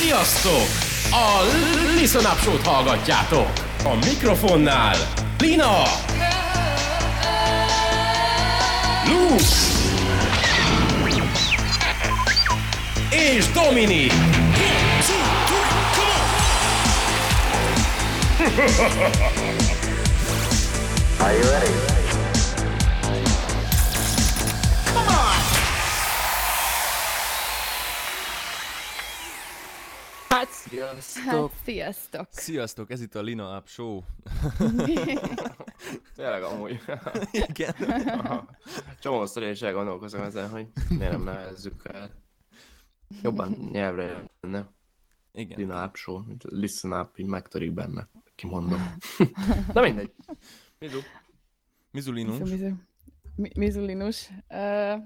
Sziasztok! 0.00 0.68
A 1.10 1.42
Listen 2.00 2.24
Up 2.24 2.40
Show-t 2.42 2.66
hallgatjátok! 2.66 3.52
A 3.84 3.94
mikrofonnál 3.94 4.96
Lina! 5.38 5.82
Luke! 9.06 9.44
És 13.10 13.46
Dominik! 13.50 14.12
Are 21.20 21.32
you 21.32 21.50
ready? 21.50 21.97
Hát, 30.76 31.00
Sziasztok! 31.00 31.52
sziasztok! 31.64 32.26
Sziasztok, 32.30 32.90
ez 32.90 33.00
itt 33.00 33.14
a 33.14 33.22
Lina 33.22 33.56
Up 33.58 33.68
Show. 33.68 34.00
Tényleg 36.16 36.42
amúgy. 36.42 36.80
Igen. 37.32 37.74
Csomószor 39.00 39.42
én 39.42 39.50
is 39.50 39.62
elgondolkozom 39.62 40.22
ezen, 40.22 40.48
hogy 40.50 40.66
miért 40.88 41.12
nem 41.12 41.22
nevezzük 41.22 41.82
el. 41.92 42.10
Jobban 43.22 43.68
nyelvre 43.72 44.24
jönne. 44.40 44.68
Igen. 45.32 45.58
Lina 45.58 45.84
Up 45.86 45.96
Show, 45.96 46.18
mint 46.26 46.42
Listen 46.48 46.92
Up, 46.92 47.18
így 47.18 47.26
megtörik 47.26 47.72
benne. 47.72 48.08
Kimondom. 48.34 48.96
Na 49.74 49.80
mindegy. 49.80 50.12
Mizu? 50.78 50.98
Mizulinus. 51.90 52.38
Mizu, 52.38 52.52
mizu. 52.52 52.74
Mi- 53.36 53.52
Mizulinus. 53.56 54.28
Uh, 54.48 55.02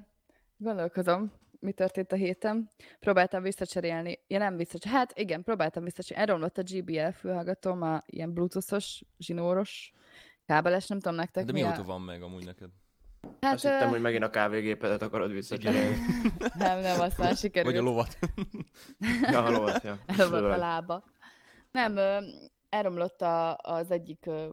gondolkozom, 0.57 1.33
mi 1.63 1.73
történt 1.73 2.13
a 2.13 2.17
héten. 2.17 2.71
Próbáltam 3.01 3.43
visszacserélni. 3.43 4.21
Ja, 4.27 4.39
nem 4.39 4.57
visszacserélni. 4.57 4.99
Hát 4.99 5.19
igen, 5.19 5.43
próbáltam 5.43 5.85
visszacserélni. 5.85 6.29
Elromlott 6.29 6.59
a 6.59 6.63
GBL 6.63 7.09
fülhallgatóm, 7.09 7.83
a 7.83 8.03
ilyen 8.07 8.33
bluetoothos, 8.33 9.03
zsinóros, 9.19 9.93
kábeles, 10.47 10.87
nem 10.87 11.01
tudom 11.01 11.17
nektek 11.17 11.45
De 11.45 11.53
mi 11.53 11.61
mióta 11.61 11.81
a... 11.81 11.85
van 11.85 12.01
meg 12.01 12.23
amúgy 12.23 12.45
neked? 12.45 12.69
Hát, 13.41 13.55
Azt 13.55 13.63
hittem, 13.63 13.89
ö, 13.89 13.91
hogy 13.91 14.01
megint 14.01 14.23
a 14.23 14.31
kávégépedet 14.31 15.03
akarod 15.03 15.33
visszacserélni. 15.33 15.97
nem, 16.55 16.81
nem, 16.81 17.01
azt 17.01 17.19
már 17.19 17.37
sikerült. 17.37 17.75
Vagy 17.75 17.85
a 17.85 17.89
lovat? 17.89 18.19
Ja, 19.23 19.41
haló, 19.41 19.69
ja. 19.83 19.99
Elromlott 20.07 20.53
a 20.53 20.57
lába. 20.57 21.05
Nem, 21.71 21.97
ö, 21.97 22.19
elromlott 22.69 23.21
a, 23.21 23.57
az 23.57 23.91
egyik 23.91 24.27
ö, 24.27 24.51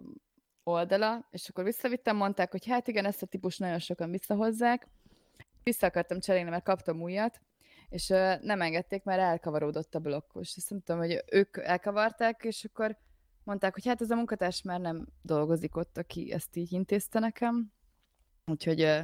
oldala, 0.64 1.28
és 1.32 1.50
akkor 1.50 1.64
visszavittem, 1.64 2.16
mondták, 2.16 2.52
hogy 2.52 2.66
hát 2.66 2.88
igen, 2.88 3.06
ezt 3.06 3.22
a 3.22 3.26
típus 3.26 3.58
nagyon 3.58 3.80
sokan 3.80 4.12
visszahozzák. 4.12 4.88
Vissza 5.64 5.88
akartam 5.88 6.20
cserélni, 6.20 6.50
mert 6.50 6.64
kaptam 6.64 7.02
újat, 7.02 7.42
és 7.90 8.08
nem 8.42 8.62
engedték, 8.62 9.04
mert 9.04 9.20
elkavarodott 9.20 9.96
a 9.96 10.00
blokkos. 10.00 10.54
Azt 10.58 10.70
nem 10.70 10.82
tudom, 10.82 11.02
hogy 11.02 11.24
ők 11.32 11.58
elkavarták, 11.58 12.44
és 12.44 12.64
akkor 12.64 12.98
mondták, 13.44 13.74
hogy 13.74 13.86
hát 13.86 14.02
ez 14.02 14.12
a 14.12 14.16
munkatárs 14.16 14.62
már 14.62 14.80
nem 14.80 15.08
dolgozik 15.22 15.76
ott, 15.76 15.98
aki 15.98 16.32
ezt 16.32 16.56
így 16.56 16.72
intézte 16.72 17.20
nekem. 17.20 17.72
Úgyhogy 18.46 18.82
ö, 18.82 19.00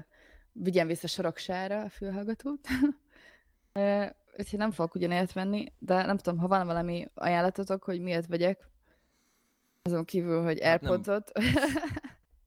vigyen 0.51 0.87
vissza 0.87 1.07
soroksára 1.07 1.81
a 1.81 1.89
fülhallgatót. 1.89 2.67
Ö, 3.73 4.05
Úgyhogy 4.37 4.59
nem 4.59 4.71
fogok 4.71 4.95
ugyanért 4.95 5.33
venni, 5.33 5.73
de 5.79 6.05
nem 6.05 6.17
tudom, 6.17 6.39
ha 6.39 6.47
van 6.47 6.65
valami 6.65 7.07
ajánlatotok, 7.13 7.83
hogy 7.83 8.01
miért 8.01 8.27
vegyek. 8.27 8.69
Azon 9.81 10.05
kívül, 10.05 10.43
hogy 10.43 10.61
Hát 10.63 10.81
nem. 10.81 11.03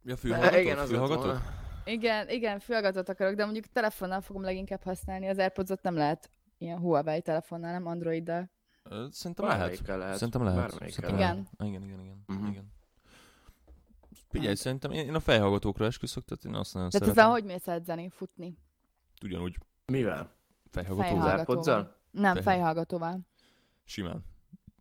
Ja, 0.02 0.16
fülhallgató? 0.22 0.58
Igen, 0.58 0.78
az 0.78 0.78
lett 0.78 0.88
fülhallgató? 0.88 1.22
volna. 1.22 1.57
Igen, 1.88 2.28
igen, 2.28 2.58
fülhallgatót 2.58 3.08
akarok, 3.08 3.34
de 3.34 3.44
mondjuk 3.44 3.66
telefonnal 3.66 4.20
fogom 4.20 4.42
leginkább 4.42 4.82
használni. 4.82 5.28
Az 5.28 5.38
Airpods-ot 5.38 5.82
nem 5.82 5.94
lehet 5.94 6.30
ilyen 6.58 6.78
Huawei 6.78 7.20
telefonnal, 7.22 7.72
nem 7.72 7.86
Androiddal. 7.86 8.50
Szerintem 9.10 9.46
lehet. 9.46 9.86
Lehet. 9.86 10.16
Szerintem 10.16 10.42
lehet. 10.42 10.70
Szerintem 10.70 11.16
lehet. 11.16 11.18
lehet. 11.18 11.48
Igen, 11.64 11.82
igen, 11.82 12.00
igen. 12.00 12.22
Mhm. 12.26 12.46
igen. 12.46 12.72
Figyelj, 14.28 14.54
szerintem 14.54 14.90
én, 14.90 15.06
én 15.06 15.14
a 15.14 15.20
fejhallgatókra 15.20 15.84
esküszök, 15.84 16.24
tehát 16.24 16.44
én 16.44 16.54
azt 16.54 16.74
nagyon 16.74 16.90
Tehát 16.90 17.04
szeretem. 17.06 17.24
ezzel 17.24 17.30
hogy 17.40 17.44
mész 17.44 17.66
edzeni, 17.66 18.08
futni? 18.08 18.58
Ugyanúgy 19.22 19.56
Mivel? 19.86 20.30
Fejhallgatóval. 20.70 21.28
Airpods-al? 21.36 21.96
Nem, 22.10 22.22
Fejhall- 22.34 22.42
fejhallgatóval. 22.42 23.20
Simán. 23.84 24.24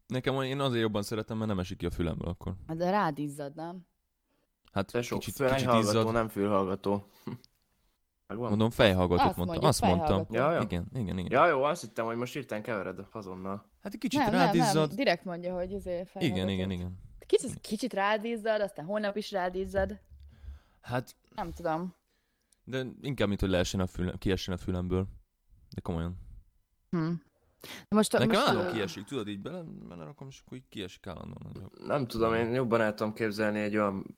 Nekem 0.07 0.41
én 0.41 0.59
azért 0.59 0.81
jobban 0.81 1.03
szeretem, 1.03 1.37
mert 1.37 1.49
nem 1.49 1.59
esik 1.59 1.77
ki 1.77 1.85
a 1.85 1.89
fülemből 1.91 2.27
akkor. 2.29 2.55
De 2.75 2.89
rád 2.89 3.17
izzad, 3.19 3.55
nem? 3.55 3.85
Hát 4.77 4.91
Te 4.91 5.01
sok 5.01 5.19
kicsit, 5.19 5.33
kicsit 5.33 5.47
kicsit 5.49 5.65
fejhallgató, 5.65 5.99
izzad. 5.99 6.13
nem 6.13 6.27
fülhallgató. 6.27 7.07
Megvan? 8.27 8.49
Mondom, 8.49 8.69
fejhallgatót 8.69 9.25
Azt 9.27 9.37
mondtam. 9.37 9.45
mondjuk, 9.45 9.69
Azt 9.69 9.81
mondtam. 9.81 10.25
fejhallgató. 10.25 10.33
Ja, 10.33 10.51
ja. 10.51 10.61
Igen, 10.61 10.87
igen, 10.93 11.17
igen. 11.17 11.31
Ja, 11.31 11.47
jó, 11.47 11.63
azt 11.63 11.81
hittem, 11.81 12.05
hogy 12.05 12.15
most 12.15 12.35
írtán 12.35 12.61
kevered 12.61 13.07
azonnal. 13.11 13.65
Hát 13.83 13.93
egy 13.93 13.99
kicsit 13.99 14.19
nem, 14.19 14.31
rád 14.31 14.55
nem, 14.55 14.73
nem, 14.73 14.89
direkt 14.95 15.23
mondja, 15.25 15.55
hogy 15.55 15.73
azért 15.73 16.21
Igen, 16.21 16.49
igen, 16.49 16.71
igen. 16.71 16.99
Kicsit, 17.25 17.61
kicsit 17.61 17.93
rád 17.93 18.25
izzad, 18.25 18.61
aztán 18.61 18.85
holnap 18.85 19.15
is 19.17 19.31
rád 19.31 19.55
izzad. 19.55 19.99
Hát, 20.81 21.15
Nem 21.35 21.51
tudom. 21.53 21.95
de 22.63 22.85
inkább, 23.01 23.27
mint 23.27 23.39
hogy 23.39 23.49
leessen 23.49 23.79
a 23.79 23.87
fülem, 23.87 24.17
kiessen 24.17 24.53
a 24.53 24.57
fülemből. 24.57 25.07
De 25.75 25.81
komolyan. 25.81 26.17
Hm. 26.89 27.11
De 27.61 27.95
most, 27.95 28.11
Nekem 28.11 28.27
most 28.27 28.41
állandóan 28.41 28.73
kiesik, 28.73 29.03
tudod, 29.03 29.27
így 29.27 29.39
bele, 29.41 29.63
belerakom, 29.87 30.27
és 30.27 30.41
akkor 30.45 30.57
így 30.57 30.67
kiesik 30.69 31.07
állandóan. 31.07 31.71
Nem 31.85 32.07
tudom, 32.07 32.33
én 32.33 32.53
jobban 32.53 32.81
el 32.81 32.93
tudom 32.93 33.13
képzelni 33.13 33.59
egy 33.59 33.77
olyan 33.77 34.17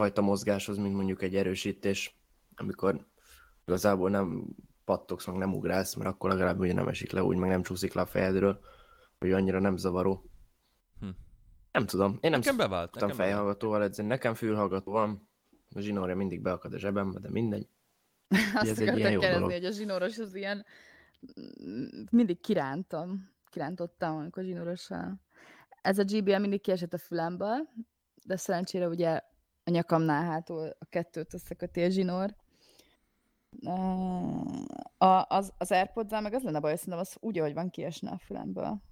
fajta 0.00 0.20
mozgáshoz, 0.20 0.76
mint 0.76 0.94
mondjuk 0.94 1.22
egy 1.22 1.36
erősítés, 1.36 2.18
amikor 2.56 3.06
igazából 3.66 4.10
nem 4.10 4.46
pattogsz, 4.84 5.26
meg 5.26 5.36
nem 5.36 5.54
ugrálsz, 5.54 5.94
mert 5.94 6.10
akkor 6.10 6.30
legalább 6.30 6.58
ugye 6.58 6.72
nem 6.72 6.88
esik 6.88 7.10
le 7.12 7.22
úgy, 7.22 7.36
meg 7.36 7.50
nem 7.50 7.62
csúszik 7.62 7.92
le 7.92 8.00
a 8.02 8.06
fejedről, 8.06 8.60
hogy 9.18 9.32
annyira 9.32 9.58
nem 9.60 9.76
zavaró. 9.76 10.24
Hm. 11.00 11.08
Nem 11.72 11.86
tudom, 11.86 12.18
én 12.20 12.30
nem 12.30 12.40
Nekem 12.40 12.56
bevált. 12.56 12.94
Nekem 12.94 13.08
bevált. 13.08 13.28
fejhallgatóval 13.28 13.82
edzeni, 13.82 14.08
nekem 14.08 14.34
fülhallgató 14.34 14.92
van, 14.92 15.28
a 15.74 15.80
zsinórja 15.80 16.16
mindig 16.16 16.40
beakad 16.42 16.72
a 16.72 16.78
zsebembe, 16.78 17.18
de 17.18 17.30
mindegy. 17.30 17.68
Azt 18.54 18.70
ez 18.70 18.78
egy 18.80 18.96
ilyen 18.98 19.12
jó 19.12 19.18
kérdezni, 19.20 19.44
dolog. 19.44 19.52
hogy 19.52 19.64
a 19.64 19.70
zsinóros 19.72 20.18
az 20.18 20.34
ilyen... 20.34 20.64
mm, 21.64 21.84
Mindig 22.10 22.40
kirántam. 22.40 23.30
Kirántottam, 23.50 24.16
amikor 24.16 24.42
zsinórossal. 24.42 25.20
Ez 25.82 25.98
a 25.98 26.04
GBL 26.04 26.36
mindig 26.36 26.60
kiesett 26.60 26.92
a 26.92 26.98
fülemből, 26.98 27.68
de 28.24 28.36
szerencsére 28.36 28.88
ugye 28.88 29.20
a 29.70 29.72
nyakamnál 29.72 30.24
hátul 30.24 30.76
a 30.78 30.84
kettőt 30.84 31.34
összeköti 31.34 31.82
a 31.82 31.88
zsinór. 31.88 32.34
A, 34.98 35.24
az, 35.28 35.52
az 35.58 35.72
airpods 35.72 36.20
meg 36.20 36.34
az 36.34 36.42
lenne 36.42 36.60
baj, 36.60 36.76
szerintem 36.76 36.98
az 36.98 37.16
úgy, 37.20 37.38
ahogy 37.38 37.54
van, 37.54 37.70
kiesne 37.70 38.10
a 38.10 38.18
fülemből. 38.18 38.82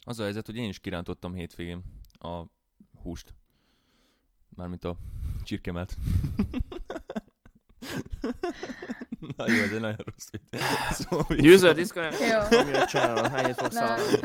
Az 0.00 0.18
a 0.18 0.22
helyzet, 0.22 0.46
hogy 0.46 0.56
én 0.56 0.68
is 0.68 0.78
kirántottam 0.78 1.34
hétvégén 1.34 1.82
a 2.12 2.42
húst. 3.02 3.34
Mármint 4.48 4.84
a 4.84 4.96
csirkemelt. 5.42 5.96
Na 9.36 9.50
jó, 9.50 9.62
ez 9.62 9.72
egy 9.72 9.80
nagyon 9.80 10.04
rossz 10.04 10.30
vicc. 10.30 10.62
Szóval, 10.90 11.38
User 11.38 11.74
disconnect 11.74 12.20
Jó. 12.20 12.58
your 12.58 12.84
channel, 12.84 13.30
hányit 13.30 13.54
fogsz 13.54 13.74
Nem. 13.78 13.86
hallani? 13.86 14.18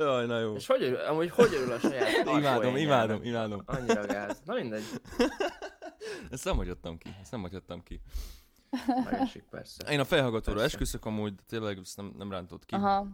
Jaj, 0.00 0.26
na 0.26 0.38
jó. 0.38 0.54
És 0.54 0.66
hogy 0.66 0.82
örül, 0.82 0.96
amúgy 0.96 1.30
hogy 1.30 1.54
örül 1.54 1.72
a 1.72 1.78
saját 1.78 2.26
Imádom, 2.38 2.76
imádom, 2.76 3.22
imádom. 3.22 3.62
Annyira 3.66 4.06
gáz. 4.06 4.42
Na 4.44 4.54
mindegy, 4.54 4.82
Ezt 6.30 6.44
nem 6.44 6.56
hagyottam 6.56 6.98
ki, 6.98 7.16
ezt 7.20 7.30
nem 7.30 7.40
hagyottam 7.40 7.82
ki. 7.82 8.00
megesik 9.04 9.44
persze. 9.50 9.92
Én 9.92 10.00
a 10.00 10.04
fejhallgatóra 10.04 10.62
esküszök 10.62 11.04
amúgy, 11.04 11.34
tényleg 11.48 11.78
ezt 11.78 11.96
nem, 11.96 12.14
nem 12.18 12.30
rántott 12.30 12.64
ki. 12.64 12.74
Aha. 12.74 13.06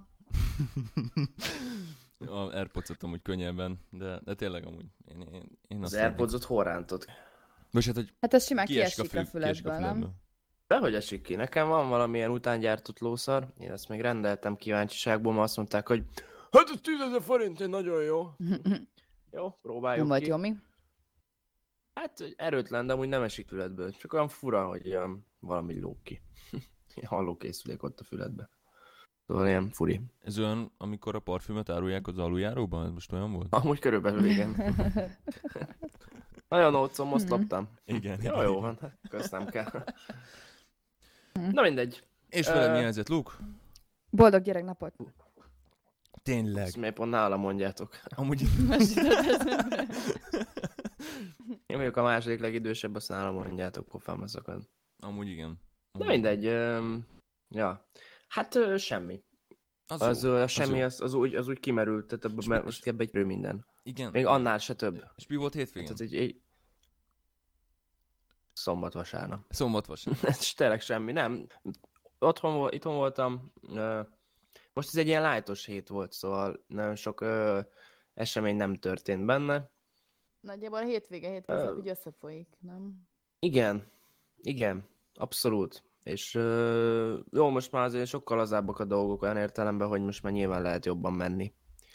A 2.19 2.55
airpods 2.55 2.91
amúgy 3.01 3.23
könnyebben, 3.23 3.81
de, 3.91 4.21
de 4.25 4.35
tényleg 4.35 4.67
amúgy. 4.67 4.85
Én, 5.09 5.21
én, 5.33 5.59
én 5.69 5.83
Az 5.83 5.93
azt 5.93 6.03
Airpods-ot 6.03 6.45
hol 6.45 6.65
rántod? 6.65 7.05
Most 7.71 7.87
hát, 7.87 7.97
hogy 7.97 8.13
Hát 8.21 8.35
ez 8.35 8.47
simán 8.47 8.67
kiesik 8.67 8.95
kiesik 8.95 9.15
a, 9.15 9.21
a, 9.21 9.25
fül, 9.25 9.41
kiesik 9.41 9.67
a 9.67 9.71
füledből, 9.71 9.99
nem? 10.01 10.11
Dehogy 10.67 10.95
esik 10.95 11.23
ki. 11.23 11.35
Nekem 11.35 11.69
van 11.69 11.89
valamilyen 11.89 12.31
utángyártott 12.31 12.99
lószar, 12.99 13.47
én 13.59 13.73
ezt 13.73 13.89
még 13.89 14.01
rendeltem 14.01 14.57
kíváncsiságból, 14.57 15.33
mert 15.33 15.45
azt 15.45 15.57
mondták, 15.57 15.89
hogy 15.89 16.05
hát 16.57 16.71
ez 16.71 16.81
10 16.83 17.01
ezer 17.01 17.23
forint, 17.23 17.61
egy 17.61 17.69
nagyon 17.69 18.03
jó. 18.03 18.31
Jó, 19.31 19.51
próbáljuk 19.63 19.99
Nem 19.99 20.07
volt 20.09 20.23
ki. 20.23 20.29
jó, 20.29 20.37
mi? 20.37 20.57
Hát 21.95 22.19
hogy 22.19 22.35
erőtlen, 22.37 22.87
de 22.87 22.93
amúgy 22.93 23.09
nem 23.09 23.23
esik 23.23 23.49
füledből. 23.49 23.91
Csak 23.93 24.13
olyan 24.13 24.29
fura, 24.29 24.67
hogy 24.67 24.89
olyan 24.89 25.27
valami 25.39 25.81
lóg 25.81 26.03
ki. 26.03 26.21
Hallókészülék 27.05 27.83
ott 27.83 28.01
a 28.01 28.05
füledbe. 28.05 28.49
Szóval 29.27 29.47
ilyen 29.47 29.71
furi. 29.71 30.01
Ez 30.21 30.39
olyan, 30.39 30.73
amikor 30.79 31.15
a 31.15 31.19
parfümöt 31.19 31.69
árulják 31.71 32.07
az 32.07 32.19
aluljáróban? 32.19 32.85
Ez 32.87 32.91
most 32.93 33.13
olyan 33.13 33.33
volt? 33.33 33.55
Amúgy 33.55 33.79
körülbelül 33.79 34.25
igen. 34.25 34.57
Nagyon 36.49 36.75
ócom, 36.75 37.09
most 37.09 37.25
Mhm. 37.29 37.33
loptam. 37.33 37.69
Igen. 37.85 38.23
Jó, 38.23 38.43
jó 38.43 38.61
van, 38.61 38.79
hát 38.81 38.99
köszönöm 39.09 39.47
kell. 39.49 39.85
Na 41.33 41.63
mindegy. 41.63 42.05
És 42.29 42.47
veled 42.47 42.71
mi 42.71 42.77
Ö, 42.77 42.79
a 42.79 42.83
helyzet, 42.83 43.09
Luke? 43.09 43.31
Boldog 44.11 44.43
gyereknapot! 44.43 44.95
Tényleg. 46.27 46.65
Ezt 46.65 46.77
miért 46.77 46.95
pont 46.95 47.11
nálam 47.11 47.41
mondjátok. 47.41 47.99
Amúgy. 48.05 48.43
Én 51.67 51.77
vagyok 51.77 51.97
a 51.97 52.03
második 52.03 52.41
legidősebb, 52.41 52.95
azt 52.95 53.09
nálam 53.09 53.35
mondjátok, 53.35 53.87
pofám 53.89 54.27
szakad. 54.27 54.69
Amúgy 54.99 55.29
igen. 55.29 55.61
De 55.93 56.05
mindegy. 56.05 56.47
öm, 56.47 57.07
Ja. 57.49 57.89
Hát 58.29 58.55
ö, 58.55 58.77
semmi. 58.77 59.23
Az, 59.87 60.03
Az, 60.03 60.23
jó, 60.25 60.33
az 60.35 60.51
semmi, 60.51 60.79
jó. 60.79 60.85
az, 60.85 61.01
az, 61.01 61.15
úgy, 61.15 61.35
az 61.35 61.49
úgy 61.49 61.61
kimerült, 61.61 62.07
tehát 62.07 62.25
ebben 62.25 62.39
És 62.39 62.47
me- 62.47 62.59
mi- 62.59 62.65
most 62.65 62.87
ebbe 62.87 63.05
egy 63.13 63.25
minden. 63.25 63.67
Igen. 63.83 64.11
Még 64.11 64.27
annál 64.27 64.59
se 64.59 64.75
több. 64.75 65.05
És 65.17 65.27
mi 65.27 65.37
volt 65.37 65.55
hétvégén? 65.55 65.95
Tehát 65.95 66.13
egy, 66.13 66.17
egy... 66.21 66.41
Szombat, 68.53 68.93
vasárnap. 68.93 69.45
Szombat 69.49 69.87
vasárnap. 69.87 70.25
Ez 70.31 70.53
tényleg 70.53 70.81
semmi, 70.81 71.13
nem. 71.13 71.47
Otthon, 72.19 72.73
itthon 72.73 72.95
voltam. 72.95 73.53
ö, 73.75 74.01
Most 74.77 74.89
ez 74.89 74.97
egy 74.97 75.07
ilyen 75.07 75.23
lájtos 75.23 75.65
hét 75.65 75.89
volt, 75.89 76.13
szóval 76.13 76.65
nagyon 76.67 76.97
sok 76.97 77.21
ö, 77.21 77.61
esemény 78.15 78.57
nem 78.57 78.75
történt 78.75 79.25
benne. 79.25 79.71
Nagyjából 80.41 80.79
a 80.79 80.85
hétvége, 80.85 81.29
hétvége 81.29 81.61
Ö. 81.61 81.77
úgy 81.77 81.89
összefolyik, 81.89 82.49
nem? 82.61 82.95
Igen, 83.39 83.87
igen, 84.43 84.89
abszolút. 85.15 85.85
És 86.03 86.35
ö, 86.35 87.19
jó, 87.33 87.49
most 87.49 87.73
már 87.73 87.85
azért 87.85 88.07
sokkal 88.07 88.37
lazábbak 88.37 88.79
a 88.79 88.85
dolgok 88.85 89.23
olyan 89.23 89.37
értelemben, 89.37 89.89
hogy 89.89 90.01
most 90.01 90.23
már 90.23 90.33
nyilván 90.33 90.63
lehet 90.63 90.87
jobban 90.87 91.13
menni. 91.13 91.53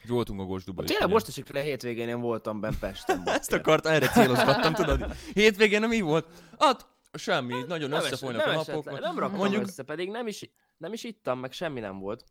Voltunk 0.08 0.40
a 0.40 0.44
Gosduba 0.44 0.84
is. 0.84 0.88
Tényleg 0.88 1.06
ugye? 1.06 1.16
most 1.16 1.28
esik 1.28 1.54
le 1.54 1.62
hétvégén 1.62 2.08
én 2.08 2.22
voltam 2.22 2.60
benn 2.60 2.80
Pesten. 2.80 3.22
Ezt 3.40 3.54
akart, 3.54 3.86
erre 3.86 4.08
célozgattam, 4.08 4.74
tudod? 4.74 5.14
Hétvégén 5.34 5.80
nem 5.80 5.92
így 5.92 6.02
volt? 6.02 6.28
Hát, 6.60 6.88
semmi, 7.14 7.56
így 7.56 7.68
nagyon 7.68 7.90
nem, 7.90 8.00
összefolynak 8.00 8.46
nem, 8.46 8.58
a 8.58 8.64
napok. 8.66 8.92
le, 8.92 9.00
nem 9.00 9.20
raktam 9.20 9.40
mondjuk, 9.40 9.62
össze, 9.62 9.84
pedig 9.84 10.10
nem 10.10 10.28
is, 10.28 10.50
nem 10.78 10.94
is 10.94 11.04
ittam, 11.04 11.40
meg 11.40 11.52
semmi 11.52 11.80
nem 11.80 12.00
volt. 12.00 12.24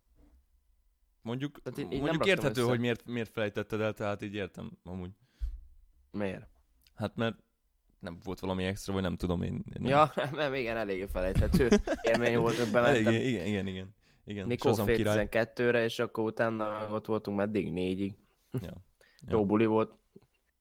Mondjuk, 1.23 1.63
Tehát 1.63 1.79
így 1.79 1.89
nem 1.89 2.01
mondjuk 2.01 2.27
érthető, 2.27 2.61
össze. 2.61 2.71
hogy 2.71 2.81
miért, 2.81 3.07
miért 3.07 3.31
felejtetted 3.31 3.81
el, 3.81 3.93
tehát 3.93 4.23
így 4.23 4.35
értem 4.35 4.71
amúgy. 4.85 5.11
Miért? 6.11 6.49
Hát 6.95 7.17
mert 7.17 7.37
nem 7.99 8.19
volt 8.25 8.41
valami 8.41 8.65
extra, 8.65 8.93
vagy 8.93 9.03
nem 9.03 9.17
tudom 9.17 9.43
én. 9.43 9.53
én 9.53 9.63
nem. 9.81 9.91
Ja, 9.91 10.13
nem, 10.33 10.55
igen, 10.55 10.77
eléggé 10.77 11.07
felejthető 11.07 11.69
élmény 12.03 12.39
volt, 12.39 12.57
hogy 12.57 12.71
bementem 12.73 13.07
Elég, 13.07 13.27
igen, 13.29 13.47
igen, 13.47 13.67
igen. 13.67 13.95
igen. 14.25 14.47
Mikor 14.47 14.71
Shazam 14.71 14.87
fél 14.87 14.97
király. 14.97 15.29
12-re, 15.31 15.85
és 15.85 15.99
akkor 15.99 16.25
utána 16.25 16.89
ott 16.91 17.07
voltunk 17.07 17.37
meddig 17.37 17.73
négyig. 17.73 18.17
Ja. 18.61 18.73
Jó 19.29 19.47
buli 19.47 19.67
volt. 19.67 19.99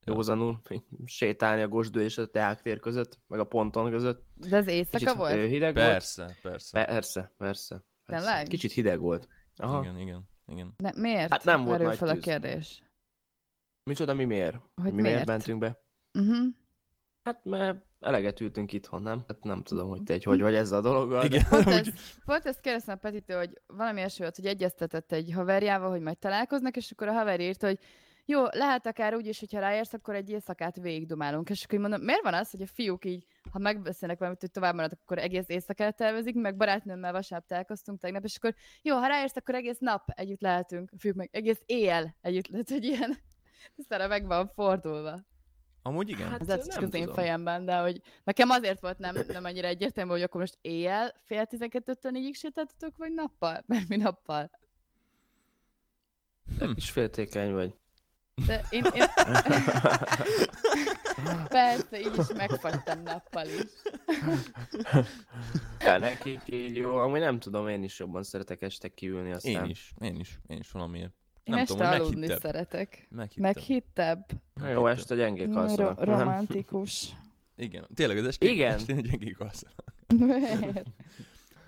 Ja. 0.04 0.14
Józanul, 0.14 0.62
sétálni 1.06 1.62
a 1.62 1.68
Gosdő 1.68 2.04
és 2.04 2.18
a 2.18 2.26
Teák 2.26 2.62
tér 2.62 2.80
között, 2.80 3.20
meg 3.28 3.40
a 3.40 3.44
ponton 3.44 3.92
között. 3.92 4.26
De 4.36 4.58
az 4.58 4.68
éjszaka 4.68 5.16
volt? 5.16 5.34
ö, 5.34 5.46
hideg 5.46 5.74
volt. 5.74 5.88
Persze, 5.88 6.38
persze. 6.42 6.86
Persze, 6.86 6.86
persze. 6.86 7.34
persze. 7.38 7.84
Tényleg? 8.06 8.48
Kicsit 8.48 8.72
hideg 8.72 9.00
volt. 9.00 9.28
Aha. 9.56 9.82
Igen, 9.82 10.00
igen, 10.00 10.29
igen. 10.52 10.74
Ne, 10.78 10.90
miért? 10.96 11.32
Hát 11.32 11.44
nem 11.44 11.60
volt 11.60 11.72
Merül 11.72 11.88
nagy 11.88 11.98
fel 11.98 12.08
a 12.08 12.14
tűz. 12.14 12.24
kérdés. 12.24 12.84
Micsoda, 13.84 14.14
mi 14.14 14.26
miért? 14.26 14.56
Hogy 14.56 14.94
mi 14.94 15.02
miért 15.02 15.04
miért? 15.14 15.26
mentünk 15.26 15.60
be? 15.60 15.80
Uh-huh. 16.20 16.48
Hát 17.24 17.44
mert 17.44 17.78
eleget 18.00 18.40
ültünk 18.40 18.74
itthon, 18.74 19.02
nem? 19.02 19.24
Hát 19.28 19.44
nem 19.44 19.64
tudom, 19.64 19.90
hogy 19.90 20.04
te 20.04 20.14
egy 20.14 20.24
hogy 20.24 20.42
vagy 20.42 20.56
ezzel 20.56 20.78
a 20.78 20.82
dologgal. 20.82 21.26
Igen, 21.26 21.44
Pont, 21.50 21.68
úgy, 21.68 21.74
ezt, 21.74 21.92
pont 22.26 22.46
ezt 22.46 22.60
kérdeztem 22.62 22.96
a 22.96 22.98
Petitől, 22.98 23.38
hogy 23.38 23.62
valami 23.68 23.98
ilyesmi 23.98 24.24
volt, 24.24 24.36
hogy 24.36 24.46
egyeztetett 24.46 25.12
egy 25.12 25.32
haverjával, 25.36 25.90
hogy 25.90 26.02
majd 26.02 26.18
találkoznak, 26.18 26.76
és 26.76 26.92
akkor 26.92 27.08
a 27.08 27.12
haver 27.14 27.40
írta, 27.40 27.68
hogy 27.68 27.80
jó, 28.26 28.44
lehet 28.52 28.86
akár 28.86 29.16
úgy 29.16 29.28
is, 29.28 29.40
hogyha 29.40 29.60
ráérsz, 29.60 29.94
akkor 29.94 30.16
egy 30.16 30.30
éjszakát 30.30 30.76
végigdomálunk. 30.76 31.50
És 31.50 31.64
akkor 31.64 31.80
mondom, 31.80 32.02
miért 32.02 32.24
van 32.24 32.34
az, 32.34 32.52
hogy 32.52 32.62
a 32.62 32.68
fiúk 32.68 33.06
így, 33.06 33.26
ha 33.52 33.60
megbeszélnek 33.60 34.18
valamit, 34.18 34.40
hogy 34.40 34.52
tovább 34.52 34.76
maradnak, 34.76 35.00
akkor 35.02 35.18
egész 35.18 35.50
éjszakát 35.50 35.96
tervezik, 35.96 36.36
meg 36.36 36.58
barátnőmmel 36.58 37.12
vasárnap 37.12 37.48
találkoztunk 37.48 38.00
tegnap, 38.00 38.24
és 38.24 38.36
akkor 38.36 38.56
jó, 38.82 38.96
ha 38.96 39.08
ráérsz, 39.08 39.36
akkor 39.36 39.56
egész 39.56 39.80
nap 39.80 40.10
együtt 40.10 40.42
lehetünk. 40.42 40.92
Fiúk 40.98 41.16
meg 41.16 41.30
egész 41.32 41.62
éjjel 41.66 42.16
együtt 42.22 42.48
lehet, 42.48 42.70
hogy 42.70 42.84
ilyen 42.84 43.18
Tisztára 43.76 44.08
meg 44.08 44.26
van 44.26 44.48
fordulva. 44.48 45.20
Amúgy 45.82 46.10
igen. 46.10 46.30
Hát, 46.30 46.50
Ez 46.50 46.68
csak 46.68 46.84
az 46.84 46.94
én 46.94 47.14
fejemben, 47.14 47.66
de 47.66 47.78
hogy 47.78 48.02
nekem 48.24 48.50
azért 48.50 48.80
volt 48.80 48.98
nem, 48.98 49.16
nem 49.28 49.44
annyira 49.44 49.68
egyértelmű, 49.68 50.12
hogy 50.12 50.22
akkor 50.22 50.40
most 50.40 50.58
éjjel 50.62 51.16
fél 51.26 51.46
tizenkettőtől 51.46 52.12
négyig 52.12 52.36
sétáltatok, 52.36 52.98
vagy 52.98 53.14
nappal? 53.14 53.64
Mert 53.68 53.88
mi 53.88 53.96
nappal. 53.96 54.52
Egy 56.60 56.74
kis 56.74 56.92
féltékeny 56.92 57.54
vagy. 57.54 57.74
De 58.46 58.66
én, 58.70 58.84
én... 58.94 59.04
Persze, 61.48 62.00
így 62.00 62.18
is 62.18 62.28
megfagytam 62.38 63.02
nappal 63.04 63.46
is. 63.48 63.70
Ja, 65.80 65.98
nekik 65.98 66.42
így 66.46 66.76
jó, 66.76 66.96
amúgy 66.98 67.20
nem 67.20 67.40
tudom, 67.40 67.68
én 67.68 67.84
is 67.84 68.00
jobban 68.00 68.24
szeretek 68.24 68.62
este 68.62 68.88
kiülni 68.88 69.32
aztán. 69.32 69.64
Én 69.64 69.70
is, 69.70 69.94
én 70.02 70.16
is, 70.16 70.40
én 70.48 70.58
is 70.58 70.72
valamiért. 70.72 71.14
Én 71.44 71.54
Nem 71.56 71.58
este 71.60 71.74
tudom, 71.74 71.92
aludni 71.92 72.20
meghittebb. 72.20 72.40
szeretek. 72.42 73.08
Meghittebb. 73.10 73.44
Meghittebb. 73.44 74.26
Jó, 74.72 74.88
este 74.88 75.16
gyengék 75.16 75.46
Ro- 75.48 75.56
alszanak. 75.56 76.06
nem? 76.06 76.20
romantikus. 76.20 77.10
Igen, 77.56 77.88
tényleg 77.94 78.18
az 78.18 78.26
estén, 78.26 78.50
Igen. 78.50 78.74
estén 78.74 79.02
gyengék 79.02 79.40
alszanak. 79.40 79.94
Miért? 80.08 80.86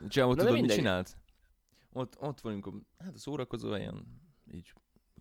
Tudod, 0.10 0.52
mit 0.52 0.74
csinált? 0.74 1.18
Ott, 1.94 2.18
ott 2.20 2.42
vagyunk, 2.42 2.70
hát 2.98 3.14
a 3.16 3.18
szórakozó 3.18 3.72
helyen, 3.72 4.06
így 4.54 4.74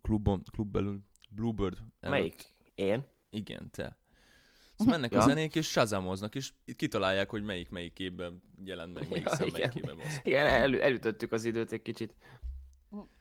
klubon, 0.02 0.42
klub 0.52 0.70
belül, 0.72 1.00
Bluebird. 1.34 1.76
előtt. 2.00 2.16
Melyik? 2.18 2.44
Én? 2.74 3.04
Igen, 3.30 3.70
te. 3.70 3.96
Szóval 4.76 4.94
mennek 4.94 5.12
a 5.12 5.16
Ja. 5.16 5.20
zenék, 5.22 5.54
és 5.54 5.70
shazamoznak, 5.70 6.34
és 6.34 6.52
itt 6.64 6.76
kitalálják, 6.76 7.30
hogy 7.30 7.42
melyik 7.42 7.70
melyik 7.70 7.92
képben 7.92 8.42
jelent 8.64 8.94
meg, 8.94 9.08
melyik 9.08 9.24
Ja, 9.24 9.30
szem 9.30 9.38
melyik 9.38 9.56
igen. 9.56 9.70
képben 9.70 9.96
van. 9.96 10.06
Igen, 10.22 10.46
el, 10.46 10.80
elütöttük 10.80 11.32
az 11.32 11.44
időt 11.44 11.72
egy 11.72 11.82
kicsit. 11.82 12.14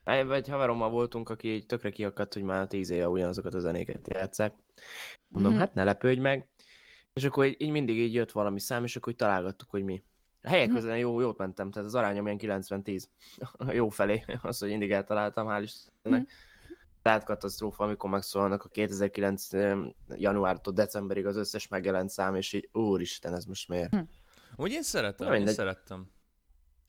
Egy 0.04 0.48
haverommal 0.48 0.90
voltunk, 0.90 1.30
aki 1.30 1.48
így 1.54 1.66
tökre 1.66 1.90
kiakadt, 1.90 2.34
hogy 2.34 2.44
már 2.44 2.68
tíz 2.68 2.90
éve 2.90 3.10
ugyanazokat 3.10 3.54
a 3.54 3.60
zenéket 3.60 4.08
játszák. 4.14 4.54
Mondom, 5.28 5.52
Mhm. 5.52 5.60
hát 5.62 5.74
ne 5.74 5.84
lepődj 5.84 6.20
meg. 6.20 6.48
És 7.14 7.24
akkor 7.24 7.46
így, 7.46 7.56
így 7.62 7.70
mindig 7.72 7.98
így 7.98 8.14
jött 8.14 8.32
valami 8.32 8.60
szám, 8.60 8.84
és 8.84 8.96
akkor 8.96 9.12
így 9.12 9.18
találgattuk, 9.18 9.70
hogy 9.70 9.84
mi. 9.84 10.04
A 10.42 10.50
helyek 10.50 10.66
Mhm. 10.68 10.76
közben 10.76 10.98
jó, 10.98 11.20
jót 11.20 11.38
mentem, 11.38 11.72
tehát 11.72 11.88
az 11.88 11.96
arányom 11.96 12.26
ilyen 12.26 12.38
90-10. 12.38 13.10
jó 13.80 13.90
felé, 13.90 14.24
az, 14.42 14.60
hogy 14.60 14.70
mindig 14.70 14.92
eltaláltam, 14.92 15.48
hál' 15.50 15.62
Istennek. 15.64 16.22
Mhm. 16.22 16.30
Tehát 17.02 17.24
katasztrófa, 17.24 17.84
amikor 17.84 18.10
megszólalnak 18.10 18.64
a 18.64 18.70
2009. 18.70 19.54
em, 19.54 19.96
januártól 20.08 20.74
decemberig 20.74 21.26
az 21.26 21.36
összes 21.36 21.68
megjelent 21.68 22.10
szám, 22.10 22.36
és 22.36 22.54
így, 22.54 22.70
úristen, 22.72 23.34
ez 23.34 23.46
most 23.46 23.68
miért? 23.68 23.96
Hogy 24.56 24.72
én 24.72 24.84
szeretem, 24.84 25.28
Na, 25.28 25.32
én 25.34 25.38
mindegy. 25.38 25.56
szerettem. 25.58 26.12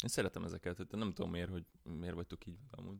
Én 0.03 0.09
szeretem 0.09 0.45
ezeket, 0.45 0.77
tehát 0.77 0.97
nem 0.97 1.13
tudom 1.13 1.31
miért, 1.31 1.51
hogy 1.51 1.65
miért 1.83 2.15
vagytok 2.15 2.47
így 2.47 2.59
amúgy. 2.71 2.99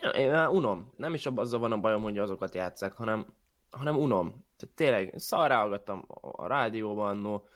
Ja, 0.00 0.08
én 0.08 0.30
már 0.30 0.48
unom. 0.48 0.92
Nem 0.96 1.14
is 1.14 1.26
abban 1.26 1.44
azzal 1.44 1.60
van 1.60 1.72
a 1.72 1.80
bajom, 1.80 2.02
hogy 2.02 2.18
azokat 2.18 2.54
játszák, 2.54 2.92
hanem, 2.92 3.26
hanem 3.70 3.96
unom. 3.96 4.44
Tehát 4.56 4.74
tényleg, 4.74 5.14
szarra 5.16 5.56
hallgattam 5.56 6.04
a 6.08 6.46
rádióban 6.46 7.08
annó, 7.08 7.48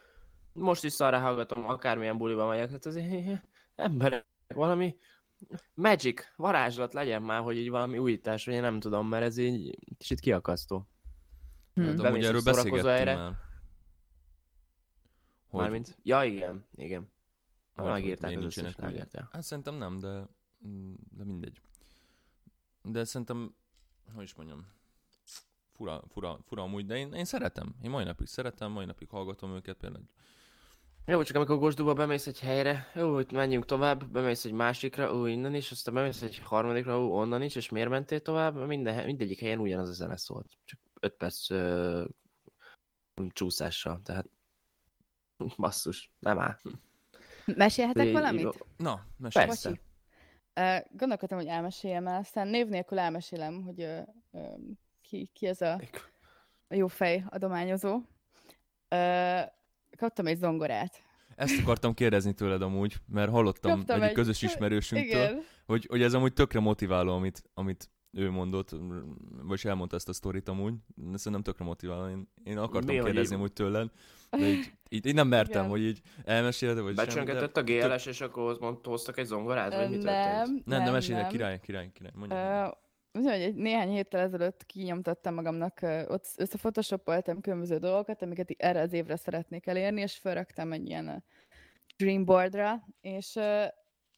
most 0.53 0.85
is 0.85 0.93
szarra 0.93 1.19
hallgatom, 1.19 1.69
akármilyen 1.69 2.19
buliban 2.19 2.49
megyek, 2.49 2.67
tehát 2.67 2.87
azért 2.87 3.43
emberek, 3.75 4.27
valami 4.55 4.97
magic, 5.75 6.33
varázslat 6.37 6.93
legyen 6.93 7.23
már, 7.23 7.41
hogy 7.41 7.57
így 7.57 7.71
valami 7.71 7.99
újítás, 7.99 8.45
vagy 8.45 8.55
én 8.55 8.61
nem 8.61 8.81
tudom, 8.81 9.09
mert 9.09 9.25
ez 9.25 9.37
így 9.37 9.79
kicsit 9.99 10.21
kiakasztó. 10.21 10.89
Hm. 11.75 11.83
Hát 11.83 11.99
amúgy 11.99 12.25
erről 12.25 12.43
beszélgettünk 12.43 12.87
helyre? 12.87 13.15
már. 13.15 13.37
Hogy, 15.47 15.61
Mármint, 15.61 15.99
ja 16.03 16.25
igen, 16.25 16.67
igen. 16.75 17.11
Hogy- 17.75 17.91
megírták 17.91 18.37
az 18.37 18.45
összes 18.45 18.75
ja. 19.13 19.29
Hát 19.33 19.43
szerintem 19.43 19.75
nem, 19.75 19.99
de, 19.99 20.29
de 21.11 21.25
mindegy. 21.25 21.61
De 22.83 23.05
szerintem, 23.05 23.55
hogy 24.15 24.23
is 24.23 24.35
mondjam, 24.35 24.67
fura, 25.73 26.03
fura, 26.09 26.39
fura 26.45 26.63
amúgy, 26.63 26.87
de 26.87 26.97
én, 26.97 27.13
én 27.13 27.25
szeretem. 27.25 27.75
Én 27.83 27.91
mai 27.91 28.05
napig 28.05 28.27
szeretem, 28.27 28.73
mai 28.73 28.85
napig 28.85 29.09
hallgatom 29.09 29.55
őket 29.55 29.77
például. 29.77 30.09
Jó, 31.07 31.23
csak 31.23 31.37
amikor 31.37 31.59
Gosduba 31.59 31.93
bemész 31.93 32.27
egy 32.27 32.41
helyre, 32.41 32.91
jó, 32.95 33.15
hogy 33.15 33.33
menjünk 33.33 33.65
tovább, 33.65 34.07
bemész 34.07 34.45
egy 34.45 34.53
másikra, 34.53 35.15
ó, 35.15 35.27
innen 35.27 35.55
is, 35.55 35.71
aztán 35.71 35.95
bemész 35.95 36.23
egy 36.23 36.39
harmadikra, 36.39 37.01
ó, 37.01 37.19
onnan 37.19 37.43
is, 37.43 37.55
és 37.55 37.69
miért 37.69 37.89
mentél 37.89 38.21
tovább? 38.21 38.67
Minden, 38.67 39.05
mindegyik 39.05 39.41
helyen 39.41 39.59
ugyanaz 39.59 39.89
a 39.89 39.93
zene 39.93 40.17
szólt. 40.17 40.47
Csak 40.65 40.81
5 41.01 41.15
perc 41.15 41.51
ö, 41.51 42.05
csúszással, 43.29 44.01
tehát 44.05 44.27
basszus, 45.57 46.11
nem 46.19 46.39
áll. 46.39 46.59
Mesélhetek 47.45 48.07
Így- 48.07 48.13
valamit? 48.13 48.65
Na, 48.77 49.07
mesélj. 49.17 49.47
Persze. 49.47 49.69
Bocsi. 49.69 49.81
Uh, 50.61 50.97
gondolkodtam, 50.97 51.39
hogy 51.39 51.47
elmeséljem 51.47 52.07
el, 52.07 52.19
aztán 52.19 52.49
név 52.49 52.67
nélkül 52.69 52.99
elmesélem, 52.99 53.63
hogy 53.63 53.83
uh, 53.83 54.07
uh, 54.31 54.59
ki, 55.01 55.31
ki 55.33 55.47
ez 55.47 55.61
a, 55.61 55.81
a 56.69 56.75
jó 56.75 56.87
fej 56.87 57.25
adományozó. 57.29 57.95
Uh, 58.91 59.43
kaptam 60.03 60.27
egy 60.27 60.37
zongorát. 60.39 61.03
Ezt 61.37 61.61
akartam 61.61 61.95
kérdezni 61.95 62.33
tőled 62.33 62.63
amúgy, 62.63 62.97
mert 63.07 63.31
hallottam 63.31 63.71
Kaptam 63.77 63.97
egyik 63.97 64.09
egy- 64.09 64.15
közös 64.15 64.43
ismerősünktől, 64.43 65.23
Igen. 65.23 65.43
hogy, 65.67 65.87
hogy 65.91 66.03
ez 66.03 66.15
amúgy 66.15 66.33
tökre 66.33 66.61
motiváló, 66.61 67.13
amit, 67.15 67.43
amit 67.55 67.91
ő 68.13 68.31
mondott, 68.31 68.71
vagy 69.43 69.61
elmondta 69.65 69.97
ezt 69.97 70.09
a 70.09 70.13
sztorit 70.13 70.49
amúgy, 70.49 70.75
de 70.95 71.17
szerintem 71.17 71.43
tökre 71.43 71.65
motiváló. 71.65 72.09
Én, 72.09 72.29
én 72.45 72.59
akartam 72.59 72.95
Mi, 72.97 73.03
kérdezni 73.03 73.35
amúgy 73.35 73.53
tőled, 73.53 73.89
de 74.31 74.49
így, 74.49 74.73
így, 74.89 75.07
így 75.07 75.15
nem 75.15 75.29
mertem, 75.29 75.61
Igen. 75.61 75.71
hogy 75.71 75.83
így 75.83 76.01
elmeséled, 76.25 76.81
vagy 76.81 76.95
Becsöngetett 76.95 77.57
a 77.57 77.63
GLS, 77.63 78.07
és 78.07 78.21
akkor 78.21 78.43
hoz- 78.43 78.59
mond- 78.59 78.87
hoztak 78.87 79.19
egy 79.19 79.27
zongorát, 79.27 79.75
vagy 79.75 79.89
mi 79.91 79.99
történt? 79.99 80.05
nem, 80.47 80.63
Nem, 80.65 80.83
nem, 80.83 80.93
mesélj, 80.93 81.21
nem. 81.21 81.29
király, 81.31 81.61
király, 81.61 81.91
király. 81.93 82.13
Mondja. 82.15 82.67
Uh, 82.67 82.73
úgy, 83.13 83.25
hogy 83.25 83.41
egy 83.41 83.55
néhány 83.55 83.91
héttel 83.91 84.21
ezelőtt 84.21 84.67
kinyomtattam 84.67 85.35
magamnak, 85.35 85.79
ott 86.09 86.27
összefotoshopoltam 86.37 87.41
különböző 87.41 87.79
dolgokat, 87.79 88.23
amiket 88.23 88.51
erre 88.57 88.81
az 88.81 88.93
évre 88.93 89.17
szeretnék 89.17 89.67
elérni, 89.67 90.01
és 90.01 90.17
felraktam 90.17 90.73
egy 90.73 90.87
ilyen 90.89 91.25
Dreamboardra, 91.97 92.89
és 93.01 93.39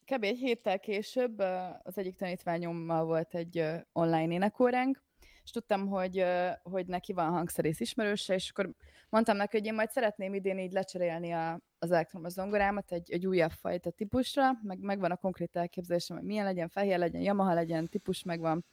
kb. 0.05 0.23
egy 0.23 0.37
héttel 0.37 0.79
később 0.79 1.39
az 1.83 1.97
egyik 1.97 2.15
tanítványommal 2.15 3.05
volt 3.05 3.35
egy 3.35 3.65
online 3.91 4.33
énekóránk, 4.33 5.03
és 5.45 5.51
tudtam, 5.51 5.87
hogy, 5.87 6.25
hogy 6.63 6.85
neki 6.85 7.13
van 7.13 7.31
hangszerész 7.31 7.79
ismerőse, 7.79 8.33
és 8.33 8.49
akkor 8.49 8.69
mondtam 9.09 9.37
neki, 9.37 9.57
hogy 9.57 9.65
én 9.65 9.73
majd 9.73 9.91
szeretném 9.91 10.33
idén 10.33 10.59
így 10.59 10.71
lecserélni 10.71 11.31
a, 11.31 11.59
az 11.79 11.91
elektromos 11.91 12.31
zongorámat 12.31 12.91
egy, 12.91 13.11
egy 13.11 13.27
újabb 13.27 13.51
fajta 13.51 13.89
típusra, 13.89 14.51
meg, 14.61 14.79
megvan 14.79 15.11
a 15.11 15.15
konkrét 15.15 15.55
elképzelésem, 15.55 16.17
hogy 16.17 16.25
milyen 16.25 16.45
legyen, 16.45 16.69
fehér 16.69 16.97
legyen, 16.97 17.21
Yamaha 17.21 17.53
legyen, 17.53 17.87
típus 17.87 18.23
megvan. 18.23 18.65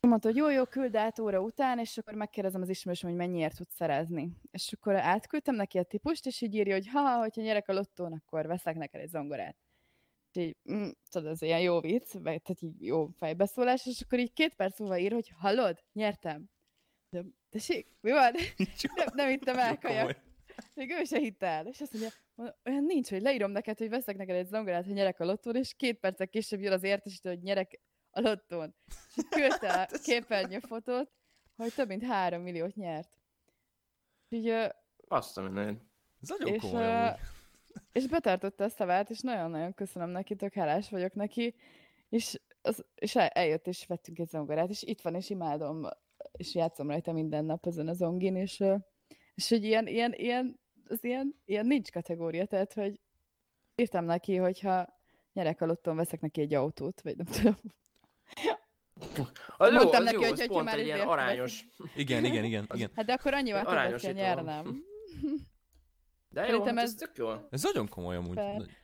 Mondta, 0.00 0.28
hogy 0.28 0.36
jó, 0.36 0.50
jó, 0.50 0.64
küld 0.64 0.96
át 0.96 1.18
óra 1.18 1.40
után, 1.40 1.78
és 1.78 1.98
akkor 1.98 2.14
megkérdezem 2.14 2.62
az 2.62 2.68
ismerősöm, 2.68 3.08
hogy 3.08 3.18
mennyiért 3.18 3.56
tud 3.56 3.68
szerezni. 3.70 4.36
És 4.50 4.72
akkor 4.72 4.96
átküldtem 4.96 5.54
neki 5.54 5.78
a 5.78 5.82
típust, 5.82 6.26
és 6.26 6.40
így 6.40 6.54
írja, 6.54 6.74
hogy 6.74 6.88
ha, 6.88 7.18
hogyha 7.18 7.42
nyerek 7.42 7.68
a 7.68 7.72
lottón, 7.72 8.12
akkor 8.12 8.46
veszek 8.46 8.76
neked 8.76 9.00
egy 9.00 9.08
zongorát. 9.08 9.56
Így, 10.36 10.56
mm, 10.72 10.88
tudod, 11.10 11.30
ez 11.30 11.42
ilyen 11.42 11.60
jó 11.60 11.80
vicc, 11.80 12.12
vagy, 12.12 12.42
tehát 12.42 12.62
így 12.62 12.86
jó 12.86 13.06
fejbeszólás, 13.06 13.86
és 13.86 14.00
akkor 14.00 14.18
így 14.18 14.32
két 14.32 14.54
perc 14.54 14.78
múlva 14.78 14.98
ír, 14.98 15.12
hogy 15.12 15.32
hallod, 15.38 15.84
nyertem. 15.92 16.50
De, 17.10 17.22
tessék, 17.50 17.96
mi 18.00 18.10
van? 18.10 18.32
Nem, 18.96 19.06
nem 19.14 19.28
hittem 19.28 19.58
el, 19.58 19.78
kajak. 19.78 20.20
Még 20.74 20.90
ő 20.90 21.04
se 21.04 21.18
hitt 21.18 21.42
el. 21.42 21.66
És 21.66 21.80
azt 21.80 21.92
mondja, 21.92 22.10
olyan 22.64 22.84
nincs, 22.84 23.08
hogy 23.08 23.22
leírom 23.22 23.50
neked, 23.50 23.78
hogy 23.78 23.88
veszek 23.88 24.16
neked 24.16 24.36
egy 24.36 24.46
zongorát, 24.46 24.84
hogy 24.84 24.94
nyerek 24.94 25.20
a 25.20 25.24
lottón, 25.24 25.56
és 25.56 25.74
két 25.74 25.98
percek 25.98 26.30
később 26.30 26.60
jön 26.60 26.72
az 26.72 26.82
értesítő, 26.82 27.28
hogy 27.28 27.42
nyerek 27.42 27.80
a 28.10 28.20
lottón. 28.20 28.74
És 29.16 29.22
küldte 29.30 29.72
a 29.92 29.98
képernyőfotót, 30.02 31.10
hogy 31.56 31.74
több 31.74 31.88
mint 31.88 32.02
három 32.02 32.42
milliót 32.42 32.74
nyert. 32.74 33.18
Így, 34.28 34.54
Azt 35.08 35.38
a 35.38 35.42
mindenit. 35.42 35.82
Ez 36.22 36.28
nagyon 36.28 36.54
és, 36.54 36.60
komoly. 36.60 37.18
És 37.92 38.06
betartotta 38.06 38.64
a 38.64 38.68
szavát, 38.68 39.10
és 39.10 39.20
nagyon-nagyon 39.20 39.74
köszönöm 39.74 40.08
neki, 40.08 40.36
tök 40.36 40.54
hálás 40.54 40.90
vagyok 40.90 41.14
neki, 41.14 41.54
és, 42.08 42.40
az, 42.62 42.84
és 42.94 43.16
el, 43.16 43.28
eljött, 43.28 43.66
és 43.66 43.86
vettünk 43.86 44.18
egy 44.18 44.28
zongorát, 44.28 44.70
és 44.70 44.82
itt 44.82 45.00
van, 45.00 45.14
és 45.14 45.30
imádom, 45.30 45.88
és 46.32 46.54
játszom 46.54 46.88
rajta 46.88 47.12
minden 47.12 47.44
nap 47.44 47.66
ezen 47.66 47.88
a 47.88 47.92
zongin, 47.92 48.36
és, 48.36 48.64
és 49.34 49.48
hogy 49.48 49.64
ilyen, 49.64 49.86
ilyen, 49.86 50.12
ilyen, 50.16 50.60
az 50.88 51.04
ilyen, 51.04 51.40
ilyen 51.44 51.66
nincs 51.66 51.90
kategória, 51.90 52.46
tehát, 52.46 52.72
hogy 52.72 53.00
írtam 53.74 54.04
neki, 54.04 54.36
hogyha 54.36 55.00
nyerek 55.32 55.60
a 55.60 55.66
lottón, 55.66 55.96
veszek 55.96 56.20
neki 56.20 56.40
egy 56.40 56.54
autót, 56.54 57.00
vagy 57.00 57.16
nem 57.16 57.26
tudom. 57.26 57.56
Az 59.56 59.72
jó, 59.72 59.74
Mondtam 59.74 60.00
az 60.00 60.04
neki, 60.04 60.14
jó, 60.14 60.28
hogy 60.28 60.40
az 60.40 60.46
pont 60.46 60.64
már 60.64 60.78
egy 60.78 60.84
ilyen 60.84 61.00
arányos. 61.00 61.66
Igen, 61.96 62.24
igen, 62.24 62.44
igen, 62.44 62.66
igen. 62.74 62.90
Hát 62.94 63.04
de 63.04 63.12
akkor 63.12 63.34
annyival 63.34 63.64
többet 63.64 64.00
kell 64.00 64.12
nyernem. 64.12 64.84
De 66.32 66.46
jó, 66.46 66.64
hát 66.64 66.76
ez 66.76 66.82
ez- 66.82 66.94
tök 66.94 67.16
jó. 67.16 67.30
Ez 67.50 67.62
nagyon 67.62 67.88
komoly 67.88 68.16
amúgy. 68.16 68.36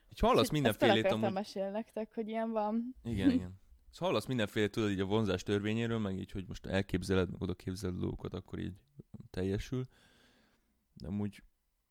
Hogy 0.08 0.18
hallasz 0.20 0.42
Ezt 0.42 0.52
mindenfélét 0.52 0.98
akartam 0.98 1.22
amúgy. 1.22 1.32
mesélni 1.34 1.70
nektek, 1.70 2.14
hogy 2.14 2.28
ilyen 2.28 2.50
van. 2.50 2.94
Igen, 3.04 3.30
igen. 3.38 3.60
Szóval 3.90 4.08
hallasz 4.08 4.26
mindenféle, 4.26 4.68
tudod, 4.68 4.90
így 4.90 5.00
a 5.00 5.04
vonzás 5.04 5.42
törvényéről, 5.42 5.98
meg 5.98 6.18
így, 6.18 6.30
hogy 6.30 6.44
most 6.48 6.66
elképzeled, 6.66 7.30
meg 7.30 7.42
oda 7.42 7.54
képzeled 7.54 7.96
dolgokat, 7.96 8.34
akkor 8.34 8.58
így 8.58 8.72
teljesül. 9.30 9.88
De 10.94 11.06
amúgy, 11.06 11.42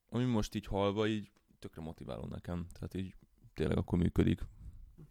ami 0.09 0.23
most 0.23 0.55
így 0.55 0.65
halva, 0.65 1.07
így 1.07 1.31
tökre 1.59 1.81
motiváló 1.81 2.25
nekem. 2.25 2.67
Tehát 2.73 2.93
így 2.93 3.15
tényleg 3.53 3.77
akkor 3.77 3.99
működik. 3.99 4.41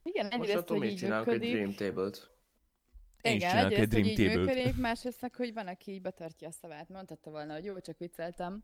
Igen, 0.03 0.29
egyrészt, 0.29 0.69
hogy 0.69 0.85
így 0.85 0.97
csinálok 0.97 1.27
egy 1.29 1.33
működik. 1.41 1.55
Dream 1.55 1.75
Table-t? 1.75 2.31
Én 3.21 3.35
Igen, 3.35 3.51
csinálok 3.51 3.73
egy 3.73 3.79
egyrészt, 3.81 3.93
hogy 3.93 4.15
Dream 4.15 4.29
így 4.29 4.35
Table-t. 4.37 4.57
működik, 4.57 4.81
másrészt 4.81 5.31
hogy 5.37 5.53
van, 5.53 5.67
aki 5.67 5.93
így 5.93 6.03
betartja 6.03 6.49
a 6.49 6.51
szavát. 6.51 6.89
Mondhatta 6.89 7.31
volna, 7.31 7.53
hogy 7.55 7.65
jó, 7.65 7.81
csak 7.81 7.99
vicceltem. 7.99 8.63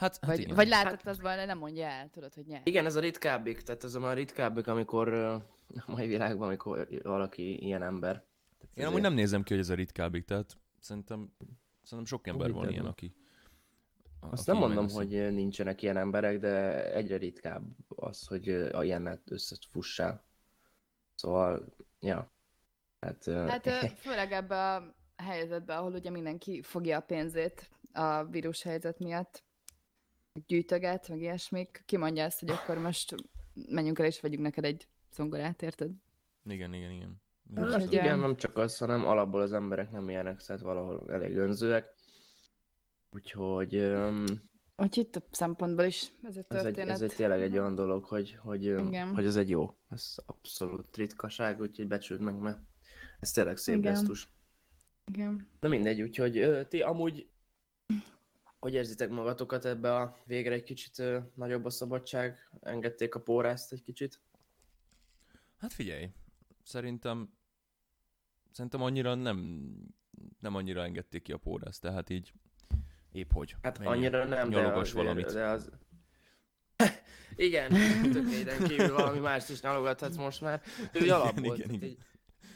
Hát, 0.00 0.16
hát 0.20 0.26
Vagy, 0.26 0.40
igen. 0.40 0.54
vagy 0.54 0.68
látod, 0.68 1.00
az 1.04 1.20
volna, 1.20 1.44
nem 1.44 1.58
mondja 1.58 1.86
el, 1.86 2.08
tudod, 2.10 2.34
hogy 2.34 2.46
nyer. 2.46 2.60
Igen, 2.64 2.86
ez 2.86 2.96
a 2.96 3.00
ritkábbik, 3.00 3.60
tehát 3.62 3.84
ez 3.84 3.94
a 3.94 4.00
már 4.00 4.16
ritkábbik, 4.16 4.66
amikor 4.66 5.12
a 5.12 5.46
mai 5.86 6.06
világban, 6.06 6.46
amikor 6.46 6.88
valaki 7.02 7.64
ilyen 7.64 7.82
ember. 7.82 8.12
Tehát 8.58 8.76
Én 8.78 8.86
amúgy 8.86 9.00
nem 9.00 9.12
nézem 9.14 9.42
ki, 9.42 9.52
hogy 9.52 9.62
ez 9.62 9.68
a 9.68 9.74
ritkábbik, 9.74 10.24
tehát 10.24 10.56
szerintem, 10.78 11.32
szerintem 11.82 12.04
sok 12.16 12.26
ember 12.26 12.46
Úgy 12.48 12.52
van 12.54 12.62
nem. 12.64 12.72
ilyen, 12.72 12.86
aki... 12.86 13.14
a- 14.20 14.26
Azt 14.30 14.48
aki 14.48 14.58
nem 14.58 14.68
mondom, 14.68 14.84
megveszi. 14.84 15.18
hogy 15.22 15.34
nincsenek 15.34 15.82
ilyen 15.82 15.96
emberek, 15.96 16.38
de 16.38 16.84
egyre 16.94 17.16
ritkább 17.16 17.62
az, 17.88 18.26
hogy 18.26 18.48
a 18.48 18.84
ilyennel 18.84 19.20
összefussál. 19.24 20.24
Szóval, 21.14 21.74
ja. 22.00 22.32
Hát, 23.00 23.24
Hát 23.24 23.68
főleg 24.04 24.32
ebbe 24.32 24.74
a 24.74 24.94
helyzetbe, 25.16 25.76
ahol 25.76 25.92
ugye 25.92 26.10
mindenki 26.10 26.62
fogja 26.62 26.96
a 26.98 27.00
pénzét 27.00 27.70
a 27.92 28.24
vírus 28.24 28.62
helyzet 28.62 28.98
miatt, 28.98 29.42
gyűjtöget, 30.46 31.08
meg 31.08 31.20
ilyesmik, 31.20 31.82
kimondja 31.86 32.24
ezt, 32.24 32.40
hogy 32.40 32.50
akkor 32.50 32.78
most 32.78 33.14
menjünk 33.68 33.98
el 33.98 34.06
és 34.06 34.20
vegyünk 34.20 34.42
neked 34.42 34.64
egy 34.64 34.88
zongorát, 35.12 35.62
érted? 35.62 35.90
Igen, 36.44 36.74
igen, 36.74 36.90
igen. 36.90 37.22
Hát 37.54 37.66
Úgyhogy, 37.66 37.92
igen, 37.92 38.18
nem 38.18 38.36
csak 38.36 38.56
az, 38.56 38.78
hanem 38.78 39.06
alapból 39.06 39.40
az 39.40 39.52
emberek 39.52 39.90
nem 39.90 40.08
ilyenek, 40.08 40.40
szóval 40.40 40.74
valahol 40.74 41.12
elég 41.12 41.36
önzőek. 41.36 41.94
Úgyhogy 43.10 43.76
um, 43.76 44.24
Úgyhogy 44.76 45.08
több 45.08 45.24
szempontból 45.30 45.84
is 45.84 46.12
ez 46.22 46.36
a 46.36 46.44
ez, 46.48 46.64
egy, 46.64 46.64
történet. 46.64 46.94
ez 46.94 47.02
egy 47.02 47.14
tényleg 47.14 47.42
egy 47.42 47.58
olyan 47.58 47.74
dolog, 47.74 48.04
hogy, 48.04 48.38
hogy, 48.42 48.64
Igen. 48.64 49.14
hogy 49.14 49.24
ez 49.24 49.36
egy 49.36 49.48
jó. 49.48 49.76
Ez 49.88 50.14
abszolút 50.26 50.96
ritkaság, 50.96 51.60
úgyhogy 51.60 51.86
becsüld 51.86 52.20
meg, 52.20 52.34
mert 52.34 52.58
ez 53.20 53.30
tényleg 53.30 53.56
szép 53.56 53.76
Igen. 53.76 53.92
gesztus. 53.92 54.28
Igen. 55.12 55.48
Na 55.60 55.68
mindegy, 55.68 56.02
úgyhogy 56.02 56.66
ti 56.68 56.80
amúgy 56.80 57.29
hogy 58.60 58.74
érzitek 58.74 59.08
magatokat 59.10 59.64
ebbe 59.64 59.94
a 59.96 60.16
végre 60.24 60.54
egy 60.54 60.62
kicsit 60.62 60.98
ö, 60.98 61.18
nagyobb 61.34 61.64
a 61.64 61.70
szabadság? 61.70 62.48
Engedték 62.60 63.14
a 63.14 63.20
pórázt 63.20 63.72
egy 63.72 63.82
kicsit? 63.82 64.20
Hát 65.58 65.72
figyelj, 65.72 66.10
szerintem 66.62 67.32
szerintem 68.52 68.82
annyira 68.82 69.14
nem 69.14 69.68
nem 70.38 70.54
annyira 70.54 70.82
engedték 70.82 71.22
ki 71.22 71.32
a 71.32 71.36
pórázt, 71.36 71.80
tehát 71.80 72.10
így 72.10 72.32
épp 73.12 73.32
hogy. 73.32 73.56
Hát 73.62 73.78
Menjél, 73.78 73.96
annyira 73.96 74.24
nem, 74.24 74.50
de 74.50 74.66
azért, 74.66 74.90
valamit. 74.94 75.32
de 75.32 75.44
az... 75.46 75.70
Igen, 77.36 77.70
tökéden 78.12 78.62
kívül 78.62 78.92
valami 78.92 79.18
mást 79.18 79.50
is 79.50 79.60
nyalogathatsz 79.60 80.16
most 80.16 80.40
már. 80.40 80.62
Ő 80.92 81.00
Igen, 81.00 81.14
alapból. 81.14 81.44
igen, 81.44 81.56
tehát 81.56 81.72
igen. 81.72 81.88
így- 81.88 81.98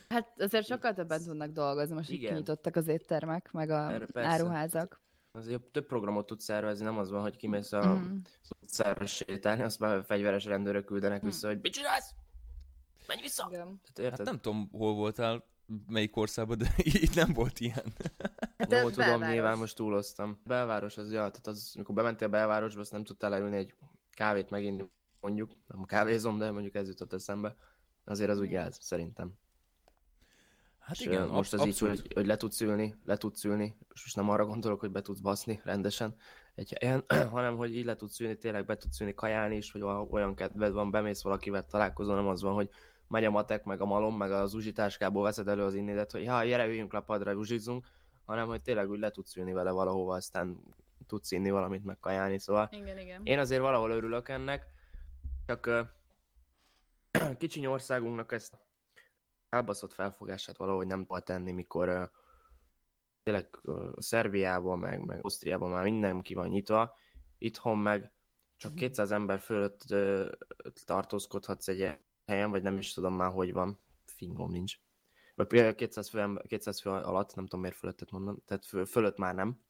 Hát 0.08 0.40
azért 0.40 0.66
sokkal 0.66 0.94
többen 0.94 1.22
tudnak 1.22 1.50
dolgozni, 1.50 1.94
most 1.94 2.10
így 2.10 2.16
Igen. 2.16 2.30
kinyitottak 2.32 2.76
az 2.76 2.88
éttermek, 2.88 3.52
meg 3.52 3.70
a 3.70 3.92
Erre 3.92 4.06
persze. 4.06 4.28
áruházak. 4.30 5.02
Azért 5.36 5.62
több 5.62 5.86
programot 5.86 6.26
tudsz 6.26 6.44
szervezni, 6.44 6.84
nem 6.84 6.98
az 6.98 7.10
van, 7.10 7.22
hogy 7.22 7.36
kimész 7.36 7.72
a 7.72 7.94
Mhm. 7.94 8.14
utcára 8.60 9.06
sétálni, 9.06 9.62
azt 9.62 9.78
már 9.78 10.04
fegyveres 10.04 10.44
rendőrök 10.44 10.84
küldenek 10.84 11.22
vissza, 11.22 11.46
hogy 11.48 11.58
mit 11.62 11.72
csinálsz? 11.72 12.10
Menj 13.06 13.20
vissza! 13.20 13.46
Igen. 13.50 13.80
Tehát 13.82 13.98
érted? 13.98 14.16
Hát 14.18 14.26
nem 14.26 14.40
tudom, 14.40 14.68
hol 14.72 14.94
voltál, 14.94 15.44
melyik 15.88 16.16
országban, 16.16 16.58
de 16.58 16.66
itt 17.04 17.14
nem 17.14 17.32
volt 17.32 17.60
ilyen. 17.60 17.84
Hát 18.58 18.72
Jó, 18.72 18.78
tudom, 18.78 18.94
belváros. 19.06 19.28
nyilván 19.34 19.58
most 19.58 19.76
túloztam. 19.76 20.40
Belváros 20.44 20.96
az, 20.96 21.06
ja, 21.12 21.18
tehát 21.30 21.46
az, 21.46 21.72
amikor 21.74 21.94
bementél 21.94 22.26
a 22.26 22.30
belvárosba, 22.30 22.80
azt 22.80 22.92
nem 22.92 23.04
tudtál 23.04 23.30
leülni 23.30 23.56
egy 23.56 23.74
kávét 24.10 24.50
meginni, 24.50 24.90
mondjuk. 25.20 25.52
Nem 25.66 25.84
kávézom, 25.84 26.38
de 26.38 26.50
mondjuk 26.50 26.74
ez 26.74 26.88
jutott 26.88 27.12
eszembe. 27.12 27.56
Azért 28.04 28.30
az 28.30 28.38
úgy 28.40 28.50
jelz, 28.50 28.78
szerintem. 28.80 29.32
Hát 30.84 30.96
És, 30.96 31.06
igen, 31.06 31.28
most 31.28 31.52
az 31.52 31.66
így, 31.66 31.78
hogy, 31.78 32.12
hogy 32.14 32.26
le 32.26 32.36
tudsz 32.36 32.60
ülni, 32.60 32.94
le 33.04 33.16
tudsz 33.16 33.44
ülni, 33.44 33.76
és 33.94 34.02
most 34.02 34.16
nem 34.16 34.30
arra 34.30 34.46
gondolok, 34.46 34.80
hogy 34.80 34.90
be 34.90 35.00
tudsz 35.00 35.20
baszni 35.20 35.60
rendesen 35.64 36.14
egy 36.54 36.76
helyen, 36.80 37.04
hanem 37.30 37.56
hogy 37.56 37.76
így 37.76 37.84
le 37.84 37.96
tudsz 37.96 38.20
ülni, 38.20 38.36
tényleg 38.36 38.64
be 38.64 38.76
tudsz 38.76 39.00
ülni 39.00 39.14
kajálni 39.14 39.56
is, 39.56 39.72
hogy 39.72 39.82
olyan 40.10 40.34
kedved 40.34 40.72
van, 40.72 40.90
bemész 40.90 41.22
valakivel 41.22 41.66
találkozol, 41.66 42.14
nem 42.14 42.26
az 42.26 42.42
van, 42.42 42.54
hogy 42.54 42.70
megy 43.08 43.24
a 43.24 43.30
matek, 43.30 43.64
meg 43.64 43.80
a 43.80 43.84
malom, 43.84 44.16
meg 44.16 44.32
az 44.32 44.54
uzsitáskából 44.54 45.22
veszed 45.22 45.48
elő 45.48 45.64
az 45.64 45.74
innédet, 45.74 46.12
hogy 46.12 46.26
ha, 46.26 46.44
gyere, 46.44 46.66
üljünk 46.66 46.92
le 46.92 47.00
padra, 47.00 47.34
uzsizzunk, 47.34 47.86
hanem 48.24 48.46
hogy 48.46 48.62
tényleg 48.62 48.90
úgy 48.90 48.98
le 48.98 49.10
tudsz 49.10 49.36
ülni 49.36 49.52
vele 49.52 49.70
valahova, 49.70 50.14
aztán 50.14 50.60
tudsz 51.06 51.30
inni 51.30 51.50
valamit, 51.50 51.84
meg 51.84 51.98
kajálni, 52.00 52.38
szóval 52.38 52.68
Igen, 52.72 52.98
igen. 52.98 53.20
én 53.24 53.38
azért 53.38 53.60
valahol 53.60 53.90
örülök 53.90 54.28
ennek, 54.28 54.66
csak 55.46 55.66
ö, 55.66 55.80
kicsiny 57.38 57.66
országunknak 57.66 58.32
ezt 58.32 58.58
elbaszott 59.54 59.92
felfogását 59.92 60.56
valahogy 60.56 60.86
nem 60.86 61.06
tudod 61.06 61.24
tenni, 61.24 61.52
mikor 61.52 61.88
ö, 61.88 62.04
tényleg 63.22 63.60
Szerbiában, 63.96 64.78
meg, 64.78 65.04
meg 65.04 65.18
Ausztriában 65.22 65.70
már 65.70 65.84
minden 65.84 66.20
ki 66.20 66.34
van 66.34 66.48
nyitva, 66.48 66.96
itthon 67.38 67.78
meg 67.78 68.12
csak 68.56 68.74
200 68.74 69.10
ember 69.10 69.40
fölött 69.40 69.90
ö, 69.90 70.32
tartózkodhatsz 70.84 71.68
egy 71.68 71.98
helyen, 72.26 72.50
vagy 72.50 72.62
nem 72.62 72.78
is 72.78 72.92
tudom 72.92 73.14
már, 73.14 73.32
hogy 73.32 73.52
van, 73.52 73.80
fingom 74.04 74.50
nincs. 74.50 74.76
Vagy 75.34 75.46
például 75.46 75.74
200 75.74 76.08
fő, 76.08 76.20
ember, 76.20 76.46
200 76.46 76.80
fő 76.80 76.90
alatt, 76.90 77.34
nem 77.34 77.44
tudom 77.44 77.60
miért 77.60 77.76
fölöttet 77.76 78.10
mondom, 78.10 78.42
tehát 78.44 78.66
föl, 78.66 78.86
fölött 78.86 79.16
már 79.18 79.34
nem. 79.34 79.60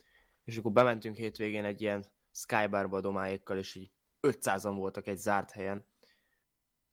És 0.44 0.56
akkor 0.56 0.72
bementünk 0.72 1.16
hétvégén 1.16 1.64
egy 1.64 1.80
ilyen 1.80 2.04
skybarba 2.30 2.96
a 2.96 3.00
domáékkal, 3.00 3.58
és 3.58 3.74
így 3.74 3.90
500-an 4.20 4.72
voltak 4.76 5.06
egy 5.06 5.18
zárt 5.18 5.50
helyen. 5.50 5.86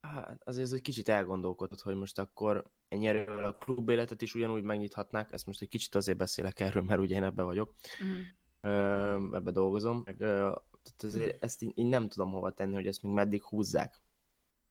Hát 0.02 0.42
azért 0.44 0.66
ez 0.66 0.72
egy 0.74 0.82
kicsit 0.82 1.10
elgondolkodott, 1.10 1.82
hogy 1.82 1.96
most 1.96 2.20
akkor 2.20 2.72
ennyi 2.88 3.08
erővel 3.08 3.46
a 3.46 3.56
klub 3.56 3.90
életet 3.90 4.22
is 4.22 4.36
ugyanúgy 4.36 4.64
megnyithatnák. 4.64 5.32
Ezt 5.32 5.46
most 5.46 5.62
egy 5.62 5.68
kicsit 5.68 5.96
azért 5.96 6.18
beszélek 6.18 6.60
erről, 6.60 6.84
mert 6.84 7.00
ugye 7.02 7.16
én 7.16 7.24
ebbe 7.24 7.44
vagyok, 7.44 7.76
Mhm. 8.00 8.20
ö, 8.62 9.36
ebbe 9.36 9.52
dolgozom. 9.52 10.02
Meg, 10.06 10.18
Tehát 10.18 11.04
ezért 11.04 11.44
ezt 11.44 11.62
így, 11.62 11.72
így 11.76 11.86
nem 11.90 12.08
tudom 12.08 12.32
hova 12.32 12.52
tenni, 12.52 12.74
hogy 12.74 12.88
ezt 12.88 13.02
még 13.04 13.14
meddig 13.14 13.44
húzzák. 13.44 14.02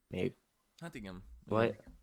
Még. 0.06 0.36
Hát 0.80 0.94
igen. 0.94 1.24
Vagy- 1.44 1.68
igen. 1.68 1.98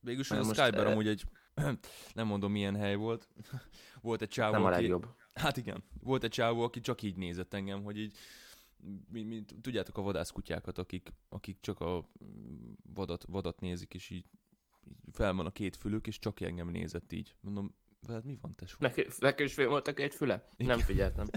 Végülis 0.00 0.30
a 0.30 0.42
Skyber 0.42 0.86
eh, 0.86 0.90
amúgy 0.90 1.08
egy, 1.08 1.24
nem 2.14 2.26
mondom 2.26 2.52
milyen 2.52 2.76
hely 2.76 2.94
volt, 2.94 3.28
volt 4.02 4.22
egy 4.22 4.28
csávó, 4.28 4.52
Nem 4.52 4.64
a 4.64 4.68
aki, 4.68 4.80
legjobb. 4.80 5.06
Hát 5.34 5.56
igen. 5.56 5.84
Volt 6.00 6.24
egy 6.24 6.30
csávó, 6.30 6.62
aki 6.62 6.80
csak 6.80 7.02
így 7.02 7.16
nézett 7.16 7.54
engem, 7.54 7.82
hogy 7.82 7.98
így, 7.98 8.16
mi, 9.10 9.22
mi, 9.22 9.44
tudjátok 9.60 9.98
a 9.98 10.02
vadászkutyákat, 10.02 10.78
akik, 10.78 11.12
akik 11.28 11.60
csak 11.60 11.80
a 11.80 12.08
mm, 12.24 12.72
vadat, 12.94 13.24
vadat 13.28 13.60
nézik, 13.60 13.94
és 13.94 14.10
így, 14.10 14.26
így 14.84 14.96
fel 15.12 15.34
van 15.34 15.46
a 15.46 15.50
két 15.50 15.76
fülük, 15.76 16.06
és 16.06 16.18
csak 16.18 16.40
engem 16.40 16.68
nézett 16.68 17.12
így. 17.12 17.34
Mondom, 17.40 17.74
veled 18.06 18.24
mi 18.24 18.38
van, 18.40 18.54
tesó? 18.54 18.76
Neki, 18.78 19.06
neki 19.18 19.42
is 19.42 19.54
voltak 19.54 20.00
egy 20.00 20.14
füle? 20.14 20.48
Nem 20.56 20.78
figyeltem. 20.78 21.26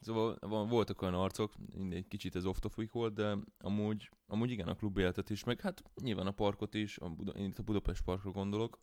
Szóval 0.00 0.36
van, 0.40 0.68
voltak 0.68 1.02
olyan 1.02 1.14
arcok, 1.14 1.54
egy 1.90 2.08
kicsit 2.08 2.36
ez 2.36 2.44
off 2.44 2.58
topic 2.58 2.92
volt, 2.92 3.14
de 3.14 3.36
amúgy, 3.58 4.10
amúgy 4.26 4.50
igen, 4.50 4.68
a 4.68 4.74
klub 4.74 4.98
életet 4.98 5.30
is, 5.30 5.44
meg 5.44 5.60
hát 5.60 5.82
nyilván 6.02 6.26
a 6.26 6.30
parkot 6.30 6.74
is, 6.74 6.98
a 6.98 7.08
Buda, 7.08 7.32
én 7.32 7.44
itt 7.44 7.58
a 7.58 7.62
Budapest 7.62 8.04
parkra 8.04 8.30
gondolok, 8.30 8.80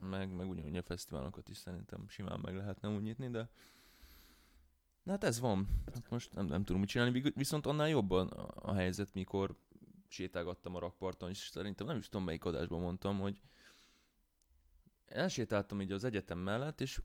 meg, 0.00 0.34
meg 0.34 0.48
ugyanúgy 0.48 0.76
a 0.76 0.82
fesztiválokat 0.82 1.48
is 1.48 1.56
szerintem 1.56 2.08
simán 2.08 2.40
meg 2.40 2.56
lehetne 2.56 2.88
úgy 2.88 3.02
nyitni, 3.02 3.30
de 3.30 3.50
de 5.04 5.10
hát 5.10 5.24
ez 5.24 5.40
van. 5.40 5.68
Hát 5.94 6.10
most 6.10 6.34
nem, 6.34 6.46
nem 6.46 6.64
tudom 6.64 6.80
mit 6.80 6.90
csinálni, 6.90 7.32
viszont 7.34 7.66
annál 7.66 7.88
jobban 7.88 8.28
a 8.54 8.74
helyzet, 8.74 9.14
mikor 9.14 9.56
sétálgattam 10.08 10.74
a 10.74 10.78
rakparton, 10.78 11.28
és 11.28 11.38
szerintem 11.38 11.86
nem 11.86 11.96
is 11.96 12.08
tudom 12.08 12.26
melyik 12.26 12.44
adásban 12.44 12.80
mondtam, 12.80 13.20
hogy 13.20 13.40
elsétáltam 15.06 15.80
így 15.80 15.92
az 15.92 16.04
egyetem 16.04 16.38
mellett, 16.38 16.80
és 16.80 17.00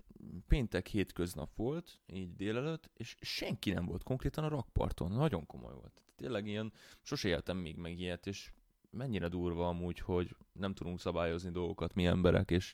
péntek 0.48 0.88
hétköznap 0.88 1.56
volt, 1.56 2.00
így 2.13 2.36
délelőtt, 2.36 2.89
és 2.94 3.15
senki 3.22 3.72
nem 3.72 3.86
volt 3.86 4.03
konkrétan 4.03 4.44
a 4.44 4.48
rakparton. 4.48 5.12
Nagyon 5.12 5.46
komoly 5.46 5.74
volt. 5.74 6.01
Tényleg 6.15 6.48
ilyen, 6.48 6.74
sose 7.01 7.27
éltem 7.27 7.58
még 7.58 7.77
meg 7.77 8.00
ilyet, 8.00 8.27
és 8.27 8.51
mennyire 8.89 9.27
durva 9.27 9.68
amúgy, 9.68 10.00
hogy 10.00 10.36
nem 10.51 10.74
tudunk 10.74 11.00
szabályozni 11.00 11.51
dolgokat 11.51 11.94
mi 11.94 12.06
emberek, 12.06 12.51
és, 12.51 12.74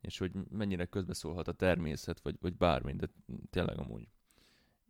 és 0.00 0.18
hogy 0.18 0.32
mennyire 0.50 0.86
közbeszólhat 0.86 1.48
a 1.48 1.52
természet, 1.52 2.20
vagy, 2.20 2.36
vagy 2.40 2.56
bármi, 2.56 2.92
de 2.92 3.08
tényleg 3.50 3.78
amúgy. 3.78 4.08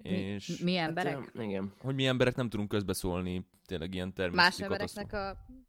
Mi, 0.02 0.08
És 0.10 0.58
mi 0.58 0.76
emberek? 0.76 1.14
Hát, 1.14 1.30
ö, 1.34 1.42
igen. 1.42 1.72
hogy 1.80 1.94
mi 1.94 2.06
emberek 2.06 2.34
nem 2.36 2.48
tudunk 2.48 2.68
közbeszólni 2.68 3.46
tényleg 3.66 3.94
ilyen 3.94 4.06
Más 4.06 4.14
természeti 4.16 4.62
embereknek 4.62 5.06
katasztrófákhoz. 5.06 5.50
a... 5.50 5.62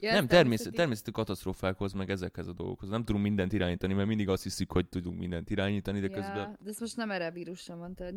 Ja, 0.00 0.12
Nem, 0.12 0.22
ez 0.24 0.28
természet, 0.30 0.74
természeti 0.74 1.10
katasztrófákhoz, 1.10 1.92
meg 1.92 2.10
ezekhez 2.10 2.46
a 2.46 2.52
dolgokhoz. 2.52 2.88
Nem 2.88 3.04
tudunk 3.04 3.24
mindent 3.24 3.52
irányítani, 3.52 3.92
mert 3.94 4.08
mindig 4.08 4.28
azt 4.28 4.42
hiszük, 4.42 4.72
hogy 4.72 4.88
tudunk 4.88 5.18
mindent 5.18 5.50
irányítani, 5.50 6.00
de 6.00 6.06
Ja, 6.08 6.14
közben... 6.14 6.56
de 6.62 6.70
ezt 6.70 6.80
most 6.80 6.96
nem 6.96 7.10
erre 7.10 7.26
a 7.26 7.30
vírusra 7.30 7.76
mondtad. 7.76 8.14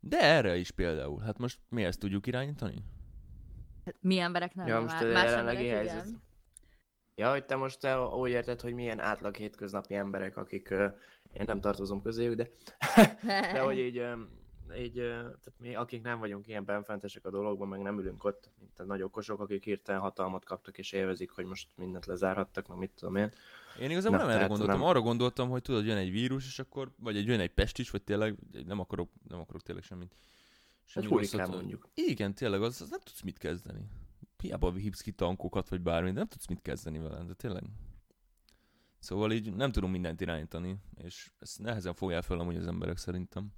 De 0.00 0.20
erre 0.20 0.56
is 0.56 0.70
például. 0.70 1.20
Hát 1.20 1.38
most 1.38 1.58
mi 1.68 1.84
ezt 1.84 1.98
tudjuk 1.98 2.26
irányítani? 2.26 2.84
Hát, 3.84 3.94
mi 4.00 4.18
emberek 4.18 4.54
nem, 4.54 4.66
Ja, 4.66 4.80
most 4.80 5.00
a 5.00 5.04
más 5.06 5.24
jelenlegi 5.24 5.68
emberek, 5.68 5.86
helyzet. 5.88 6.06
igen. 6.06 6.22
Ja, 7.14 7.30
hogy 7.30 7.44
te 7.44 7.56
most 7.56 7.80
te 7.80 8.00
úgy 8.00 8.30
érted, 8.30 8.60
hogy 8.60 8.74
milyen 8.74 9.00
átlag 9.00 9.36
hétköznapi 9.36 9.94
emberek, 9.94 10.36
akik, 10.36 10.68
én 11.32 11.42
nem 11.46 11.60
tartozom 11.60 12.02
közéjük, 12.02 12.34
de, 12.34 12.48
de 13.52 13.60
hogy 13.60 13.78
így, 13.78 14.02
így 14.78 14.94
tehát 14.94 15.52
mi, 15.58 15.74
akik 15.74 16.02
nem 16.02 16.18
vagyunk 16.18 16.46
ilyen 16.46 16.64
benfentesek 16.64 17.24
a 17.24 17.30
dologban, 17.30 17.68
meg 17.68 17.80
nem 17.80 17.98
ülünk 17.98 18.24
ott, 18.24 18.50
mint 18.58 18.78
a 18.78 18.84
nagy 18.84 19.02
okosok, 19.02 19.40
akik 19.40 19.64
hirtelen 19.64 20.00
hatalmat 20.00 20.44
kaptak 20.44 20.78
és 20.78 20.92
élvezik, 20.92 21.30
hogy 21.30 21.44
most 21.44 21.68
mindent 21.76 22.06
lezárhattak, 22.06 22.66
meg 22.68 22.78
mit 22.78 22.90
tudom 22.90 23.16
én. 23.16 23.32
Én 23.80 23.90
igazából 23.90 24.18
Na, 24.18 24.24
nem 24.26 24.36
erre 24.36 24.46
gondoltam. 24.46 24.78
nem. 24.78 24.88
Arra 24.88 25.00
gondoltam, 25.00 25.48
hogy 25.48 25.62
tudod, 25.62 25.86
jön 25.86 25.96
egy 25.96 26.10
vírus, 26.10 26.46
és 26.46 26.58
akkor, 26.58 26.90
vagy 26.96 27.16
egy 27.16 27.26
jön 27.26 27.40
egy 27.40 27.52
pest 27.52 27.78
is, 27.78 27.90
vagy 27.90 28.02
tényleg, 28.02 28.36
nem 28.66 28.80
akarok, 28.80 29.10
nem 29.28 29.40
akarok 29.40 29.62
tényleg 29.62 29.84
semmit. 29.84 30.12
Egy 30.12 30.90
semmi 30.90 31.06
hurikán 31.06 31.40
rosszat. 31.40 31.54
mondjuk. 31.54 31.88
Igen, 31.94 32.34
tényleg, 32.34 32.62
az, 32.62 32.80
az 32.80 32.90
nem 32.90 33.00
tudsz 33.00 33.22
mit 33.22 33.38
kezdeni. 33.38 33.88
Hiába 34.42 34.72
hívsz 34.72 35.00
ki 35.00 35.12
tankokat, 35.12 35.68
vagy 35.68 35.80
bármit, 35.80 36.14
nem 36.14 36.26
tudsz 36.26 36.46
mit 36.46 36.62
kezdeni 36.62 36.98
vele, 36.98 37.22
de 37.24 37.34
tényleg. 37.34 37.62
Szóval 38.98 39.32
így 39.32 39.52
nem 39.54 39.72
tudunk 39.72 39.92
mindent 39.92 40.20
irányítani, 40.20 40.76
és 40.96 41.30
ezt 41.38 41.58
nehezen 41.58 41.94
fogják 41.94 42.22
fel 42.22 42.38
amúgy 42.38 42.56
az 42.56 42.66
emberek 42.66 42.96
szerintem. 42.96 43.52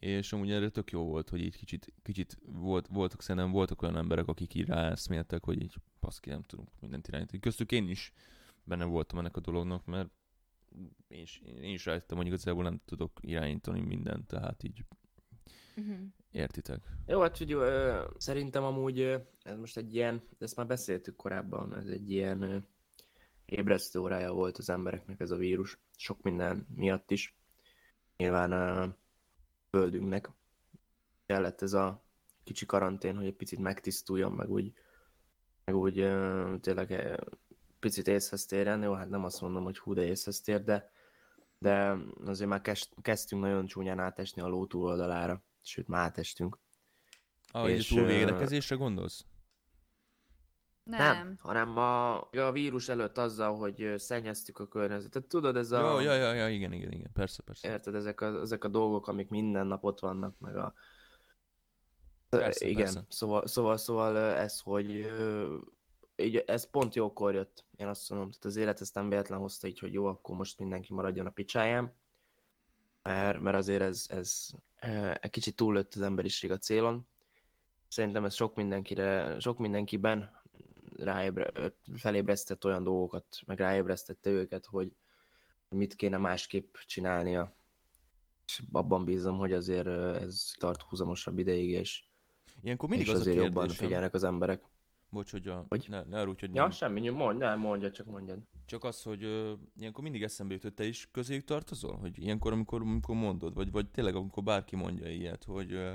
És 0.00 0.32
amúgy 0.32 0.50
erre 0.50 0.68
tök 0.68 0.90
jó 0.90 1.04
volt, 1.04 1.28
hogy 1.28 1.40
így 1.40 1.56
kicsit, 1.56 1.92
kicsit 2.02 2.38
volt, 2.46 2.86
voltak, 2.86 3.22
szerintem 3.22 3.50
voltak 3.50 3.82
olyan 3.82 3.96
emberek, 3.96 4.26
akik 4.26 4.54
így 4.54 4.66
ráeszméltek, 4.66 5.44
hogy 5.44 5.62
így 5.62 5.74
paszki, 6.00 6.30
nem 6.30 6.42
tudunk 6.42 6.68
mindent 6.80 7.08
irányítani. 7.08 7.40
Köztük 7.40 7.72
én 7.72 7.88
is 7.88 8.12
benne 8.64 8.84
voltam 8.84 9.18
ennek 9.18 9.36
a 9.36 9.40
dolognak, 9.40 9.84
mert 9.84 10.10
én 11.08 11.22
is, 11.22 11.42
én 11.62 11.72
is 11.72 11.84
rájöttem, 11.86 12.16
hogy 12.16 12.26
igazából 12.26 12.62
nem 12.62 12.80
tudok 12.84 13.18
irányítani 13.20 13.80
mindent, 13.80 14.26
tehát 14.26 14.62
így 14.62 14.84
Mhm. 15.74 16.02
értitek. 16.30 16.80
Jó, 17.06 17.20
hát 17.20 17.38
hogy 17.38 17.52
ö, 17.52 18.04
szerintem 18.16 18.64
amúgy 18.64 19.00
ö, 19.00 19.16
ez 19.42 19.58
most 19.58 19.76
egy 19.76 19.94
ilyen, 19.94 20.22
ezt 20.38 20.56
már 20.56 20.66
beszéltük 20.66 21.16
korábban, 21.16 21.76
ez 21.76 21.86
egy 21.86 22.10
ilyen 22.10 22.42
ö, 22.42 22.56
ébresztő 23.44 23.98
órája 23.98 24.32
volt 24.32 24.58
az 24.58 24.70
embereknek 24.70 25.20
ez 25.20 25.30
a 25.30 25.36
vírus, 25.36 25.78
sok 25.96 26.22
minden 26.22 26.66
miatt 26.74 27.10
is. 27.10 27.36
Nyilván 28.16 28.52
földünknek 29.70 30.30
kellett 31.26 31.62
ez 31.62 31.72
a 31.72 32.02
kicsi 32.44 32.66
karantén, 32.66 33.16
hogy 33.16 33.26
egy 33.26 33.36
picit 33.36 33.58
megtisztuljon, 33.58 34.32
meg 34.32 34.50
úgy, 34.50 34.72
meg 35.64 35.76
úgy 35.76 35.94
tényleg 36.60 37.20
picit 37.80 38.08
észhez 38.08 38.46
térjen. 38.46 38.82
Jó, 38.82 38.92
hát 38.92 39.08
nem 39.08 39.24
azt 39.24 39.40
mondom, 39.40 39.64
hogy 39.64 39.78
hú, 39.78 39.94
de 39.94 40.02
észhez 40.02 40.40
tér, 40.40 40.64
de, 40.64 40.90
de 41.58 41.96
azért 42.24 42.50
már 42.50 42.60
kezd, 42.60 42.88
kezdtünk 43.02 43.42
nagyon 43.42 43.66
csúnyán 43.66 43.98
átesni 43.98 44.42
a 44.42 44.46
ló 44.46 44.66
túloldalára, 44.66 45.42
sőt 45.62 45.88
már 45.88 46.00
átestünk. 46.00 46.58
Ah, 47.50 47.70
és 47.70 47.92
ö, 47.92 47.94
túlvédekezésre 47.94 48.76
gondolsz? 48.76 49.24
Nem. 50.82 50.98
Nem, 50.98 51.36
hanem 51.40 51.76
a, 51.76 52.16
a 52.20 52.52
vírus 52.52 52.88
előtt 52.88 53.18
azzal, 53.18 53.56
hogy 53.56 53.94
szennyeztük 53.96 54.58
a 54.58 54.68
környezetet. 54.68 55.24
Tudod, 55.24 55.56
ez 55.56 55.72
a... 55.72 55.90
Jó, 55.90 55.98
ja, 55.98 56.14
ja, 56.14 56.32
ja, 56.32 56.48
igen, 56.48 56.72
igen, 56.72 56.92
igen, 56.92 57.12
persze, 57.12 57.42
persze. 57.42 57.68
Érted, 57.68 57.94
ezek 57.94 58.20
a, 58.20 58.40
ezek 58.40 58.64
a 58.64 58.68
dolgok, 58.68 59.08
amik 59.08 59.28
minden 59.28 59.66
nap 59.66 59.84
ott 59.84 60.00
vannak, 60.00 60.38
meg 60.38 60.56
a... 60.56 60.74
Persze, 62.28 62.66
Igen, 62.66 62.82
persze. 62.82 63.04
Szóval, 63.08 63.46
szóval, 63.46 63.76
szóval 63.76 64.16
ez, 64.16 64.60
hogy 64.60 65.10
így, 66.16 66.36
ez 66.46 66.70
pont 66.70 66.94
jókor 66.94 67.34
jött, 67.34 67.64
én 67.76 67.86
azt 67.86 68.10
mondom, 68.10 68.30
tehát 68.30 68.44
az 68.44 68.56
élet 68.56 68.80
ezt 68.80 68.94
nem 68.94 69.08
véletlen 69.08 69.38
hozta 69.38 69.66
így, 69.66 69.78
hogy 69.78 69.92
jó, 69.92 70.06
akkor 70.06 70.36
most 70.36 70.58
mindenki 70.58 70.94
maradjon 70.94 71.26
a 71.26 71.30
picsáján, 71.30 71.94
mert, 73.02 73.40
mert 73.40 73.56
azért 73.56 73.82
ez, 73.82 74.06
ez 74.08 74.46
egy 75.20 75.30
kicsit 75.30 75.56
túllőtt 75.56 75.94
az 75.94 76.02
emberiség 76.02 76.50
a 76.50 76.58
célon. 76.58 77.06
Szerintem 77.88 78.24
ez 78.24 78.34
sok 78.34 78.54
mindenkire, 78.54 79.36
sok 79.40 79.58
mindenkiben 79.58 80.39
ráébre, 80.96 81.52
felébresztett 81.94 82.64
olyan 82.64 82.82
dolgokat, 82.82 83.24
meg 83.46 83.58
ráébresztette 83.58 84.30
őket, 84.30 84.66
hogy 84.66 84.92
mit 85.68 85.94
kéne 85.94 86.16
másképp 86.16 86.74
csinálnia. 86.86 87.54
És 88.46 88.62
abban 88.72 89.04
bízom, 89.04 89.38
hogy 89.38 89.52
azért 89.52 89.86
ez 89.86 90.50
tart 90.58 90.82
húzamosabb 90.82 91.38
ideig, 91.38 91.70
és, 91.70 92.04
Ilyenkor 92.62 92.88
mindig 92.88 93.06
és 93.06 93.12
az 93.12 93.18
a 93.18 93.22
azért 93.22 93.36
jobban 93.36 93.52
kérdésem, 93.52 93.84
figyelnek 93.86 94.14
az 94.14 94.24
emberek. 94.24 94.62
bocs, 95.10 95.30
hogy, 95.30 95.48
a, 95.48 95.64
Hogy? 95.68 95.86
ne, 95.88 96.02
ne 96.02 96.26
úgy, 96.26 96.40
hogy 96.40 96.54
Ja, 96.54 96.62
nem. 96.62 96.70
semmi, 96.70 97.00
nyom- 97.00 97.16
mondj, 97.18 97.38
nem 97.38 97.58
mondja, 97.58 97.90
csak 97.90 98.06
mondjad. 98.06 98.38
Csak 98.66 98.84
az, 98.84 99.02
hogy 99.02 99.22
ö, 99.24 99.52
ilyenkor 99.76 100.02
mindig 100.02 100.22
eszembe 100.22 100.52
jut, 100.52 100.62
hogy 100.62 100.74
te 100.74 100.84
is 100.84 101.08
közéjük 101.12 101.44
tartozol? 101.44 101.96
Hogy 101.96 102.18
ilyenkor, 102.18 102.52
amikor, 102.52 102.80
amikor 102.80 103.14
mondod, 103.14 103.54
vagy, 103.54 103.70
vagy 103.70 103.88
tényleg 103.90 104.14
amikor 104.14 104.42
bárki 104.42 104.76
mondja 104.76 105.10
ilyet, 105.10 105.44
hogy 105.44 105.72
ö, 105.72 105.92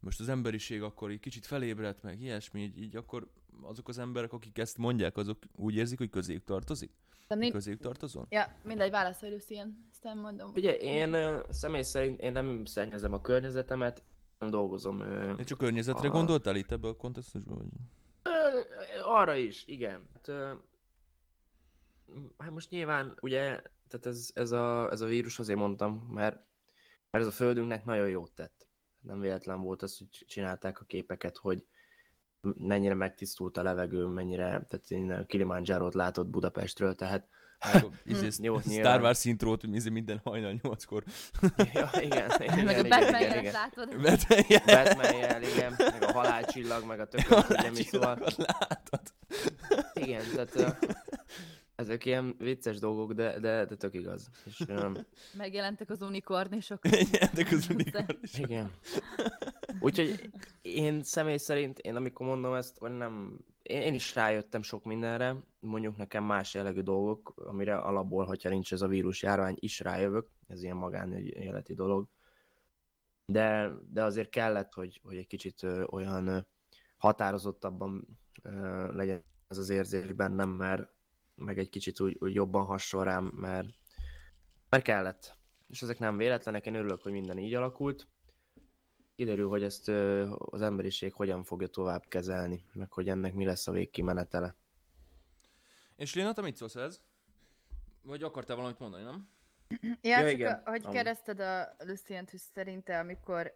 most 0.00 0.20
az 0.20 0.28
emberiség 0.28 0.82
akkor 0.82 1.10
egy 1.10 1.20
kicsit 1.20 1.46
felébredt, 1.46 2.02
meg 2.02 2.20
ilyesmi, 2.20 2.62
így, 2.62 2.78
így 2.78 2.96
akkor 2.96 3.28
azok 3.62 3.88
az 3.88 3.98
emberek, 3.98 4.32
akik 4.32 4.58
ezt 4.58 4.78
mondják, 4.78 5.16
azok 5.16 5.38
úgy 5.56 5.74
érzik, 5.74 5.98
hogy 5.98 6.10
közéjük 6.10 6.44
tartozik? 6.44 6.90
De 7.28 7.34
nincs... 7.34 7.52
Közéjük 7.52 7.80
tartozol? 7.80 8.26
Ja, 8.30 8.56
mindegy, 8.64 8.90
válaszolj, 8.90 9.32
Lucien. 9.32 9.88
Aztán 9.90 10.18
mondom. 10.18 10.50
Ugye 10.54 10.76
én 10.76 11.40
személy 11.50 11.82
szerint 11.82 12.20
én 12.20 12.32
nem 12.32 12.64
szennyezem 12.64 13.12
a 13.12 13.20
környezetemet, 13.20 14.02
nem 14.38 14.50
dolgozom 14.50 14.98
De 15.36 15.44
csak 15.44 15.58
környezetre 15.58 16.08
A- 16.08 16.10
gondoltál 16.10 16.56
itt 16.56 16.72
ebbe 16.72 16.88
a 16.88 16.96
kontextusban? 16.96 17.56
Vagy? 17.58 17.68
Arra 19.02 19.34
is, 19.34 19.66
igen. 19.66 20.08
Hát, 20.12 20.30
hát 22.38 22.50
most 22.50 22.70
nyilván, 22.70 23.16
ugye, 23.20 23.62
tehát 23.88 24.06
ez, 24.06 24.30
ez, 24.34 24.52
a, 24.52 24.90
ez 24.90 25.00
a 25.00 25.06
vírus 25.06 25.38
azért 25.38 25.58
mondtam, 25.58 26.08
mert, 26.10 26.36
mert 27.10 27.24
ez 27.24 27.26
a 27.26 27.36
földünknek 27.36 27.84
nagyon 27.84 28.08
jót 28.08 28.32
tett. 28.32 28.66
Nem 29.00 29.20
véletlen 29.20 29.60
volt 29.60 29.82
az, 29.82 29.98
hogy 29.98 30.08
csinálták 30.26 30.80
a 30.80 30.84
képeket, 30.84 31.36
hogy 31.36 31.66
mennyire 32.40 32.94
megtisztult 32.94 33.56
a 33.56 33.62
levegő, 33.62 34.04
mennyire, 34.04 34.44
tehát 34.44 34.84
én 34.88 35.26
Kilimanjaro-t 35.26 35.94
látott 35.94 36.26
Budapestről, 36.26 36.94
tehát 36.94 37.28
Akkor, 37.58 37.90
izé, 38.04 38.28
Jó, 38.42 38.60
Star. 38.60 39.00
Wars 39.00 39.24
intrót, 39.24 39.62
izé 39.62 39.88
minden 39.88 40.20
hajnal 40.24 40.58
nyolckor. 40.62 41.04
ja, 41.72 41.90
igen, 42.00 42.30
igen, 42.40 42.64
Meg 42.64 42.76
a 42.76 42.78
igen, 42.78 42.88
batman 42.88 43.20
igen, 43.20 43.38
igen. 43.38 43.52
látod? 43.52 43.88
Batman 44.02 44.44
batman 44.66 45.42
igen, 45.42 45.74
meg 45.78 46.02
a 46.02 46.12
halálcsillag, 46.12 46.86
meg 46.86 47.00
a 47.00 47.06
tökös, 47.06 47.48
ugye 47.48 47.70
mi 47.70 47.82
szóval. 47.82 48.18
Látod? 48.36 49.00
Igen, 49.94 50.22
tehát 50.34 50.76
Ezek 51.76 52.04
ilyen 52.04 52.34
vicces 52.38 52.78
dolgok, 52.78 53.12
de, 53.12 53.38
de, 53.38 53.64
de 53.64 53.76
tök 53.76 53.94
igaz. 53.94 54.30
És, 54.44 54.60
um, 54.68 54.96
Megjelentek 55.36 55.90
az 55.90 56.02
unikornisok. 56.02 56.78
Ennek 57.12 57.52
az 57.52 57.66
unikornis. 57.74 58.38
igen. 58.38 58.70
Úgyhogy 59.80 60.30
én 60.62 61.02
személy 61.02 61.36
szerint, 61.36 61.78
én 61.78 61.96
amikor 61.96 62.26
mondom 62.26 62.54
ezt, 62.54 62.78
hogy 62.78 62.96
nem, 62.96 63.38
én, 63.62 63.80
én 63.80 63.94
is 63.94 64.14
rájöttem 64.14 64.62
sok 64.62 64.84
mindenre, 64.84 65.36
mondjuk 65.60 65.96
nekem 65.96 66.24
más 66.24 66.54
jellegű 66.54 66.80
dolgok, 66.80 67.32
amire 67.36 67.76
alapból, 67.76 68.24
hogyha 68.24 68.48
nincs 68.48 68.72
ez 68.72 68.82
a 68.82 68.88
vírus 68.88 69.22
járvány, 69.22 69.56
is 69.58 69.80
rájövök, 69.80 70.30
ez 70.46 70.62
ilyen 70.62 70.76
magánéleti 70.76 71.74
dolog. 71.74 72.08
De, 73.26 73.72
de 73.90 74.04
azért 74.04 74.28
kellett, 74.28 74.72
hogy, 74.72 75.00
hogy 75.04 75.16
egy 75.16 75.26
kicsit 75.26 75.62
ö, 75.62 75.84
olyan 75.84 76.26
ö, 76.26 76.38
határozottabban 76.96 78.18
ö, 78.42 78.92
legyen 78.92 79.24
ez 79.48 79.58
az 79.58 79.68
érzés 79.68 80.12
bennem, 80.12 80.48
mert 80.48 80.94
meg 81.36 81.58
egy 81.58 81.68
kicsit 81.68 82.00
úgy, 82.00 82.16
úgy 82.20 82.34
jobban 82.34 82.64
hasonl 82.64 83.04
rám, 83.04 83.24
mert, 83.24 83.68
mert 84.68 84.84
kellett. 84.84 85.36
És 85.68 85.82
ezek 85.82 85.98
nem 85.98 86.16
véletlenek, 86.16 86.66
én 86.66 86.74
örülök, 86.74 87.02
hogy 87.02 87.12
minden 87.12 87.38
így 87.38 87.54
alakult. 87.54 88.06
Kiderül, 89.14 89.48
hogy 89.48 89.62
ezt 89.62 89.88
az 90.36 90.62
emberiség 90.62 91.12
hogyan 91.12 91.44
fogja 91.44 91.66
tovább 91.66 92.04
kezelni, 92.08 92.64
meg 92.72 92.92
hogy 92.92 93.08
ennek 93.08 93.34
mi 93.34 93.44
lesz 93.44 93.66
a 93.66 93.72
végkimenetele. 93.72 94.54
És 95.96 96.14
Léna, 96.14 96.32
te 96.32 96.42
mit 96.42 96.56
szólsz 96.56 96.74
ez? 96.74 97.00
Vagy 98.02 98.22
akartál 98.22 98.56
valamit 98.56 98.78
mondani, 98.78 99.02
nem? 99.02 99.28
Ja, 100.00 100.20
Ja, 100.20 100.28
igen, 100.28 100.62
a, 100.64 100.70
hogy 100.70 100.88
kérdezted 100.88 101.40
a 101.40 101.76
Lucient, 101.78 102.30
hogy 102.30 102.40
szerinte, 102.40 102.98
amikor 102.98 103.54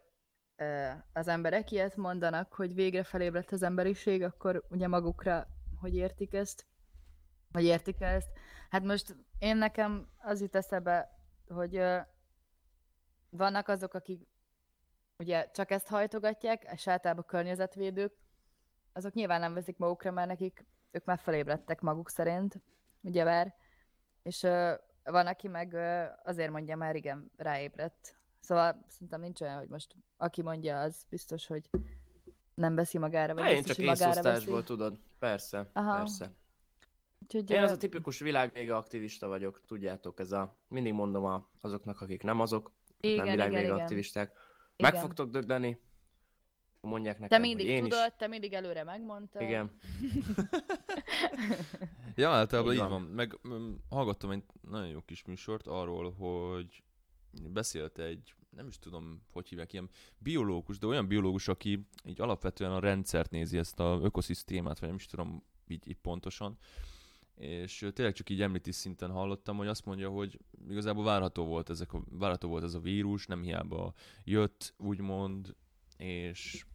az 1.13 1.27
emberek 1.27 1.71
ilyet 1.71 1.95
mondanak, 1.95 2.53
hogy 2.53 2.73
végre 2.73 3.03
felébredt 3.03 3.51
az 3.51 3.63
emberiség, 3.63 4.23
akkor 4.23 4.63
ugye 4.69 4.87
magukra 4.87 5.47
hogy 5.79 5.95
értik 5.95 6.33
ezt? 6.33 6.65
Vagy 7.51 7.63
értik 7.63 8.01
ezt? 8.01 8.29
Hát 8.69 8.83
most 8.83 9.15
én 9.39 9.57
nekem 9.57 10.07
az 10.17 10.41
jut 10.41 10.55
eszembe, 10.55 11.19
hogy 11.47 11.75
ö, 11.75 11.97
vannak 13.29 13.67
azok, 13.67 13.93
akik 13.93 14.27
ugye 15.17 15.49
csak 15.51 15.71
ezt 15.71 15.87
hajtogatják, 15.87 16.63
és 16.73 16.87
általában 16.87 17.25
környezetvédők, 17.25 18.13
azok 18.93 19.13
nyilván 19.13 19.39
nem 19.39 19.53
veszik 19.53 19.77
magukra, 19.77 20.11
mert 20.11 20.27
nekik 20.27 20.65
ők 20.91 21.05
már 21.05 21.19
felébredtek 21.19 21.81
maguk 21.81 22.09
szerint, 22.09 22.61
ugye 23.01 23.23
vár, 23.23 23.55
és 24.23 24.43
ö, 24.43 24.73
van, 25.03 25.27
aki 25.27 25.47
meg 25.47 25.73
ö, 25.73 26.03
azért 26.23 26.51
mondja 26.51 26.75
már, 26.75 26.95
igen, 26.95 27.31
ráébredt. 27.37 28.15
Szóval 28.39 28.85
szerintem 28.87 29.21
nincs 29.21 29.41
olyan, 29.41 29.57
hogy 29.57 29.69
most 29.69 29.95
aki 30.17 30.41
mondja, 30.41 30.79
az 30.79 31.05
biztos, 31.09 31.47
hogy 31.47 31.69
nem 32.53 32.75
veszi 32.75 32.97
magára, 32.97 33.33
vagy 33.33 33.43
Hát 33.43 33.51
én 33.51 33.63
csak 33.63 33.77
magára 33.77 34.21
veszi. 34.21 34.63
tudod. 34.63 34.99
Persze, 35.19 35.69
Aha. 35.73 35.97
persze. 35.97 36.31
Úgyhogy, 37.33 37.49
Én 37.57 37.63
az 37.63 37.71
a 37.71 37.77
tipikus 37.77 38.19
világvége 38.19 38.75
aktivista 38.75 39.27
vagyok, 39.27 39.61
tudjátok, 39.65 40.19
ez 40.19 40.31
a, 40.31 40.57
mindig 40.67 40.93
mondom 40.93 41.25
a, 41.25 41.49
azoknak, 41.61 42.01
akik 42.01 42.23
nem 42.23 42.39
azok, 42.39 42.71
igen, 42.99 43.15
nem 43.25 43.25
világvége 43.25 43.61
igen. 43.61 43.79
aktivisták, 43.79 44.31
igen. 44.75 44.91
meg 44.91 45.01
fogtok 45.01 45.29
dögleni, 45.29 45.79
mondják 46.81 47.15
Te 47.15 47.21
nekem, 47.21 47.41
mindig 47.41 47.65
hogy 47.65 47.75
én 47.75 47.83
tudod, 47.83 48.13
te 48.17 48.27
mindig 48.27 48.53
előre 48.53 48.83
megmondtad. 48.83 49.41
is. 49.41 49.47
Igen. 49.47 49.71
Ja, 52.15 52.29
általában 52.29 52.73
Így 52.73 52.77
így 52.79 52.87
van. 52.87 52.89
van. 52.89 53.01
Meg 53.01 53.39
mm, 53.47 53.73
hallgattam 53.89 54.31
egy 54.31 54.43
nagyon 54.61 54.87
jó 54.87 55.01
kis 55.01 55.23
műsort 55.25 55.67
arról, 55.67 56.11
hogy 56.11 56.83
beszélt 57.49 57.99
egy, 57.99 58.35
nem 58.49 58.67
is 58.67 58.79
tudom, 58.79 59.21
hogy 59.31 59.47
hívják, 59.47 59.73
ilyen 59.73 59.89
biológus, 60.17 60.77
de 60.77 60.87
olyan 60.87 61.07
biológus, 61.07 61.47
aki 61.47 61.87
így 62.05 62.21
alapvetően 62.21 62.71
a 62.71 62.79
rendszert 62.79 63.31
nézi, 63.31 63.57
ezt 63.57 63.79
a 63.79 63.99
ökoszisztémát, 64.01 64.79
vagy 64.79 64.87
nem 64.87 64.97
is 64.97 65.05
tudom 65.05 65.43
így, 65.67 65.87
így 65.87 65.97
pontosan. 66.01 66.57
És 67.35 67.87
tényleg 67.93 68.13
csak 68.13 68.29
így 68.29 68.41
említés 68.41 68.75
szinten 68.75 69.11
hallottam, 69.11 69.57
hogy 69.57 69.67
azt 69.67 69.85
mondja, 69.85 70.09
hogy 70.09 70.39
igazából 70.69 71.03
várható 71.03 71.45
volt, 71.45 71.69
ezek 71.69 71.93
a, 71.93 72.03
várható 72.09 72.47
volt 72.47 72.63
ez 72.63 72.73
a 72.73 72.79
vírus, 72.79 73.27
nem 73.27 73.41
hiába 73.41 73.93
jött, 74.23 74.73
úgymond, 74.77 75.55
és 75.97 76.65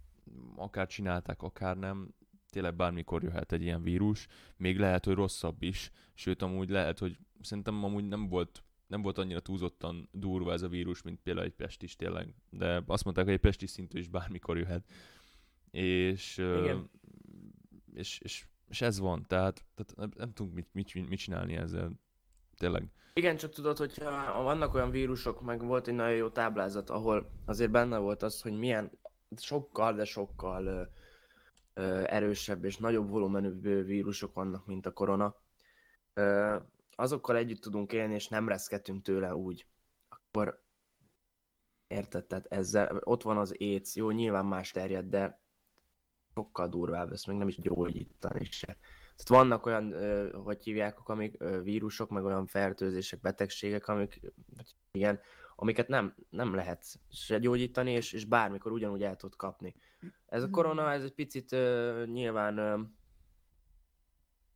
akár 0.57 0.87
csinálták, 0.87 1.42
akár 1.42 1.77
nem, 1.77 2.14
tényleg 2.51 2.77
bármikor 2.77 3.23
jöhet 3.23 3.53
egy 3.53 3.62
ilyen 3.62 3.83
vírus, 3.83 4.27
még 4.57 4.79
lehet, 4.79 5.05
hogy 5.05 5.14
rosszabb 5.14 5.62
is, 5.62 5.90
sőt 6.14 6.42
amúgy 6.42 6.71
lehet, 6.71 6.99
hogy 6.99 7.19
szerintem 7.40 7.85
amúgy 7.85 8.05
nem 8.05 8.29
volt 8.29 8.61
nem 8.87 9.03
volt 9.03 9.19
annyira 9.19 9.40
túlzottan 9.40 10.09
durva 10.12 10.53
ez 10.53 10.62
a 10.62 10.69
vírus, 10.69 11.03
mint 11.03 11.21
például 11.23 11.47
egy 11.47 11.53
pestis 11.55 11.97
tényleg, 11.97 12.35
de 12.51 12.83
azt 12.87 13.05
mondták, 13.05 13.25
hogy 13.25 13.35
egy 13.35 13.40
pestis 13.40 13.71
szintű 13.71 13.99
is 13.99 14.09
bármikor 14.09 14.59
jöhet. 14.59 14.90
És, 15.71 16.38
Igen. 16.38 16.90
és, 17.95 18.19
és, 18.19 18.47
és 18.69 18.81
ez 18.81 18.99
van, 18.99 19.25
tehát, 19.29 19.65
tehát 19.75 19.97
nem, 19.97 20.11
nem 20.17 20.33
tudunk 20.33 20.55
mit, 20.55 20.69
mit, 20.73 21.09
mit 21.09 21.19
csinálni 21.19 21.57
ezzel. 21.57 21.93
Tényleg. 22.57 22.91
Igen, 23.13 23.37
csak 23.37 23.53
tudod, 23.53 23.77
hogy 23.77 23.99
vannak 24.35 24.75
olyan 24.75 24.91
vírusok, 24.91 25.41
meg 25.43 25.65
volt 25.65 25.89
egy 25.89 25.95
nagyon 25.95 26.17
jó 26.17 26.29
táblázat, 26.29 26.91
ahol 26.91 27.31
azért 27.45 27.71
benne 27.71 27.99
volt 27.99 28.23
az, 28.23 28.43
hogy 28.43 28.59
milyen 28.59 28.99
sokkal, 29.37 29.95
de 29.95 30.05
sokkal 30.05 30.67
ö, 30.67 30.83
ö, 31.75 32.03
erősebb 32.07 32.65
és 32.65 32.77
nagyobb 32.77 33.09
volumenű 33.09 33.83
vírusok 33.85 34.35
vannak, 34.35 34.67
mint 34.67 34.87
a 34.87 34.93
korona. 34.93 35.37
Ö, 36.15 36.57
azokkal 36.91 37.37
együtt 37.37 37.61
tudunk 37.61 37.93
élni, 37.93 38.15
és 38.15 38.29
nem 38.29 38.49
reszketünk 38.49 39.03
tőle 39.03 39.35
úgy. 39.35 39.67
Akkor 40.09 40.63
érted, 41.87 42.25
tehát 42.25 42.47
ezzel, 42.47 43.01
ott 43.05 43.23
van 43.23 43.37
az 43.37 43.57
AIDS, 43.61 43.95
jó, 43.95 44.11
nyilván 44.11 44.47
más 44.47 44.71
terjed, 44.71 45.07
de 45.07 45.41
sokkal 46.37 46.68
durvább, 46.68 47.12
ezt 47.12 47.27
még 47.27 47.37
nem 47.37 47.49
is 47.49 47.61
gyógyítani 47.61 48.44
se. 48.44 48.66
Tehát 48.66 49.29
vannak 49.29 49.66
olyan, 49.66 49.94
hogy 50.42 50.62
hívják, 50.62 51.09
amik 51.09 51.37
vírusok, 51.62 52.11
meg 52.11 52.25
olyan 52.25 52.46
fertőzések, 52.46 53.20
betegségek, 53.20 53.88
amik, 53.88 54.20
vagy 54.57 54.75
igen, 54.92 55.20
amiket 55.57 55.88
nem, 55.88 56.14
nem 56.31 56.55
lehet 56.55 56.85
se 57.11 57.38
gyógyítani, 57.38 57.90
és, 57.90 58.12
és 58.12 58.25
bármikor 58.25 58.72
ugyanúgy 58.72 59.03
el 59.03 59.16
tud 59.16 59.37
kapni. 59.37 59.75
Ez 60.27 60.42
a 60.42 60.51
korona, 60.51 60.92
ez 60.92 61.03
egy 61.03 61.14
picit 61.14 61.51
nyilván 62.05 62.59
ö, 62.59 62.81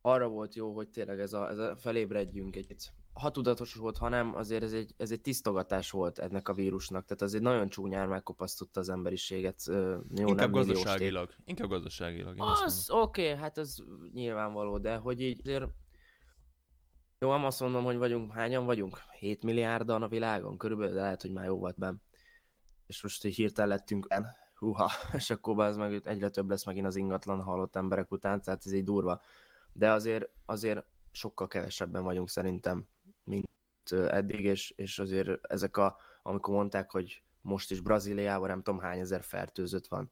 arra 0.01 0.27
volt 0.27 0.55
jó, 0.55 0.73
hogy 0.75 0.89
tényleg 0.89 1.19
ez 1.19 1.33
a, 1.33 1.49
ez 1.49 1.57
a 1.57 1.75
felébredjünk 1.75 2.55
egy 2.55 2.67
ha 3.13 3.31
tudatos 3.31 3.73
volt, 3.73 3.97
ha 3.97 4.09
nem, 4.09 4.35
azért 4.35 4.63
ez 4.63 4.73
egy, 4.73 4.93
ez 4.97 5.11
egy 5.11 5.21
tisztogatás 5.21 5.91
volt 5.91 6.19
ennek 6.19 6.49
a 6.49 6.53
vírusnak, 6.53 7.05
tehát 7.05 7.21
azért 7.21 7.43
nagyon 7.43 7.69
csúnyán 7.69 8.09
megkopasztotta 8.09 8.79
az 8.79 8.89
emberiséget. 8.89 9.63
Jó, 10.15 10.27
Inkább 10.27 10.51
gazdaságilag. 10.51 11.35
Inkább 11.45 11.69
gazdaságilag. 11.69 12.35
Az 12.37 12.89
oké, 12.89 13.27
okay, 13.27 13.41
hát 13.41 13.57
az 13.57 13.83
nyilvánvaló, 14.13 14.77
de 14.77 14.95
hogy 14.95 15.21
így 15.21 15.39
azért... 15.39 15.69
Jó, 17.19 17.31
nem 17.31 17.45
azt 17.45 17.59
mondom, 17.59 17.83
hogy 17.83 17.97
vagyunk, 17.97 18.33
hányan 18.33 18.65
vagyunk? 18.65 19.01
7 19.19 19.43
milliárdan 19.43 20.01
a 20.01 20.07
világon 20.07 20.57
körülbelül, 20.57 20.93
de 20.93 21.01
lehet, 21.01 21.21
hogy 21.21 21.31
már 21.31 21.45
jó 21.45 21.57
volt 21.57 21.77
benn. 21.77 21.95
És 22.85 23.03
most 23.03 23.25
így 23.25 23.35
hirtelen 23.35 23.69
lettünk 23.69 24.05
en. 24.09 24.25
Húha, 24.55 24.91
és 25.17 25.29
akkor 25.29 25.59
az 25.59 25.77
meg 25.77 26.01
egyre 26.05 26.29
több 26.29 26.49
lesz 26.49 26.65
megint 26.65 26.85
az 26.85 26.95
ingatlan 26.95 27.41
halott 27.41 27.75
emberek 27.75 28.11
után, 28.11 28.41
tehát 28.41 28.65
ez 28.65 28.71
így 28.71 28.83
durva. 28.83 29.21
De 29.73 29.91
azért, 29.91 30.29
azért 30.45 30.85
sokkal 31.11 31.47
kevesebben 31.47 32.03
vagyunk 32.03 32.29
szerintem, 32.29 32.87
mint 33.23 33.47
eddig, 33.91 34.45
és, 34.45 34.73
és 34.75 34.99
azért 34.99 35.45
ezek 35.45 35.77
a, 35.77 35.97
amikor 36.21 36.53
mondták, 36.53 36.91
hogy 36.91 37.23
most 37.41 37.71
is 37.71 37.79
Brazíliában 37.79 38.47
nem 38.47 38.61
tudom 38.61 38.79
hány 38.79 38.99
ezer 38.99 39.23
fertőzött 39.23 39.87
van. 39.87 40.11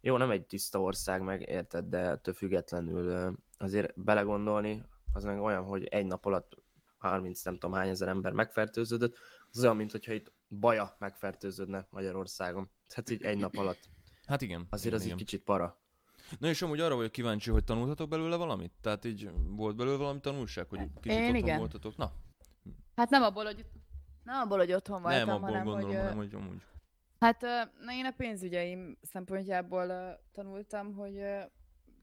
Jó, 0.00 0.16
nem 0.16 0.30
egy 0.30 0.46
tiszta 0.46 0.80
ország, 0.80 1.22
meg 1.22 1.48
érted, 1.48 1.84
de 1.84 1.98
ettől 1.98 2.34
függetlenül 2.34 3.36
azért 3.58 4.00
belegondolni, 4.02 4.84
az 5.12 5.24
meg 5.24 5.40
olyan, 5.40 5.64
hogy 5.64 5.84
egy 5.84 6.06
nap 6.06 6.26
alatt 6.26 6.56
30 6.98 7.42
nem 7.42 7.58
tudom 7.58 7.76
hány 7.76 7.88
ezer 7.88 8.08
ember 8.08 8.32
megfertőződött, 8.32 9.16
az 9.50 9.62
olyan, 9.62 9.76
mint 9.76 9.90
hogyha 9.90 10.12
itt 10.12 10.32
baja 10.48 10.96
megfertőződne 10.98 11.86
Magyarországon. 11.90 12.70
Tehát 12.88 13.10
így 13.10 13.22
egy 13.22 13.38
nap 13.38 13.56
alatt. 13.56 13.80
Hát 14.26 14.42
igen. 14.42 14.66
Azért 14.70 14.86
igen, 14.86 14.98
az 14.98 15.04
igen. 15.04 15.18
egy 15.18 15.24
kicsit 15.24 15.44
para. 15.44 15.80
Na 16.38 16.48
és 16.48 16.62
amúgy 16.62 16.80
arra 16.80 16.94
vagyok 16.94 17.12
kíváncsi, 17.12 17.50
hogy 17.50 17.64
tanultatok 17.64 18.08
belőle 18.08 18.36
valamit? 18.36 18.72
Tehát 18.80 19.04
így 19.04 19.30
volt 19.48 19.76
belőle 19.76 19.96
valami 19.96 20.20
tanulság, 20.20 20.68
hogy 20.68 20.78
kicsit 21.00 21.18
Én 21.18 21.24
otthon 21.24 21.34
igen. 21.34 21.58
voltatok? 21.58 21.96
Na, 21.96 22.12
Hát 22.96 23.10
nem 23.10 23.22
abból, 23.22 23.44
hogy, 23.44 23.66
nem 24.22 24.40
abból, 24.40 24.58
hogy 24.58 24.72
otthon 24.72 25.02
voltam, 25.02 25.26
nem 25.26 25.34
abból 25.34 25.48
hanem 25.48 25.64
gondolom, 25.64 25.90
hogy... 25.90 25.96
hanem 25.96 26.16
hogy 26.16 26.34
amúgy. 26.34 26.62
Hát 27.18 27.40
na, 27.80 27.92
én 27.92 28.04
a 28.04 28.14
pénzügyeim 28.16 28.98
szempontjából 29.02 30.18
tanultam, 30.32 30.94
hogy 30.94 31.16
ö, 31.16 31.40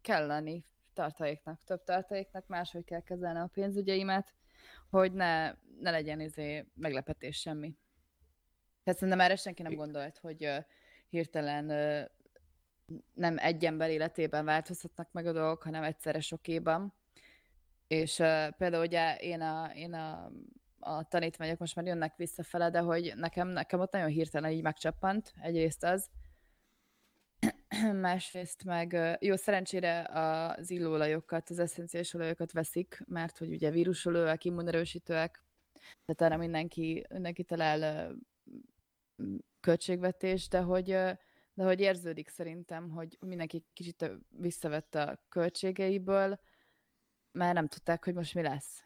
kell 0.02 0.26
lenni 0.26 0.66
tartaléknak, 0.94 1.64
több 1.64 1.84
tartaléknak, 1.84 2.48
máshogy 2.48 2.84
kell 2.84 3.02
kezelni 3.02 3.40
a 3.40 3.50
pénzügyeimet, 3.54 4.34
hogy 4.90 5.14
ne, 5.14 5.52
ne 5.80 5.92
legyen 5.92 6.20
izé 6.20 6.66
meglepetés 6.76 7.40
semmi. 7.40 7.78
Tehát 8.84 9.00
szerintem 9.00 9.26
erre 9.26 9.36
senki 9.36 9.62
nem 9.62 9.76
gondolt, 9.76 10.18
hogy 10.18 10.50
hirtelen 11.10 11.66
nem 13.14 13.38
egy 13.38 13.66
ember 13.66 13.90
életében 13.90 14.46
változhatnak 14.46 15.12
meg 15.12 15.26
a 15.26 15.32
dolgok, 15.32 15.64
hanem 15.64 15.84
egyszerre 15.84 16.20
sokéban. 16.20 16.94
És 17.88 18.20
uh, 18.20 18.50
például 18.50 18.84
ugye 18.84 19.18
én 19.18 19.42
a, 19.42 19.72
én 19.76 19.94
a, 19.94 20.32
a 20.84 21.04
tanítványok 21.04 21.58
most 21.58 21.76
már 21.76 21.86
jönnek 21.86 22.16
visszafele, 22.16 22.70
de 22.70 22.80
hogy 22.80 23.14
nekem, 23.16 23.48
nekem 23.48 23.80
ott 23.80 23.92
nagyon 23.92 24.10
hirtelen 24.10 24.52
így 24.52 24.62
megcsappant, 24.62 25.34
egyrészt 25.42 25.84
az. 25.84 26.10
másrészt 27.94 28.64
meg 28.64 29.18
jó, 29.20 29.36
szerencsére 29.36 30.08
az 30.10 30.70
illóolajokat, 30.70 31.50
az 31.50 31.60
eszenciális 31.60 32.14
olajokat 32.14 32.52
veszik, 32.52 33.02
mert 33.08 33.38
hogy 33.38 33.54
ugye 33.54 33.70
vírusolóak, 33.70 34.44
immunerősítőek, 34.44 35.44
tehát 36.06 36.32
arra 36.32 36.42
mindenki, 36.42 37.06
mindenki 37.10 37.44
talál 37.44 38.12
költségvetés, 39.60 40.48
de 40.48 40.60
hogy, 40.60 40.86
de 41.54 41.64
hogy 41.64 41.80
érződik 41.80 42.30
szerintem, 42.30 42.90
hogy 42.90 43.18
mindenki 43.20 43.66
kicsit 43.74 44.12
visszavett 44.30 44.96
a 44.96 45.20
költségeiből, 45.30 46.40
mert 47.32 47.54
nem 47.54 47.68
tudták, 47.68 48.04
hogy 48.04 48.14
most 48.14 48.34
mi 48.34 48.42
lesz. 48.42 48.84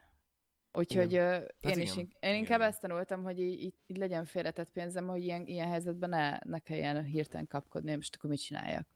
Úgyhogy 0.78 1.16
ö, 1.16 1.36
én, 1.60 1.80
is, 1.80 1.92
igen. 1.92 1.98
én 1.98 2.16
Igen, 2.20 2.36
inkább 2.36 2.58
igen. 2.58 2.70
ezt 2.70 2.82
tanultam, 2.82 3.24
hogy 3.24 3.40
így, 3.40 3.62
így, 3.62 3.74
így 3.88 3.98
legyen 3.98 4.26
félretett 4.26 4.70
pénzem, 4.70 5.08
hogy 5.08 5.24
ilyen, 5.24 5.46
ilyen 5.46 5.68
helyzetben 5.68 6.10
ne, 6.10 6.38
ne 6.44 6.60
kelljen 6.60 7.04
hirtelen 7.04 7.48
kapkodni, 7.48 7.96
most 7.96 8.16
akkor 8.16 8.30
mit 8.30 8.42
csináljak. 8.42 8.88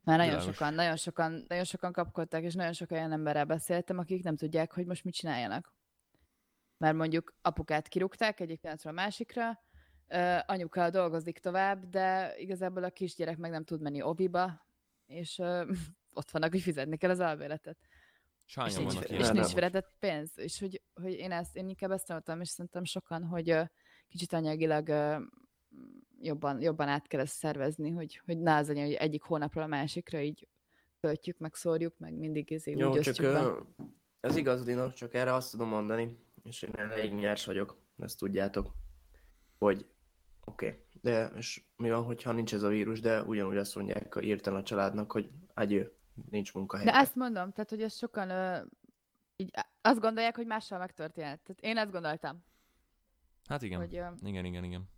Már 0.00 0.18
nagyon 0.18 0.32
Világos. 0.32 0.54
sokan, 0.54 0.74
nagyon 0.74 0.96
sokan, 0.96 1.44
nagyon 1.48 1.64
sokan 1.64 1.92
kapkodtak, 1.92 2.42
és 2.42 2.54
nagyon 2.54 2.72
sok 2.72 2.90
olyan 2.90 3.12
emberrel 3.12 3.44
beszéltem, 3.44 3.98
akik 3.98 4.22
nem 4.22 4.36
tudják, 4.36 4.72
hogy 4.72 4.86
most 4.86 5.04
mit 5.04 5.14
csináljanak. 5.14 5.74
Mert 6.76 6.96
mondjuk 6.96 7.34
apukát 7.42 7.88
kirúgták 7.88 8.40
egyik 8.40 8.60
pillanatról 8.60 8.92
a 8.92 8.96
másikra, 8.96 9.62
anyuka 10.46 10.90
dolgozik 10.90 11.38
tovább, 11.38 11.88
de 11.88 12.34
igazából 12.38 12.84
a 12.84 12.90
kisgyerek 12.90 13.36
meg 13.36 13.50
nem 13.50 13.64
tud 13.64 13.80
menni 13.80 14.02
oviba, 14.02 14.66
és 15.06 15.38
ott 16.18 16.30
vannak, 16.30 16.50
hogy 16.50 16.60
fizetni 16.60 16.96
kell 16.96 17.10
az 17.10 17.20
albéletet. 17.20 17.78
És 18.46 18.56
És 18.66 18.76
nincs, 18.76 18.94
és 18.94 19.28
nincs 19.28 19.46
félretett 19.46 19.92
pénz. 19.98 20.30
És 20.34 20.60
hogy, 20.60 20.82
hogy 20.94 21.12
én 21.12 21.32
ezt, 21.32 21.56
én 21.56 21.68
inkább 21.68 21.90
ezt 21.90 22.06
tanultam, 22.06 22.40
és 22.40 22.48
szerintem 22.48 22.84
sokan, 22.84 23.24
hogy 23.24 23.58
kicsit 24.08 24.32
anyagilag 24.32 24.88
jobban, 26.20 26.60
jobban 26.60 26.88
át 26.88 27.06
kell 27.06 27.20
ezt 27.20 27.34
szervezni, 27.34 27.90
hogy, 27.90 28.20
hogy 28.24 28.38
ne 28.38 28.56
az 28.56 28.66
hogy 28.66 28.92
egyik 28.92 29.22
hónapról 29.22 29.62
a 29.62 29.66
másikra 29.66 30.20
így 30.20 30.48
költjük, 31.00 31.38
meg 31.38 31.54
szórjuk, 31.54 31.98
meg 31.98 32.14
mindig 32.14 32.50
izé 32.50 32.72
úgy 32.72 32.78
Jó, 32.78 32.90
csak 32.90 32.98
osztjuk 32.98 33.32
be. 33.32 33.40
ö, 33.40 33.60
ez 34.20 34.36
igaz, 34.36 34.64
Dino, 34.64 34.92
csak 34.92 35.14
erre 35.14 35.34
azt 35.34 35.50
tudom 35.50 35.68
mondani, 35.68 36.18
és 36.42 36.62
én 36.62 36.74
elég 36.76 37.12
nyers 37.12 37.44
vagyok, 37.44 37.76
ezt 37.98 38.18
tudjátok, 38.18 38.72
hogy 39.58 39.86
oké, 40.44 40.66
okay, 40.66 40.80
de 41.00 41.30
és 41.36 41.64
mi 41.76 41.90
van, 41.90 42.04
hogyha 42.04 42.32
nincs 42.32 42.54
ez 42.54 42.62
a 42.62 42.68
vírus, 42.68 43.00
de 43.00 43.22
ugyanúgy 43.22 43.56
azt 43.56 43.74
mondják 43.74 44.18
írtan 44.20 44.54
a 44.54 44.62
családnak, 44.62 45.12
hogy 45.12 45.30
adjő, 45.54 45.95
nincs 46.30 46.54
munkahely. 46.54 46.84
De 46.86 46.92
ezt 46.94 47.14
mondom, 47.14 47.52
tehát, 47.52 47.70
hogy 47.70 47.82
ezt 47.82 47.96
sokan 47.96 48.30
ö, 48.30 48.62
így 49.36 49.50
azt 49.80 50.00
gondolják, 50.00 50.36
hogy 50.36 50.46
mással 50.46 50.78
megtörténhet. 50.78 51.40
Tehát 51.40 51.60
én 51.60 51.76
ezt 51.76 51.90
gondoltam, 51.92 52.44
Hát 53.48 53.62
igen. 53.62 53.78
hogy, 53.80 53.96
ö, 53.96 54.06
Igen, 54.22 54.44
igen, 54.44 54.64
igen. 54.64 54.88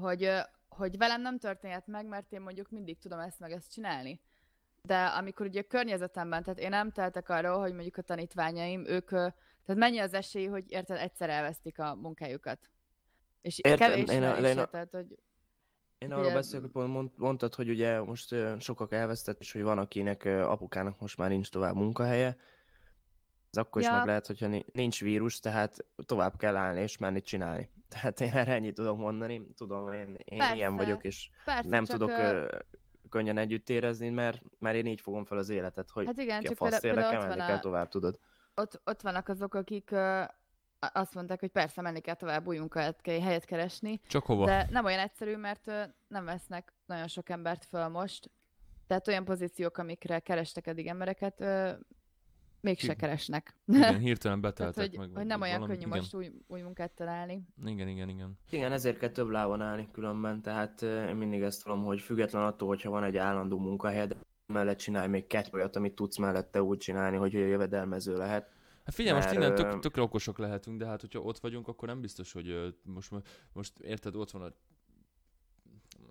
hogy, 0.00 0.24
ö, 0.24 0.38
hogy 0.68 0.96
velem 0.96 1.20
nem 1.22 1.38
történhet 1.38 1.86
meg, 1.86 2.06
mert 2.06 2.32
én 2.32 2.40
mondjuk 2.40 2.70
mindig 2.70 2.98
tudom 2.98 3.18
ezt 3.18 3.40
meg 3.40 3.52
ezt 3.52 3.72
csinálni. 3.72 4.20
De 4.82 5.04
amikor 5.04 5.46
ugye 5.46 5.60
a 5.60 5.66
környezetemben, 5.66 6.42
tehát 6.42 6.58
én 6.58 6.68
nem 6.68 6.90
teltek 6.90 7.28
arról, 7.28 7.60
hogy 7.60 7.72
mondjuk 7.72 7.96
a 7.96 8.02
tanítványaim, 8.02 8.86
ők, 8.86 9.10
ö, 9.10 9.26
tehát 9.64 9.80
mennyi 9.80 9.98
az 9.98 10.14
esély, 10.14 10.46
hogy 10.46 10.64
érted, 10.70 10.96
egyszer 10.96 11.30
elvesztik 11.30 11.78
a 11.78 11.94
munkájukat. 11.94 12.70
És 13.40 13.58
Értem, 13.58 13.90
kevés 13.90 14.08
én 14.10 14.22
a- 14.22 14.36
én 14.36 14.58
a- 14.58 14.66
tehát, 14.66 14.90
hogy 14.90 15.18
Én 16.02 16.12
arról 16.12 16.32
beszélek, 16.32 16.62
hogy 16.62 16.70
pont 16.72 16.88
mond- 16.92 17.12
mondtad, 17.16 17.54
hogy 17.54 17.68
ugye 17.68 18.00
most 18.02 18.34
sokak 18.58 18.92
elvesztett, 18.92 19.40
és 19.40 19.52
hogy 19.52 19.62
van 19.62 19.78
akinek 19.78 20.24
apukának 20.24 21.00
most 21.00 21.16
már 21.16 21.28
nincs 21.28 21.50
tovább 21.50 21.74
munkahelye. 21.74 22.36
Ez 23.50 23.58
akkor 23.58 23.80
is 23.80 23.86
Ja. 23.86 23.94
meg 23.96 24.06
lehet, 24.06 24.26
hogyha 24.26 24.46
ni- 24.46 24.64
nincs 24.72 25.00
vírus, 25.00 25.40
tehát 25.40 25.76
tovább 26.06 26.36
kell 26.36 26.56
állni 26.56 26.80
és 26.80 26.98
menni 26.98 27.20
csinálni. 27.20 27.70
Tehát 27.88 28.20
én 28.20 28.32
erre 28.32 28.52
ennyit 28.54 28.74
tudok 28.74 28.96
mondani. 28.98 29.46
Tudom, 29.56 29.92
én, 29.92 30.16
én 30.24 30.38
Persze. 30.38 30.54
ilyen 30.54 30.76
vagyok, 30.76 31.04
és 31.04 31.30
persze, 31.44 31.68
nem 31.68 31.84
tudok 31.84 32.08
ö, 32.10 32.56
könnyen 33.08 33.38
együtt 33.38 33.68
érezni, 33.68 34.08
mert, 34.10 34.42
mert 34.58 34.76
én 34.76 34.86
így 34.86 35.00
fogom 35.00 35.24
fel 35.24 35.38
az 35.38 35.48
életet, 35.48 35.90
hogy 35.90 36.06
Hát 36.06 36.18
igen, 36.18 36.40
ki 36.40 36.46
a 36.46 36.54
fasz 36.54 36.80
például, 36.80 37.10
például 37.10 37.36
kell 37.46 37.56
a, 37.56 37.60
tovább, 37.60 37.88
tudod. 37.88 38.18
ott, 38.54 38.80
ott 38.84 39.02
vannak 39.02 39.28
azok, 39.28 39.54
akik 39.54 39.92
a- 39.92 40.41
azt 40.92 41.14
mondták, 41.14 41.40
hogy 41.40 41.50
persze 41.50 41.80
menni 41.82 42.00
kell 42.00 42.14
tovább, 42.14 42.46
új 42.46 42.58
munkahelyet 42.58 43.00
kell 43.00 43.20
helyet 43.20 43.44
keresni, 43.44 44.00
Csak 44.06 44.24
hova? 44.24 44.44
de 44.44 44.66
nem 44.70 44.84
olyan 44.84 44.98
egyszerű, 44.98 45.36
mert 45.36 45.66
nem 46.08 46.24
vesznek 46.24 46.72
nagyon 46.86 47.08
sok 47.08 47.28
embert 47.28 47.64
föl 47.64 47.88
most. 47.88 48.30
Tehát 48.86 49.08
olyan 49.08 49.24
pozíciók, 49.24 49.78
amikre 49.78 50.18
kerestek 50.18 50.66
eddig 50.66 50.86
embereket, 50.86 51.44
mégse 52.60 52.94
keresnek. 52.94 53.56
Igen, 53.66 53.98
hirtelen 54.08 54.40
Tehát, 54.40 54.56
beteltek 54.56 54.88
hogy, 54.90 54.98
meg. 54.98 55.16
hogy 55.16 55.26
nem 55.26 55.40
olyan 55.40 55.58
valami. 55.58 55.72
könnyű 55.72 55.86
igen. 55.86 55.98
most 55.98 56.14
új, 56.14 56.30
új 56.46 56.60
munkát 56.60 56.90
találni. 56.92 57.42
Igen, 57.64 57.88
igen, 57.88 58.08
igen. 58.08 58.38
Igen, 58.50 58.72
ezért 58.72 58.98
kell 58.98 59.08
több 59.08 59.28
lábon 59.28 59.60
állni 59.60 59.88
különben, 59.92 60.42
tehát 60.42 60.82
én 60.82 61.16
mindig 61.16 61.42
ezt 61.42 61.62
tudom, 61.62 61.84
hogy 61.84 62.00
független 62.00 62.42
attól, 62.42 62.68
hogyha 62.68 62.90
van 62.90 63.04
egy 63.04 63.16
állandó 63.16 63.58
munkahelyed, 63.58 64.16
mellett 64.46 64.78
csinálj 64.78 65.08
még 65.08 65.26
kettő 65.26 65.50
olyat, 65.52 65.76
amit 65.76 65.94
tudsz 65.94 66.16
mellette 66.16 66.62
úgy 66.62 66.78
csinálni, 66.78 67.16
hogy 67.16 67.32
jövedelmező 67.32 68.16
lehet. 68.16 68.50
Hát 68.84 68.94
figyelj, 68.94 69.16
most 69.16 69.28
Mert, 69.28 69.38
innen 69.38 69.52
ö, 69.52 69.54
tök, 69.54 69.80
tökre 69.80 70.02
okosak 70.02 70.38
lehetünk, 70.38 70.78
de 70.78 70.86
hát 70.86 71.00
hogyha 71.00 71.20
ott 71.20 71.38
vagyunk, 71.38 71.68
akkor 71.68 71.88
nem 71.88 72.00
biztos, 72.00 72.32
hogy 72.32 72.76
most, 72.82 73.10
most 73.52 73.78
érted, 73.78 74.16
ott 74.16 74.30
van 74.30 74.42
a... 74.42 74.52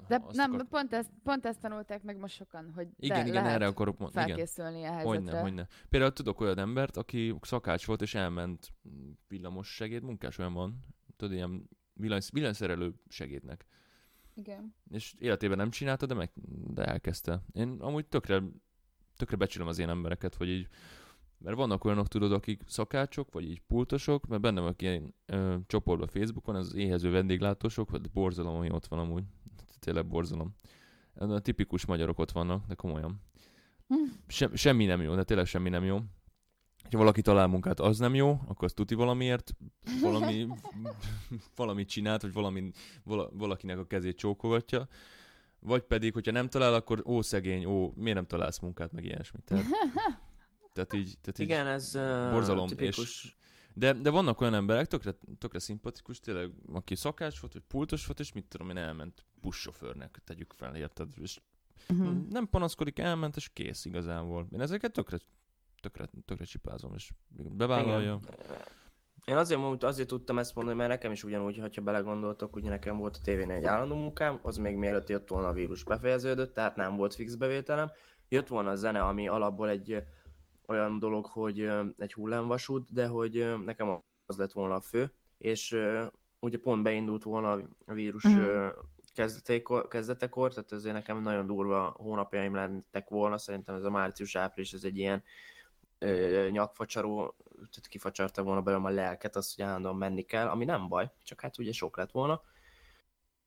De 0.08 0.22
azt 0.24 0.36
nem, 0.36 0.54
akart- 0.54 0.70
pont, 0.70 0.94
ezt, 0.94 1.10
pont 1.24 1.46
ezt 1.46 1.60
tanulták 1.60 2.04
meg 2.04 2.18
most 2.18 2.36
sokan, 2.36 2.72
hogy 2.76 2.88
Igen, 3.00 3.28
igen, 3.28 3.44
lehet 3.44 3.56
erre 3.56 3.68
akarok 3.68 3.98
mondani. 3.98 4.26
Igen. 4.26 4.38
felkészülni 4.38 4.84
a 4.84 4.92
helyzetre. 4.92 5.10
Hogyne, 5.10 5.42
hogyne. 5.42 5.68
Például 5.90 6.14
tudok 6.14 6.40
olyan 6.40 6.58
embert, 6.58 6.98
aki 6.98 7.36
szakács 7.42 7.86
volt, 7.86 8.02
és 8.02 8.16
elment 8.16 8.74
villamos 9.28 9.76
segéd, 9.76 10.04
munkás 10.04 10.38
olyan 10.38 10.54
van, 10.54 10.86
tudod, 11.16 11.34
ilyen 11.34 11.70
villany, 11.94 12.22
villanyszerelő 12.34 12.94
segédnek. 13.10 13.66
Igen. 14.34 14.76
És 14.90 15.14
életében 15.20 15.58
nem 15.58 15.70
csinálta, 15.70 16.06
de, 16.06 16.14
meg, 16.14 16.32
de 16.74 16.86
elkezdte. 16.86 17.42
Én 17.54 17.78
amúgy 17.80 18.06
tökre, 18.06 18.42
tökre 19.16 19.36
becsülöm 19.36 19.68
az 19.68 19.78
ilyen 19.78 19.90
embereket, 19.90 20.36
hogy 20.36 20.48
így, 20.50 20.68
mert 21.44 21.58
vannak 21.58 21.84
olyanok, 21.84 22.08
tudod, 22.08 22.32
akik 22.32 22.62
szakácsok, 22.68 23.32
vagy 23.32 23.50
így 23.50 23.62
pultosok, 23.68 24.28
mert 24.28 24.42
bennem 24.42 24.64
van 24.64 24.76
ilyen 24.78 25.14
ö, 25.26 25.56
csoportban 25.68 26.08
Facebookon, 26.08 26.56
az 26.56 26.74
éhező 26.74 27.12
vendéglátósok, 27.12 27.90
vagy 27.90 28.12
borzalom, 28.12 28.56
ami 28.56 28.72
ott 28.72 28.88
van 28.88 29.00
amúgy. 29.00 29.24
Tényleg 29.80 30.08
borzalom. 30.08 30.56
A 31.16 31.40
tipikus 31.40 31.86
magyarok 31.86 32.20
ott 32.20 32.32
vannak, 32.32 32.68
de 32.68 32.74
komolyan. 32.74 33.22
Hm. 33.88 33.96
Se, 34.28 34.50
semmi 34.54 34.86
nem 34.86 35.02
jó, 35.02 35.16
de 35.16 35.24
tényleg 35.24 35.46
semmi 35.46 35.70
nem 35.70 35.84
jó. 35.84 36.00
Ha 36.92 36.98
valaki 36.98 37.22
talál 37.22 37.48
munkát, 37.48 37.80
az 37.80 37.98
nem 37.98 38.16
jó, 38.16 38.30
akkor 38.30 38.64
az 38.64 38.74
tuti 38.74 38.96
valamiért, 38.96 39.56
valami, 40.02 40.48
valamit 41.56 41.90
csinált, 41.90 42.22
vagy 42.22 42.34
valami, 42.34 42.72
vala, 43.04 43.30
valakinek 43.34 43.78
a 43.78 43.86
kezét 43.88 44.18
csókolgatja. 44.18 44.88
Vagy 45.60 45.82
pedig, 45.82 46.14
hogyha 46.14 46.32
nem 46.32 46.50
talál, 46.50 46.74
akkor 46.74 47.04
ó 47.06 47.22
szegény, 47.22 47.66
ó, 47.66 47.94
miért 47.96 48.16
nem 48.16 48.26
találsz 48.26 48.60
munkát, 48.60 48.92
meg 48.92 49.04
ilyesmi. 49.04 49.40
Tehát, 49.46 49.66
tehát 50.74 50.94
így, 50.94 51.18
tehát 51.22 51.40
így 51.40 51.46
Igen, 51.46 51.68
ez 51.68 51.92
borzalom, 52.32 52.68
tipikus. 52.68 53.38
de, 53.74 53.94
de 53.94 54.10
vannak 54.10 54.42
olyan 54.42 54.54
emberek, 54.54 54.88
tökre, 54.88 55.16
tökre 55.38 55.60
szimpatikus, 55.60 56.20
tényleg, 56.20 56.52
aki 56.74 56.96
szakács 56.96 57.40
volt, 57.40 57.54
vagy 57.54 57.64
pultos 57.68 58.06
volt, 58.06 58.20
és 58.20 58.32
mit 58.32 58.46
tudom 58.46 58.70
én, 58.70 58.78
elment 58.78 59.26
buszsofőrnek, 59.42 60.22
tegyük 60.24 60.54
fel, 60.54 60.76
érted? 60.76 61.08
És 61.22 61.40
Uh-huh. 61.90 62.28
nem 62.30 62.50
panaszkodik, 62.50 63.00
elment, 63.00 63.36
és 63.36 63.50
kész 63.54 63.86
igazából. 63.86 64.48
Én 64.54 64.62
ezeket 64.62 64.92
tökre, 64.92 65.18
tökre, 65.82 66.10
tökre 66.26 66.46
csipázom, 66.46 66.94
és 66.94 67.12
bevállalja. 67.30 68.20
Igen. 68.24 68.36
Én 69.26 69.38
azért, 69.38 69.60
mondtam, 69.60 69.90
azért 69.90 70.08
tudtam 70.08 70.40
ezt 70.40 70.56
mondani, 70.56 70.78
mert 70.78 70.90
nekem 70.90 71.12
is 71.12 71.24
ugyanúgy, 71.24 71.58
ha 71.76 71.82
belegondoltok, 71.82 72.56
ugye 72.56 72.70
nekem 72.70 72.98
volt 72.98 73.16
a 73.16 73.22
tévén 73.24 73.52
egy 73.52 73.66
állandó 73.66 73.96
munkám, 73.96 74.40
az 74.42 74.58
még 74.58 74.76
mielőtt 74.76 75.10
jött 75.10 75.28
volna 75.28 75.48
a 75.48 75.54
vírus 75.54 75.84
befejeződött, 75.84 76.54
tehát 76.54 76.76
nem 76.76 76.96
volt 76.96 77.16
fix 77.16 77.36
bevételem. 77.36 77.92
Jött 78.30 78.48
volna 78.48 78.70
a 78.70 78.76
zene, 78.76 79.02
ami 79.02 79.28
alapból 79.28 79.70
egy 79.70 80.04
olyan 80.72 81.00
dolog, 81.00 81.26
hogy 81.26 81.70
egy 81.98 82.14
hullámvasút, 82.14 82.94
de 82.94 83.08
hogy 83.08 83.56
nekem 83.66 84.02
az 84.26 84.38
lett 84.38 84.52
volna 84.52 84.76
a 84.76 84.82
fő, 84.82 85.14
és 85.38 85.78
ugye 86.40 86.58
pont 86.58 86.84
beindult 86.84 87.24
volna 87.24 87.52
a 87.86 87.94
vírus 87.94 88.26
ö, 88.26 88.68
kezdetekor, 89.14 89.88
kezdetekor, 89.88 90.54
tehát 90.54 90.72
ezért 90.72 90.96
nekem 90.96 91.22
nagyon 91.22 91.46
durva 91.46 91.96
hónapjaim 91.98 92.56
lentek 92.56 93.10
volna, 93.10 93.38
szerintem 93.38 93.76
ez 93.76 93.84
a 93.84 93.90
március-április, 93.90 94.74
ez 94.74 94.84
egy 94.84 94.98
ilyen 94.98 95.24
ö, 96.00 96.48
nyakfacsaró, 96.52 97.36
tehát 97.56 97.88
kifacsarta 97.90 98.44
volna 98.44 98.62
belőlem 98.62 98.86
a 98.86 98.90
lelket, 98.90 99.36
azt, 99.36 99.56
hogy 99.56 99.66
állandóan 99.66 99.96
menni 99.98 100.22
kell, 100.22 100.48
ami 100.48 100.66
nem 100.66 100.88
baj, 100.88 101.12
csak 101.24 101.42
hát 101.42 101.58
ugye 101.58 101.72
sok 101.72 101.98
lett 101.98 102.12
volna, 102.12 102.42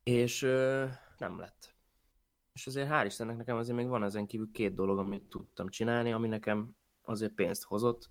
és 0.03 0.43
ö, 0.43 0.85
nem 1.19 1.39
lett. 1.39 1.75
És 2.53 2.67
azért 2.67 2.89
hál' 2.91 3.05
Istennek 3.07 3.37
nekem 3.37 3.57
azért 3.57 3.77
még 3.77 3.89
van 3.89 4.05
ezen 4.05 4.27
kívül 4.27 4.51
két 4.53 4.75
dolog, 4.75 4.99
amit 4.99 5.29
tudtam 5.29 5.69
csinálni, 5.69 6.13
ami 6.13 6.29
nekem 6.29 6.77
azért 7.05 7.33
pénzt 7.33 7.65
hozott. 7.65 8.11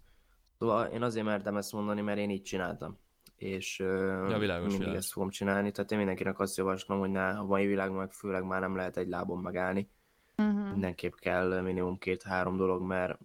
Szóval 0.60 0.86
én 0.86 1.02
azért 1.02 1.26
mertem 1.26 1.58
ezt 1.58 1.72
mondani, 1.72 2.02
mert 2.02 2.20
én 2.20 2.30
így 2.30 2.42
csináltam. 2.42 2.98
És 3.36 3.80
Ja, 3.80 4.38
világos, 4.40 4.62
mindig 4.62 4.80
világos. 4.80 5.04
ezt 5.04 5.12
fogom 5.12 5.30
csinálni, 5.30 5.72
tehát 5.72 5.92
én 5.92 5.98
mindenkinek 5.98 6.40
azt 6.40 6.58
javaslom, 6.58 7.00
hogy 7.00 7.10
ne, 7.10 7.30
a 7.30 7.46
mai 7.46 7.66
világban 7.66 7.98
meg 7.98 8.12
főleg 8.12 8.44
már 8.44 8.62
nem 8.62 8.76
lehet 8.76 8.98
egy 8.98 9.08
lábon 9.08 9.40
megállni. 9.40 9.90
Uh-huh. 10.38 10.72
Mindenképp 10.72 11.14
kell 11.14 11.62
minimum 11.62 11.98
két-három 11.98 12.58
dolog, 12.58 12.82
mert, 12.82 13.20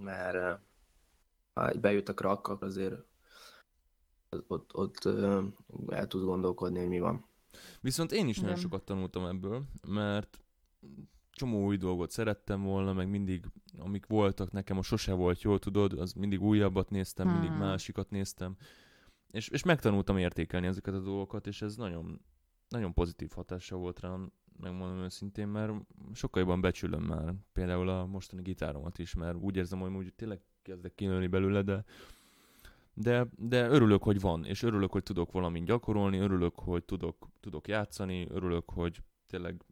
mert 0.00 0.60
ha 1.54 1.70
bejut 1.80 2.08
a 2.08 2.14
krak, 2.14 2.48
akkor 2.48 2.66
azért 2.68 2.94
ott, 4.46 4.74
ott 4.74 5.04
el 5.88 6.06
tudsz 6.06 6.24
gondolkodni, 6.24 6.78
hogy 6.78 6.88
mi 6.88 7.00
van. 7.00 7.26
Viszont 7.80 8.12
én 8.12 8.28
is 8.28 8.36
nagyon 8.36 8.50
Igen. 8.50 8.62
sokat 8.62 8.84
tanultam 8.84 9.26
ebből, 9.26 9.62
mert 9.88 10.38
csomó 11.34 11.64
új 11.64 11.76
dolgot 11.76 12.10
szerettem 12.10 12.62
volna, 12.62 12.92
meg 12.92 13.08
mindig, 13.08 13.44
amik 13.78 14.06
voltak 14.06 14.52
nekem, 14.52 14.76
most 14.76 14.88
sose 14.88 15.12
volt 15.12 15.42
jó, 15.42 15.58
tudod, 15.58 15.92
az 15.92 16.12
mindig 16.12 16.42
újabbat 16.42 16.90
néztem, 16.90 17.28
mindig 17.28 17.48
Hmm. 17.48 17.58
másikat 17.58 18.10
néztem, 18.10 18.56
és, 19.30 19.48
és 19.48 19.62
megtanultam 19.62 20.16
értékelni 20.16 20.66
ezeket 20.66 20.94
a 20.94 21.00
dolgokat, 21.00 21.46
és 21.46 21.62
ez 21.62 21.76
nagyon, 21.76 22.20
nagyon 22.68 22.92
pozitív 22.92 23.30
hatása 23.34 23.76
volt 23.76 24.00
rám, 24.00 24.32
megmondom 24.60 24.98
őszintén, 24.98 25.48
mert 25.48 25.72
sokkal 26.12 26.42
jobban 26.42 26.60
becsülöm 26.60 27.02
már 27.02 27.34
például 27.52 27.88
a 27.88 28.06
mostani 28.06 28.42
gitáromat 28.42 28.98
is, 28.98 29.14
mert 29.14 29.36
úgy 29.36 29.56
érzem, 29.56 29.80
hogy 29.80 29.94
úgy 29.94 30.14
tényleg 30.14 30.40
kezdek 30.62 30.94
kinőni 30.94 31.26
belőle, 31.26 31.62
de 31.62 31.84
de, 32.94 33.26
de 33.36 33.68
örülök, 33.68 34.02
hogy 34.02 34.20
van, 34.20 34.44
és 34.44 34.62
örülök, 34.62 34.92
hogy 34.92 35.02
tudok 35.02 35.32
valamint 35.32 35.66
gyakorolni, 35.66 36.18
örülök, 36.18 36.58
hogy 36.58 36.84
tudok, 36.84 37.28
tudok 37.40 37.68
játszani, 37.68 38.26
örülök, 38.30 38.70
hogy 38.70 39.02
tényleg, 39.26 39.64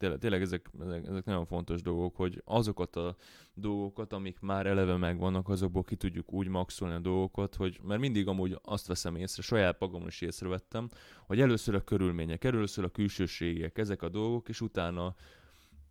tényleg, 0.00 0.18
tényleg 0.18 0.40
ezek, 0.40 0.70
ezek, 1.08 1.24
nagyon 1.24 1.46
fontos 1.46 1.82
dolgok, 1.82 2.16
hogy 2.16 2.42
azokat 2.44 2.96
a 2.96 3.16
dolgokat, 3.54 4.12
amik 4.12 4.40
már 4.40 4.66
eleve 4.66 4.96
megvannak, 4.96 5.48
azokból 5.48 5.84
ki 5.84 5.96
tudjuk 5.96 6.32
úgy 6.32 6.48
maxolni 6.48 6.94
a 6.94 6.98
dolgokat, 6.98 7.54
hogy 7.54 7.80
mert 7.82 8.00
mindig 8.00 8.28
amúgy 8.28 8.58
azt 8.62 8.86
veszem 8.86 9.16
észre, 9.16 9.42
saját 9.42 9.80
magam 9.80 10.06
is 10.06 10.20
észrevettem, 10.20 10.88
hogy 11.26 11.40
először 11.40 11.74
a 11.74 11.84
körülmények, 11.84 12.44
először 12.44 12.84
a 12.84 12.88
külsőségek, 12.88 13.78
ezek 13.78 14.02
a 14.02 14.08
dolgok, 14.08 14.48
és 14.48 14.60
utána 14.60 15.14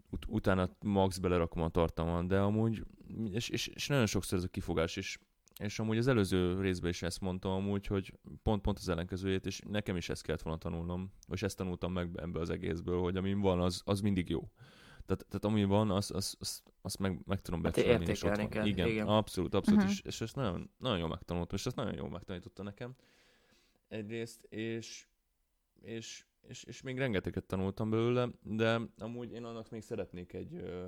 ut- 0.10 0.26
utána 0.28 0.70
max 0.82 1.18
belerakom 1.18 1.64
a 1.64 1.70
tartalmat, 1.70 2.28
de 2.28 2.40
amúgy, 2.40 2.86
és, 3.32 3.50
és, 3.50 3.68
és 3.68 3.88
nagyon 3.88 4.06
sokszor 4.06 4.38
ez 4.38 4.44
a 4.44 4.48
kifogás 4.48 4.96
is, 4.96 5.20
és 5.60 5.80
amúgy 5.80 5.98
az 5.98 6.08
előző 6.08 6.62
részben 6.62 6.90
is 6.90 7.02
ezt 7.02 7.22
mondtam 7.22 7.52
amúgy, 7.52 7.86
hogy 7.86 8.14
pont-pont 8.44 8.78
az 8.78 8.90
ellenkezőjét, 8.90 9.46
és 9.46 9.62
nekem 9.68 9.96
is 9.96 10.10
ezt 10.10 10.22
kellett 10.24 10.42
volna 10.42 10.60
tanulnom, 10.60 11.12
és 11.32 11.44
ezt 11.44 11.58
tanultam 11.58 11.92
meg 11.94 12.10
ebből 12.16 12.42
az 12.42 12.50
egészből, 12.50 13.00
hogy 13.02 13.18
ami 13.18 13.34
van, 13.34 13.60
az, 13.62 13.82
az 13.86 14.02
mindig 14.02 14.30
jó. 14.30 14.52
Tehát, 15.06 15.26
tehát 15.28 15.46
ami 15.46 15.64
van, 15.64 15.92
azt 15.92 16.12
az, 16.12 16.36
az, 16.40 16.64
az 16.82 16.96
meg, 16.96 17.20
meg 17.26 17.42
tudom 17.42 17.64
Hát 17.64 17.74
becsülni, 17.76 18.06
és 18.06 18.24
ott 18.24 18.36
van. 18.36 18.50
kell, 18.50 18.66
Igen, 18.66 18.88
igen. 18.88 19.08
abszolút, 19.08 19.54
abszolút, 19.54 19.80
Mhm. 19.82 19.90
és, 19.90 20.02
és 20.02 20.22
ezt 20.22 20.36
nagyon, 20.36 20.72
nagyon 20.78 20.98
jól 20.98 21.08
megtanultam, 21.08 21.56
és 21.58 21.66
ezt 21.66 21.76
nagyon 21.76 21.94
jól 21.96 22.10
megtanította 22.10 22.64
nekem 22.64 22.96
egyrészt, 23.88 24.44
és, 24.44 25.08
és, 25.82 26.26
és, 26.42 26.64
és 26.64 26.82
még 26.82 26.98
rengeteget 26.98 27.44
tanultam 27.46 27.90
belőle, 27.90 28.30
de 28.44 28.80
amúgy 28.98 29.32
én 29.32 29.44
annak 29.44 29.70
még 29.70 29.82
szeretnék 29.82 30.34
egy 30.34 30.54
ö, 30.54 30.88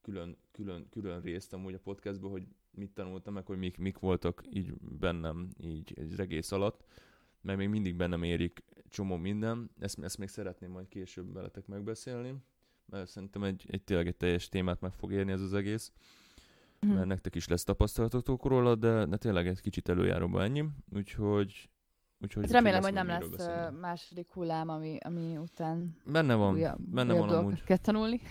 külön, 0.00 0.36
külön, 0.50 0.88
külön 0.88 1.20
részt 1.20 1.52
amúgy 1.52 1.74
a 1.74 1.78
podcastból, 1.78 2.30
hogy 2.30 2.46
mit 2.76 2.90
tanultam, 2.90 3.34
meg 3.34 3.46
hogy 3.46 3.58
mik, 3.58 3.78
mik 3.78 3.98
voltak 3.98 4.42
így 4.50 4.72
bennem 4.80 5.48
így 5.60 5.92
egy 5.96 6.20
egész 6.20 6.52
alatt, 6.52 6.84
mert 7.40 7.58
még 7.58 7.68
mindig 7.68 7.96
bennem 7.96 8.22
érik 8.22 8.62
csomó 8.88 9.16
minden, 9.16 9.70
ezt, 9.78 9.98
ezt 10.02 10.18
még 10.18 10.28
szeretném 10.28 10.70
majd 10.70 10.88
később 10.88 11.32
veletek 11.32 11.66
megbeszélni, 11.66 12.34
mert 12.86 13.08
szerintem 13.08 13.42
egy, 13.42 13.64
egy 13.70 13.82
tényleg 13.82 14.06
egy 14.06 14.16
teljes 14.16 14.48
témát 14.48 14.80
meg 14.80 14.92
fog 14.92 15.12
érni 15.12 15.32
ez 15.32 15.40
az 15.40 15.54
egész, 15.54 15.92
Mhm. 16.80 16.94
mert 16.94 17.06
nektek 17.06 17.34
is 17.34 17.48
lesz 17.48 17.64
tapasztalatotok 17.64 18.44
róla, 18.44 18.74
de, 18.74 19.04
de 19.06 19.16
tényleg 19.16 19.46
egy 19.46 19.60
kicsit 19.60 19.88
előjáróba 19.88 20.42
ennyi, 20.42 20.64
úgyhogy 20.94 21.70
Úgyhogy, 22.20 22.42
Hát 22.42 22.52
remélem, 22.52 22.82
hogy 22.82 22.92
nem 22.92 23.06
lesz 23.06 23.28
beszélni. 23.28 23.78
második 23.78 24.32
hullám, 24.32 24.68
ami, 24.68 24.96
ami 25.04 25.36
után 25.36 25.96
Benne 26.06 26.34
van, 26.34 26.54
újabb, 26.54 26.80
benne 26.80 27.12
újabb 27.12 27.28
van 27.28 27.38
amúgy. 27.38 27.62
kell 27.64 27.76
tanulni. 27.76 28.20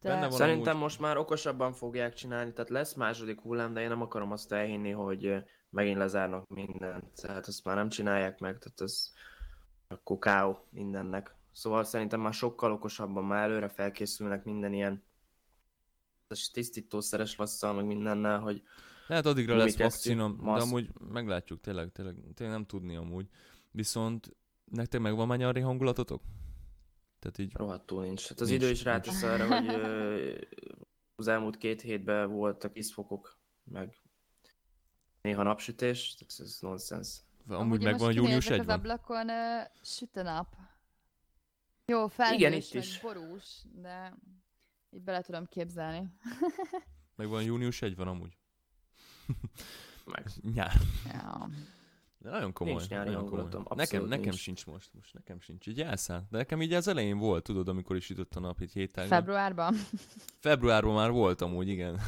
De 0.00 0.08
Benne 0.08 0.28
van 0.28 0.38
Szerintem 0.38 0.72
amúgy. 0.72 0.82
most 0.82 1.00
már 1.00 1.16
okosabban 1.16 1.72
fogják 1.72 2.14
csinálni, 2.14 2.52
tehát 2.52 2.70
lesz 2.70 2.94
második 2.94 3.40
hullám, 3.40 3.72
de 3.72 3.80
én 3.80 3.88
nem 3.88 4.02
akarom 4.02 4.32
azt 4.32 4.52
elhinni, 4.52 4.90
hogy 4.90 5.44
megint 5.70 5.98
lezárnak 5.98 6.48
mindent. 6.48 7.20
Tehát 7.20 7.46
azt 7.46 7.64
már 7.64 7.76
nem 7.76 7.88
csinálják 7.88 8.38
meg, 8.38 8.58
tehát 8.58 8.80
ez 8.80 9.12
akkor 9.88 10.18
káó 10.18 10.66
mindennek. 10.70 11.34
Szóval 11.52 11.84
szerintem 11.84 12.20
már 12.20 12.32
sokkal 12.32 12.72
okosabban, 12.72 13.24
már 13.24 13.42
előre 13.50 13.68
felkészülnek 13.68 14.44
minden 14.44 14.72
ilyen 14.72 15.02
tisztítószeres 16.52 17.36
lasszal, 17.36 17.72
meg 17.72 17.86
mindennel, 17.86 18.38
hogy 18.38 18.62
Lehet 19.06 19.26
addigra 19.26 19.56
lesz 19.56 19.76
Gumikesztyű, 19.76 20.16
vakcina, 20.16 20.54
de 20.54 20.62
amúgy 20.62 20.90
meglátjuk, 21.12 21.60
tényleg, 21.60 21.92
tényleg, 21.92 22.14
tényleg 22.34 22.56
nem 22.56 22.66
tudni 22.66 22.96
amúgy. 22.96 23.28
Viszont 23.70 24.36
nektek 24.64 25.00
megvan 25.00 25.26
már 25.26 25.38
nyári 25.38 25.60
hangulatotok? 25.60 26.22
Tehát 27.18 27.38
így, 27.38 27.52
rohadtul 27.54 28.02
nincs. 28.02 28.28
Hát 28.28 28.40
az 28.40 28.48
Nincs, 28.48 28.62
idő 28.62 28.72
is 28.72 28.82
rátesz 28.84 29.22
arra, 29.22 29.46
hogy 29.46 29.68
ö, 29.68 30.34
az 31.16 31.28
elmúlt 31.28 31.56
két 31.56 31.80
hétben 31.80 32.30
voltak 32.30 32.76
iszfokok, 32.76 33.38
meg 33.64 34.00
néha 35.20 35.42
napsütés, 35.42 36.14
tehát 36.14 36.34
ez 36.38 36.58
nonsens. 36.60 37.20
amúgy 37.48 37.82
megvan 37.82 38.12
június 38.12 38.44
kinézek 38.44 38.52
1 38.52 38.60
az 38.60 38.68
ablakon, 38.68 39.28
ö, 39.28 39.60
süt 39.82 40.16
a 40.16 40.22
nap. 40.22 40.56
Jó, 41.86 42.06
felhős, 42.06 42.36
Igen, 42.38 42.52
itt 42.52 42.74
is. 42.74 43.00
borús, 43.00 43.62
de 43.72 44.14
így 44.90 45.02
bele 45.02 45.20
tudom 45.22 45.46
képzelni. 45.46 46.08
Megvan 47.16 47.42
június 47.42 47.82
1 47.82 47.96
van 47.96 48.08
amúgy? 48.08 48.36
Meg. 50.04 50.26
Nyár. 50.54 50.72
Ja. 51.12 51.48
De 52.28 52.34
nagyon 52.34 52.52
komoly. 52.52 52.74
Nincs 52.74 52.88
nyári 52.88 53.08
nagyon 53.08 53.28
komoly. 53.28 53.44
Nekem, 53.44 53.62
abszolút 53.64 54.08
nekem 54.08 54.22
nincs. 54.22 54.36
sincs 54.38 54.66
most, 54.66 54.90
most 54.94 55.14
nekem 55.14 55.40
sincs. 55.40 55.66
Így 55.66 55.80
elszáll. 55.80 56.26
De 56.30 56.36
nekem 56.36 56.62
így 56.62 56.72
az 56.72 56.88
elején 56.88 57.18
volt, 57.18 57.42
tudod, 57.42 57.68
amikor 57.68 57.96
is 57.96 58.10
ütött 58.10 58.34
a 58.34 58.40
nap, 58.40 58.60
itt 58.60 58.72
hétágban. 58.72 59.18
Februárban? 59.18 59.74
Februárban 60.38 60.94
már 60.94 61.10
volt 61.10 61.40
amúgy, 61.40 61.68
igen. 61.68 61.98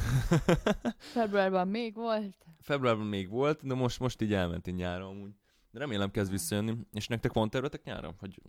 Februárban 1.15 1.67
még 1.67 1.95
volt? 1.95 2.45
Februárban 2.59 3.05
még 3.05 3.29
volt, 3.29 3.65
de 3.65 3.73
most, 3.73 3.99
most 3.99 4.21
így 4.21 4.33
elment 4.33 4.67
így 4.67 4.75
nyára 4.75 5.07
amúgy. 5.07 5.31
De 5.71 5.79
remélem 5.79 6.11
kezd 6.11 6.31
visszajönni. 6.31 6.77
És 6.93 7.07
nektek 7.07 7.33
van 7.33 7.49
tervetek 7.49 7.83
nyára? 7.83 8.13
Hogy 8.19 8.41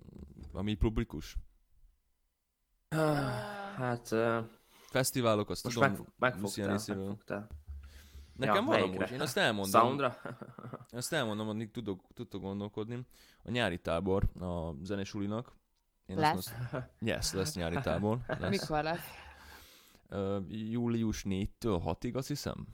ami 0.53 0.75
publikus? 0.75 1.37
Hát 3.77 4.13
ö, 4.13 4.41
Fesztiválok, 4.69 5.51
azt 5.51 5.65
most 5.65 5.77
tudom, 5.77 5.91
megfog, 5.91 6.09
megfogtál, 6.19 6.81
megfogtál. 6.87 7.49
Nekem 8.37 8.55
Ja, 8.55 8.63
van 8.63 8.83
amúgy, 8.83 9.11
én 9.11 9.21
azt 9.21 9.37
elmondom. 9.37 9.81
Soundra? 9.81 10.17
Azt 10.91 11.13
elmondom, 11.13 11.49
addig 11.49 11.71
tudok, 11.71 12.05
tudtok 12.15 12.41
gondolkodni. 12.43 13.07
A 13.43 13.51
nyári 13.51 13.79
tábor 13.81 14.29
a 14.41 14.75
zenesulinak. 14.83 15.53
Én 16.07 16.17
Lesz? 16.17 16.37
Azt 16.37 16.73
most... 16.73 16.85
Yes, 16.99 17.33
lesz 17.33 17.55
nyári 17.55 17.81
tábor. 17.83 18.19
Lesz. 18.41 18.61
Mikor 18.61 18.83
lesz? 18.83 19.07
Uh, 20.11 20.45
július 20.49 21.23
4-től 21.29 21.49
6-ig, 21.85 22.15
azt 22.15 22.29
hiszem. 22.29 22.67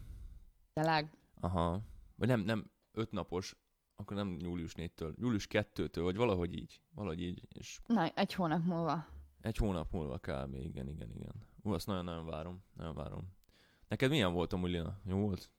Tényleg? 0.72 1.16
Aha. 1.40 1.80
Vagy 2.16 2.28
nem, 2.28 2.40
nem, 2.40 2.70
5 2.92 3.10
napos, 3.10 3.56
akkor 3.96 4.16
nem 4.16 4.36
július 4.40 4.72
4-től, 4.76 5.14
július 5.16 5.46
2-től, 5.50 6.00
vagy 6.02 6.16
valahogy 6.16 6.54
így. 6.56 6.80
Valahogy 6.94 7.20
így, 7.22 7.42
és 7.48 7.80
Na, 7.86 8.08
egy 8.08 8.34
hónap 8.34 8.64
múlva. 8.64 9.06
egy 9.40 9.56
hónap 9.56 9.92
múlva 9.92 10.18
kb. 10.18 10.54
Igen, 10.54 10.88
igen, 10.88 11.10
igen. 11.14 11.32
Ú, 11.62 11.72
azt 11.72 11.86
nagyon-nagyon 11.86 12.26
várom, 12.26 12.64
nagyon 12.76 12.94
várom. 12.94 13.36
Neked 13.88 14.10
milyen 14.10 14.32
volt 14.32 14.52
amúgy, 14.52 14.70
Lina? 14.70 15.00
Jó 15.04 15.16
volt? 15.18 15.50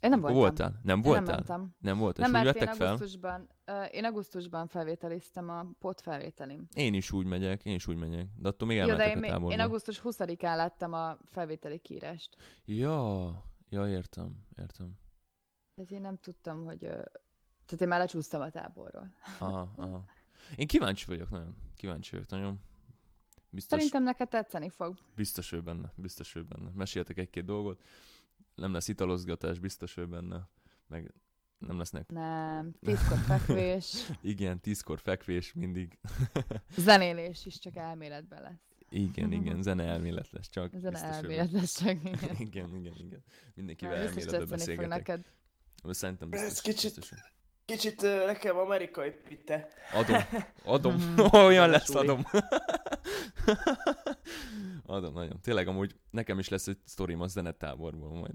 Én 0.00 0.10
nem 0.10 0.20
voltam. 0.20 0.38
Voltál? 0.38 0.80
Nem 0.82 0.96
Én 0.96 1.02
voltál? 1.02 1.24
nem 1.24 1.34
mentem. 1.34 1.74
Nem 1.78 1.98
volt? 1.98 2.16
Nem, 2.16 2.26
és 2.26 2.32
mert 2.32 2.56
én 2.56 2.74
fel? 2.74 2.86
augusztusban, 2.86 3.48
uh, 3.66 3.94
én 3.94 4.04
augusztusban 4.04 4.66
felvételiztem 4.66 5.48
a 5.50 5.66
pot 5.78 6.00
felvételim. 6.00 6.68
Én 6.74 6.94
is 6.94 7.12
úgy 7.12 7.26
megyek, 7.26 7.62
én 7.64 7.74
is 7.74 7.86
úgy 7.86 7.96
megyek. 7.96 8.26
De 8.36 8.48
attól 8.48 8.68
még 8.68 8.76
Jó, 8.76 8.84
de 8.84 8.90
elmentek 8.92 9.16
én, 9.16 9.24
a 9.24 9.32
táborba. 9.32 9.52
én 9.52 9.60
augusztus 9.60 10.00
20-án 10.04 10.56
láttam 10.56 10.92
a 10.92 11.18
felvételi 11.24 11.78
kírást. 11.78 12.36
Ja, 12.64 13.26
ja, 13.68 13.88
értem, 13.88 14.46
értem. 14.60 14.98
Tehát 15.74 15.90
én 15.90 16.00
nem 16.00 16.16
tudtam, 16.16 16.64
hogy... 16.64 16.78
Tehát 16.78 17.80
én 17.80 17.88
már 17.88 17.98
lecsúsztam 17.98 18.40
a 18.40 18.50
táborról. 18.50 19.12
Aha, 19.38 19.72
aha. 19.76 20.04
Én 20.56 20.66
kíváncsi 20.66 21.04
vagyok 21.06 21.30
nagyon. 21.30 21.56
Kíváncsi 21.76 22.10
vagyok 22.10 22.28
nagyon. 22.28 22.60
Biztos, 23.56 23.78
Szerintem 23.78 24.02
neked 24.02 24.28
tetszeni 24.28 24.68
fog. 24.70 24.98
biztos 25.14 25.52
ő 25.52 25.60
benne, 25.60 25.92
biztos 25.96 26.34
ő 26.34 26.42
benne. 26.42 26.70
Meséltek 26.74 27.18
egy-két 27.18 27.44
dolgot. 27.44 27.82
Nem 28.54 28.72
lesz 28.72 28.88
italozgatás, 28.88 29.58
biztos 29.58 29.96
ő 29.96 30.06
benne. 30.06 30.48
Meg 30.86 31.14
nem 31.58 31.78
lesznek, 31.78 32.08
Nem, 32.10 32.74
tízkor 32.80 33.18
fekvés, 33.18 33.94
igen, 34.22 34.60
tízkor 34.60 34.98
fekvés 35.00 35.52
mindig. 35.52 35.98
zenélés 36.76 37.46
is 37.46 37.58
csak 37.58 37.76
elméletben 37.76 38.42
lesz. 38.42 38.60
Igen, 38.88 39.32
igen, 39.38 39.62
zene 39.62 39.82
elmélet 39.84 40.30
lesz 40.30 40.48
csak. 40.48 40.72
Zene 40.78 41.02
elmélet 41.02 41.50
lesz 41.52 41.78
csak. 41.84 41.98
Igen. 42.04 42.36
Igen, 42.38 42.74
igen, 42.76 42.94
igen. 42.96 43.22
Mindenkivel 43.54 43.94
elméletben 43.94 44.24
tetszeni 44.24 44.46
fog 44.48 44.58
beszélgetek. 44.58 44.88
neked. 44.88 45.26
Szerintem 45.94 46.32
Ez 46.32 46.42
biztos. 46.42 46.74
kicsit- 46.74 46.94
biztos. 46.94 47.18
Kicsit 47.66 48.02
ö, 48.02 48.26
nekem 48.26 48.56
amerikai 48.56 49.10
pitte. 49.10 49.68
Adom, 49.94 50.16
adom, 50.74 50.94
Mhm. 50.94 51.20
olyan 51.46 51.70
lesz, 51.70 51.94
adom. 51.94 52.22
adom, 54.86 55.12
nagyon. 55.12 55.40
Tényleg 55.40 55.68
amúgy 55.68 55.96
nekem 56.10 56.38
is 56.38 56.48
lesz 56.48 56.66
egy 56.66 56.78
sztorim 56.84 57.20
a 57.20 57.26
zenetáborból 57.26 58.10
majd. 58.10 58.34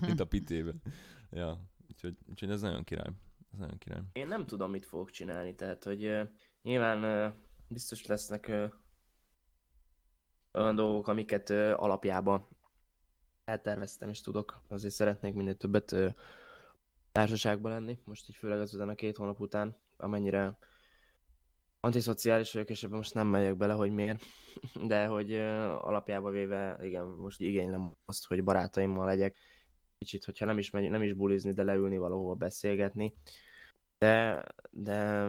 Mint 0.00 0.20
a 0.20 0.24
pitében. 0.26 0.82
Ja, 1.30 1.60
úgyhogy, 1.88 2.16
úgyhogy 2.30 2.50
ez 2.50 2.60
nagyon 2.60 2.84
király. 2.84 3.10
Ez 3.52 3.58
nagyon 3.58 3.78
király. 3.78 4.00
Én 4.12 4.26
nem 4.26 4.46
tudom, 4.46 4.70
mit 4.70 4.86
fogok 4.86 5.10
csinálni, 5.10 5.54
tehát, 5.54 5.84
hogy 5.84 6.04
ö, 6.04 6.22
nyilván 6.62 7.02
ö, 7.02 7.28
biztos 7.68 8.06
lesznek 8.06 8.48
ö, 8.48 8.66
olyan 10.52 10.74
dolgok, 10.74 11.08
amiket 11.08 11.50
ö, 11.50 11.72
alapjában 11.74 12.48
elterveztem 13.44 14.08
és 14.08 14.20
tudok. 14.20 14.62
Azért 14.68 14.94
szeretnék 14.94 15.34
minél 15.34 15.56
többet 15.56 15.92
ö, 15.92 16.08
társaságban 17.16 17.72
lenni, 17.72 17.98
most 18.04 18.28
így 18.28 18.36
főleg 18.36 18.60
azután 18.60 18.88
a 18.88 18.94
két 18.94 19.16
hónap 19.16 19.40
után, 19.40 19.76
amennyire 19.96 20.58
antiszociális 21.80 22.52
vagyok, 22.52 22.70
és 22.70 22.82
ebben 22.82 22.96
most 22.96 23.14
nem 23.14 23.26
megyek 23.26 23.56
bele, 23.56 23.72
hogy 23.72 23.90
miért. 23.90 24.22
De 24.90 25.06
hogy 25.06 25.32
ö, 25.32 25.72
alapjába 25.80 26.30
véve, 26.30 26.78
igen, 26.82 27.04
most 27.04 27.40
igénylem 27.40 27.92
azt, 28.04 28.26
hogy 28.26 28.44
barátaimmal 28.44 29.06
legyek. 29.06 29.36
Kicsit, 29.98 30.24
hogyha 30.24 30.44
nem 30.44 30.58
is, 30.58 30.70
megy, 30.70 30.90
nem 30.90 31.02
is 31.02 31.12
bulizni, 31.12 31.52
de 31.52 31.62
leülni 31.62 31.98
valahova 31.98 32.34
beszélgetni. 32.34 33.14
De, 33.98 34.44
de 34.70 35.28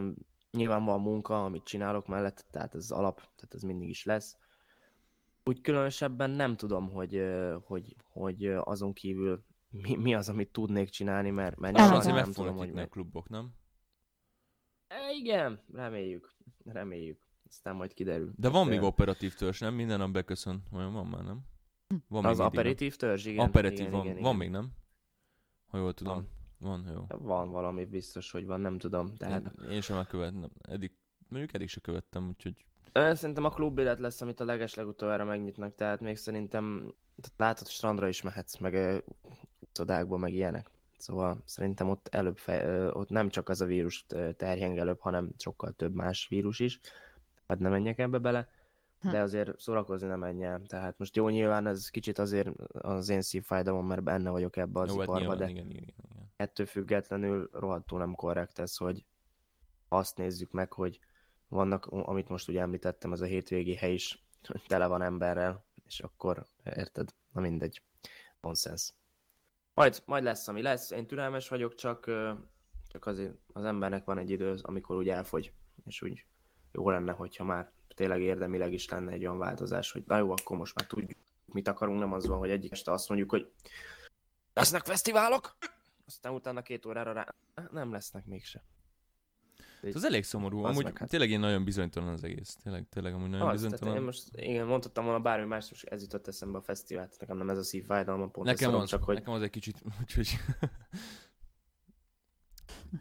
nyilván 0.52 0.86
van 0.86 1.02
munka, 1.02 1.46
amit 1.46 1.64
csinálok 1.64 2.08
mellett, 2.08 2.46
tehát 2.52 2.76
ez 2.76 2.92
alap, 2.92 3.16
tehát 3.16 3.54
ez 3.54 3.62
mindig 3.62 3.90
is 3.90 4.04
lesz. 4.04 4.38
Úgy 5.44 5.62
különösebben 5.62 6.30
nem 6.30 6.56
tudom, 6.56 6.90
hogy, 6.90 7.24
hogy, 7.66 7.96
hogy 8.04 8.46
azon 8.46 8.94
kívül 8.94 9.44
mi, 9.82 9.96
mi 9.96 10.16
az, 10.16 10.30
amit 10.30 10.52
tudnék 10.52 10.90
csinálni, 10.90 11.30
mert, 11.30 11.58
mert 11.58 11.78
nyilván 11.78 11.96
Azért 11.96 12.16
meg 12.16 12.24
nem 12.24 12.34
tudom, 12.34 12.58
hogy 12.58 12.74
mi. 12.74 12.88
klubok, 12.88 13.30
nem? 13.30 13.54
E, 14.88 15.12
igen, 15.14 15.60
reméljük, 15.74 16.36
reméljük. 16.66 17.26
Aztán 17.50 17.76
majd 17.76 17.94
kiderül. 17.94 18.32
De 18.36 18.50
van 18.50 18.68
még 18.68 18.82
operatív 18.82 19.34
törzs, 19.34 19.60
nem? 19.60 19.74
Minden 19.74 19.98
nap 19.98 20.12
beköszön. 20.12 20.64
Olyan 20.72 20.94
van 20.94 21.08
már, 21.08 21.24
nem? 21.24 21.42
Van 22.08 22.26
Az 22.26 22.38
még 22.38 22.46
aperitív 22.46 22.96
törzs, 22.96 23.26
igen. 23.26 23.48
Aperitív 23.48 23.80
igen, 23.80 23.92
van. 23.92 24.06
igen, 24.06 24.22
van 24.22 24.36
igen. 24.36 24.36
még, 24.36 24.50
nem? 24.50 24.72
Ha 25.68 25.78
jól 25.78 25.94
tudom. 25.94 26.28
Van, 26.60 26.90
jó. 26.94 27.06
Van 27.18 27.50
valami 27.52 27.86
biztos, 27.86 28.32
hogy 28.32 28.46
van, 28.46 28.62
nem 28.62 28.78
tudom. 28.78 29.16
Tehát 29.16 29.52
Én, 29.64 29.70
én 29.70 29.82
sem 29.82 29.96
megkövettem. 29.96 30.50
Eddig, 30.62 30.92
mondjuk 31.28 31.54
eddig 31.54 31.70
se 31.70 31.80
követtem, 31.80 32.28
úgyhogy 32.28 32.66
Szerintem 32.94 33.44
a 33.44 33.50
klubélet 33.50 34.00
lesz, 34.00 34.22
amit 34.22 34.40
a 34.40 34.46
leges 34.46 34.74
legutoljára 34.74 35.26
megnyitnak, 35.26 35.76
tehát 35.76 36.00
még 36.00 36.18
szerintem 36.18 36.94
tehát 37.22 37.34
látod, 37.38 37.68
strandra 37.68 38.08
is 38.08 38.22
mehetsz, 38.22 38.58
meg 38.58 39.04
ö, 39.80 39.84
utcodákba, 39.84 40.18
meg 40.18 40.34
ilyenek. 40.34 40.70
Szóval 40.98 41.42
szerintem 41.46 41.90
ott 41.90 42.08
előbb, 42.12 42.38
fe, 42.38 42.90
ott 42.94 43.10
nem 43.10 43.30
csak 43.30 43.50
az 43.50 43.62
a 43.62 43.66
vírus 43.66 44.06
terjeng 44.38 44.78
előbb, 44.78 45.00
hanem 45.00 45.30
sokkal 45.38 45.72
több 45.72 45.94
más 45.94 46.28
vírus 46.28 46.60
is. 46.60 46.80
Hát 47.48 47.60
nem 47.60 47.72
menjek 47.72 48.00
ebbe 48.00 48.18
bele, 48.18 48.48
Hm. 49.02 49.10
de 49.10 49.22
azért 49.22 49.60
szórakozni 49.60 50.08
nem 50.08 50.20
menj 50.20 50.44
el. 50.44 50.62
Tehát 50.68 50.98
most 50.98 51.16
jó, 51.16 51.30
nyilván 51.30 51.68
ez 51.68 51.90
kicsit 51.90 52.20
azért 52.20 52.50
az 52.72 53.10
én 53.10 53.22
szívfájdalom, 53.22 53.88
mert 53.88 54.04
benne 54.04 54.30
vagyok 54.30 54.58
ebbe 54.58 54.80
az 54.80 54.90
jó, 54.90 54.96
hát 55.00 55.04
iparba, 55.04 55.20
nyilván, 55.20 55.38
de 55.38 55.50
igen, 55.50 55.70
igen, 55.70 55.84
igen. 55.84 56.32
ettől 56.36 56.66
függetlenül 56.66 57.50
rohadtul 57.54 58.00
nem 58.00 58.16
korrekt 58.16 58.60
ez, 58.60 58.78
hogy 58.78 59.06
azt 59.88 60.18
nézzük 60.18 60.52
meg, 60.52 60.74
hogy 60.74 61.00
vannak, 61.48 61.86
amit 61.86 62.30
most 62.30 62.50
ugye 62.50 62.62
említettem, 62.62 63.12
ez 63.12 63.22
a 63.22 63.26
hétvégi 63.26 63.76
hely 63.76 63.94
is 63.94 64.24
tele 64.68 64.88
van 64.88 65.02
emberrel, 65.02 65.64
és 65.86 66.00
akkor 66.00 66.46
érted, 66.64 67.10
na 67.32 67.42
mindegy, 67.42 67.82
nonsense. 68.42 68.94
Majd, 69.78 70.04
majd 70.06 70.24
lesz, 70.24 70.48
ami 70.48 70.62
lesz, 70.62 70.92
én 70.92 71.08
türelmes 71.08 71.48
vagyok, 71.50 71.76
csak, 71.76 72.06
csak 72.88 73.06
azért 73.06 73.34
az 73.54 73.64
embernek 73.64 74.06
van 74.06 74.18
egy 74.18 74.30
idő, 74.30 74.56
amikor 74.62 74.96
úgy 74.96 75.10
elfogy, 75.10 75.52
és 75.86 76.02
úgy 76.02 76.26
jó 76.72 76.90
lenne, 76.90 77.12
hogyha 77.12 77.44
már 77.44 77.72
tényleg 77.96 78.22
érdemileg 78.22 78.74
is 78.74 78.90
lenne 78.90 79.12
egy 79.12 79.26
olyan 79.26 79.38
változás, 79.38 79.92
hogy 79.92 80.04
na 80.08 80.18
jó, 80.18 80.32
akkor 80.32 80.58
most 80.58 80.76
már 80.76 80.88
tudjuk, 80.88 81.20
mit 81.46 81.68
akarunk, 81.68 82.00
nem 82.00 82.14
az 82.14 82.28
van, 82.28 82.38
hogy 82.38 82.50
egyik 82.50 82.72
este 82.72 82.92
azt 82.92 83.10
mondjuk, 83.10 83.30
hogy 83.30 83.52
lesznek 84.54 84.86
fesztiválok, 84.86 85.58
aztán 86.08 86.34
utána 86.34 86.62
két 86.62 86.86
órára 86.86 87.12
rá, 87.12 87.36
nem 87.72 87.92
lesznek 87.92 88.26
mégse. 88.26 88.64
Ez 89.90 89.96
az 89.96 90.04
elég 90.04 90.24
szomorú. 90.24 90.64
Az 90.64 90.72
Amúgy 90.72 90.84
meg 90.84 90.98
hát. 90.98 91.10
tényleg 91.10 91.30
én 91.30 91.40
nagyon 91.40 91.64
bizonytalan 91.64 92.10
az 92.10 92.24
egész. 92.24 92.56
Tényleg, 92.64 92.86
tényleg 92.90 93.14
amúgy 93.14 93.30
nagyon 93.30 93.48
Az, 93.48 93.62
bizonytalan. 93.62 93.96
én 93.96 94.02
most, 94.02 94.24
igen, 94.32 94.66
mondhattam 94.66 95.04
volna 95.04 95.20
bármi 95.20 95.46
más, 95.46 95.70
most 95.70 95.86
ez 95.86 96.02
jutott 96.02 96.28
eszembe 96.28 96.58
a 96.58 96.62
fesztivált, 96.62 97.16
nekem 97.20 97.38
nem 97.38 97.50
ez 97.50 97.58
a 97.58 97.64
szívfájdalma, 97.64 98.28
pont 98.28 98.48
Nekem 98.48 98.76
az, 98.76 98.90
csak 98.90 99.04
hogy 99.04 99.16
nekem 99.16 99.34
az 99.34 99.42
egy 99.42 99.50
kicsit, 99.50 99.82
úgyhogy... 100.02 100.30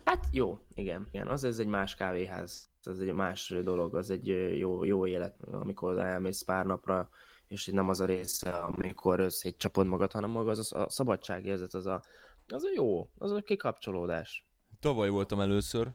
Hát 0.04 0.26
jó, 0.30 0.58
igen, 0.74 1.08
igen, 1.10 1.28
az 1.28 1.44
ez 1.44 1.58
egy 1.58 1.66
más 1.66 1.94
kávéház, 1.94 2.70
ez 2.82 2.98
egy 2.98 3.12
más 3.12 3.54
dolog, 3.62 3.94
az 3.94 4.10
egy 4.10 4.26
jó, 4.58 4.84
jó 4.84 5.06
élet, 5.06 5.42
amikor 5.42 5.98
elmész 5.98 6.42
pár 6.42 6.66
napra, 6.66 7.08
és 7.46 7.66
így 7.66 7.74
nem 7.74 7.88
az 7.88 8.00
a 8.00 8.04
része, 8.04 8.50
amikor 8.50 9.32
szétcsapod 9.32 9.86
magad, 9.86 10.12
hanem 10.12 10.30
maga 10.30 10.50
az 10.50 10.72
a 10.72 10.88
szabadságérzet, 10.88 11.74
az 11.74 11.86
a, 11.86 12.02
az 12.46 12.64
a 12.64 12.70
jó, 12.74 13.10
az 13.18 13.32
a 13.32 13.40
kikapcsolódás. 13.40 14.46
Tavaly 14.80 15.08
voltam 15.08 15.40
először, 15.40 15.92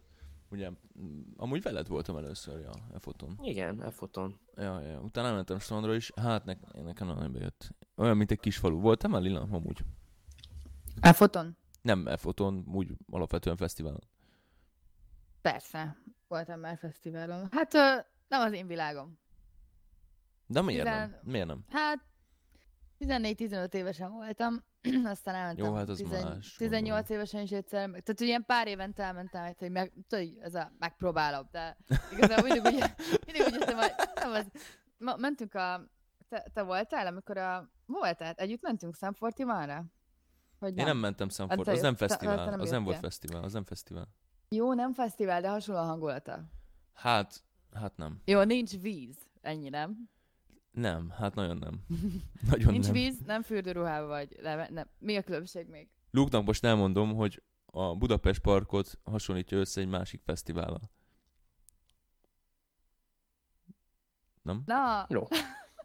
ugye, 0.51 0.69
mm, 0.99 1.21
amúgy 1.35 1.61
veled 1.61 1.87
voltam 1.87 2.17
először, 2.17 2.59
ja, 2.59 2.71
e 2.93 2.99
foton. 2.99 3.37
Igen, 3.41 3.81
e 3.83 3.91
foton. 3.91 4.39
Ja, 4.55 4.79
ja, 4.79 4.99
utána 4.99 5.27
elmentem 5.27 5.59
strandra 5.59 5.95
is, 5.95 6.11
hát 6.15 6.45
ne, 6.45 6.53
nekem 6.83 7.07
nagyon 7.07 7.31
bejött. 7.31 7.69
Olyan, 7.95 8.17
mint 8.17 8.31
egy 8.31 8.39
kis 8.39 8.57
falu. 8.57 8.79
Voltam 8.79 9.11
már 9.11 9.21
Lila? 9.21 9.47
Amúgy. 9.51 9.79
A 11.01 11.13
foton? 11.13 11.57
Nem 11.81 12.07
e 12.07 12.17
foton, 12.17 12.63
úgy 12.73 12.91
alapvetően 13.09 13.55
fesztiválon. 13.55 14.03
Persze. 15.41 15.97
Voltam 16.27 16.59
már 16.59 16.77
fesztiválon. 16.77 17.47
Hát 17.51 17.73
ö, 17.73 17.95
nem 18.27 18.41
az 18.41 18.51
én 18.53 18.67
világom. 18.67 19.19
De 20.47 20.61
miért 20.61 20.83
Tizen- 20.85 21.09
nem? 21.09 21.19
Miért 21.23 21.47
nem? 21.47 21.63
Hát 21.69 21.99
14-15 23.05 23.73
évesen 23.73 24.11
voltam, 24.11 24.63
aztán 25.03 25.35
elmentem 25.35 25.65
Jó, 25.65 25.73
hát 25.73 25.89
az 25.89 25.97
10 25.97 26.09
más, 26.09 26.55
18 26.55 26.71
gondolom. 26.71 27.05
évesen 27.07 27.41
is 27.41 27.51
egyszer, 27.51 27.89
meg, 27.89 28.03
tehát 28.03 28.19
ilyen 28.19 28.45
pár 28.45 28.67
évente 28.67 29.03
elmentem, 29.03 29.53
hogy 29.57 29.71
meg, 29.71 29.93
tudod, 30.07 30.27
ez 30.41 30.55
a 30.55 30.71
megpróbálom, 30.79 31.47
de 31.51 31.77
igazából 32.11 32.49
mindig 32.49 32.73
úgy, 32.73 32.83
mindig 33.25 33.45
úgy 33.45 33.53
jöttem, 33.53 33.77
hogy 33.77 33.93
nem 34.15 34.31
az, 34.31 34.45
ma, 34.97 35.15
mentünk 35.15 35.53
a, 35.53 35.89
te, 36.29 36.45
te 36.53 36.61
voltál, 36.61 37.07
amikor 37.07 37.37
a, 37.37 37.69
voltál, 37.85 38.33
együtt 38.33 38.61
mentünk 38.61 38.95
Sam 38.95 39.13
Fortimanra? 39.13 39.85
Vagy 40.59 40.77
Én 40.77 40.85
nem 40.85 40.97
mentem 40.97 41.29
Sanford, 41.29 41.63
te 41.63 41.71
az 41.71 41.81
nem 41.81 41.95
te- 41.95 42.07
fesztivál, 42.07 42.43
te 42.43 42.49
nem 42.49 42.59
az 42.59 42.69
nem 42.69 42.83
volt 42.83 42.97
fesztivál, 42.97 43.43
az 43.43 43.53
nem 43.53 43.63
fesztivál. 43.63 44.07
Jó, 44.49 44.73
nem 44.73 44.93
fesztivál, 44.93 45.41
de 45.41 45.49
hasonló 45.49 45.81
a 45.81 45.85
hangulata. 45.85 46.43
Hát, 46.93 47.43
hát 47.73 47.97
nem. 47.97 48.21
Jó, 48.25 48.41
nincs 48.41 48.79
víz, 48.79 49.17
ennyi 49.41 49.69
nem. 49.69 50.09
Nem, 50.71 51.09
hát 51.09 51.35
nagyon 51.35 51.57
nem. 51.57 51.85
Nagyon 52.51 52.71
Nincs 52.71 52.85
nem. 52.85 52.93
víz, 52.93 53.19
nem 53.25 53.41
fürdőruhával 53.41 54.07
vagy. 54.07 54.37
Nem, 54.41 54.73
nem. 54.73 54.87
Mi 54.99 55.15
a 55.15 55.23
különbség 55.23 55.67
még? 55.67 55.89
Luke-nak 56.11 56.45
most 56.45 56.65
elmondom, 56.65 57.15
hogy 57.15 57.43
a 57.65 57.95
Budapest 57.95 58.41
Parkot 58.41 58.99
hasonlítja 59.03 59.57
össze 59.57 59.81
egy 59.81 59.87
másik 59.87 60.21
fesztivállal. 60.21 60.91
Nem? 64.41 64.61
Na, 64.65 65.05
Jó. 65.09 65.27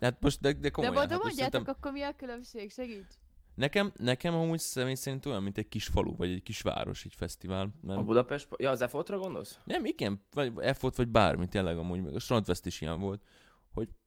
Hát 0.01 0.21
most, 0.21 0.41
de, 0.41 0.53
de 0.53 0.59
de 0.59 0.71
komolyan. 0.71 0.95
majd 0.95 1.11
hát 1.11 1.23
most 1.23 1.29
mondjátok, 1.37 1.53
szerintem, 1.53 1.75
akkor 1.79 1.93
mi 1.93 2.03
a 2.03 2.17
különbség? 2.17 2.71
Segíts! 2.73 3.15
nekem, 3.55 3.93
nekem 3.97 4.35
amúgy 4.35 4.59
személy 4.59 4.95
szerint 4.95 5.27
olyan, 5.27 5.43
mint 5.43 5.59
egy 5.59 5.69
kis 5.69 5.87
falu, 5.87 6.17
vagy 6.17 6.31
egy 6.31 6.43
kis 6.43 6.61
város, 6.61 7.05
egy 7.05 7.15
fesztivál. 7.15 7.63
A 7.83 7.87
Mert 7.87 8.05
Budapest, 8.05 8.49
ja, 8.57 8.71
az 8.71 8.81
E-Fotra 8.81 9.19
gondolsz? 9.19 9.59
nem, 9.65 9.85
igen, 9.85 10.23
vagy 10.33 10.53
F-ot, 10.77 10.97
vagy 10.97 11.09
bármi, 11.09 11.47
tényleg 11.49 11.79
amúgy, 11.79 12.03
meg 12.03 12.15
a 12.15 12.19
Strandfest 12.19 12.67
is 12.67 12.81
ilyen 12.81 13.01
volt. 13.01 13.23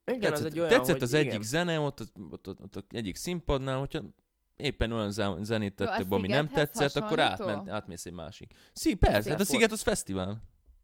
Igen, 0.10 0.20
tetszett, 0.32 0.46
az 0.46 0.52
egy 0.52 0.60
olyan, 0.60 0.70
tetszett 0.72 1.02
az 1.02 1.14
igen. 1.14 1.26
egyik 1.28 1.42
zene, 1.42 1.80
ott, 1.80 2.00
ott, 2.00 2.14
ott, 2.32 2.48
ott, 2.48 2.62
ott, 2.62 2.78
ott 2.78 2.94
egyik 2.94 3.16
színpadnál, 3.16 3.80
hogyha 3.80 4.02
éppen 4.56 4.92
olyan 4.92 5.12
ze- 5.12 5.44
zenét 5.44 5.76
be, 5.76 6.06
ami 6.10 6.28
nem 6.28 6.48
tetszett, 6.48 6.96
akkor 6.96 7.20
átment, 7.20 7.70
átmész 7.70 8.06
egy 8.06 8.14
másik. 8.14 8.54
Szí, 8.74 8.96
persze, 8.96 9.30
hát 9.30 9.40
a 9.40 9.46
Sziget 9.46 9.72
az 9.72 9.82
fesztivál. 9.82 10.42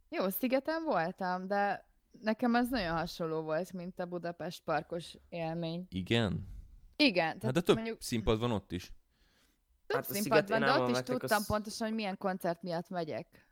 Jó, 0.09 0.29
Szigeten 0.29 0.83
voltam, 0.83 1.47
de 1.47 1.89
nekem 2.21 2.55
ez 2.55 2.69
nagyon 2.69 2.97
hasonló 2.97 3.41
volt, 3.41 3.73
mint 3.73 3.99
a 3.99 4.05
Budapest 4.05 4.61
parkos 4.63 5.15
élmény. 5.29 5.85
Igen? 5.89 6.47
Igen, 6.95 7.25
tehát 7.25 7.43
Hát 7.43 7.53
de 7.53 7.61
több 7.61 7.75
mondjuk 7.75 8.01
színpad 8.01 8.39
van 8.39 8.51
ott 8.51 8.71
is. 8.71 8.91
több 9.87 9.95
Hát 9.97 10.11
színpad 10.11 10.49
van, 10.49 10.59
de 10.59 10.71
ott 10.79 10.89
is 10.89 10.97
tudtam 10.97 11.37
az- 11.37 11.47
pontosan, 11.47 11.87
hogy 11.87 11.95
milyen 11.95 12.17
koncert 12.17 12.61
miatt 12.61 12.89
megyek. 12.89 13.47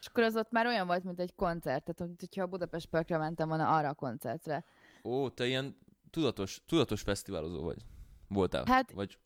És 0.00 0.06
akkor 0.06 0.22
az 0.22 0.36
ott 0.36 0.50
már 0.50 0.66
olyan 0.66 0.86
volt, 0.86 1.04
mint 1.04 1.20
egy 1.20 1.34
koncert, 1.34 1.84
tehát 1.84 1.98
mint 2.06 2.20
hogyha 2.20 2.42
a 2.42 2.46
Budapest 2.46 2.86
Parkra 2.86 3.18
mentem 3.18 3.48
volna 3.48 3.76
arra 3.76 3.88
a 3.88 3.94
koncertre. 3.94 4.64
Ó, 5.08 5.28
te 5.30 5.46
ilyen 5.46 5.78
tudatos, 6.10 6.62
tudatos 6.66 7.00
fesztiválozó 7.02 7.62
vagy. 7.62 7.82
Voltál? 8.28 8.64
Hát, 8.66 8.92
Vagy 8.92 9.18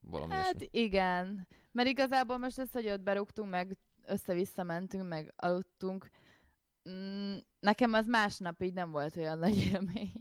valami 0.00 0.32
Hát 0.32 0.54
ilyesmi. 0.54 0.68
igen, 0.80 1.48
mert 1.72 1.88
igazából 1.88 2.38
most 2.38 2.58
ez, 2.58 2.72
hogy 2.72 2.88
ott 2.88 3.00
berúgtunk, 3.00 3.50
meg 3.50 3.76
össze-vissza 4.06 4.62
mentünk, 4.62 5.08
meg 5.08 5.32
aludtunk, 5.36 6.10
mm, 6.90 7.36
nekem 7.60 7.92
az 7.92 8.06
másnap 8.06 8.62
így 8.62 8.72
nem 8.72 8.90
volt 8.90 9.16
olyan 9.16 9.38
nagy 9.38 9.56
élmény. 9.72 10.12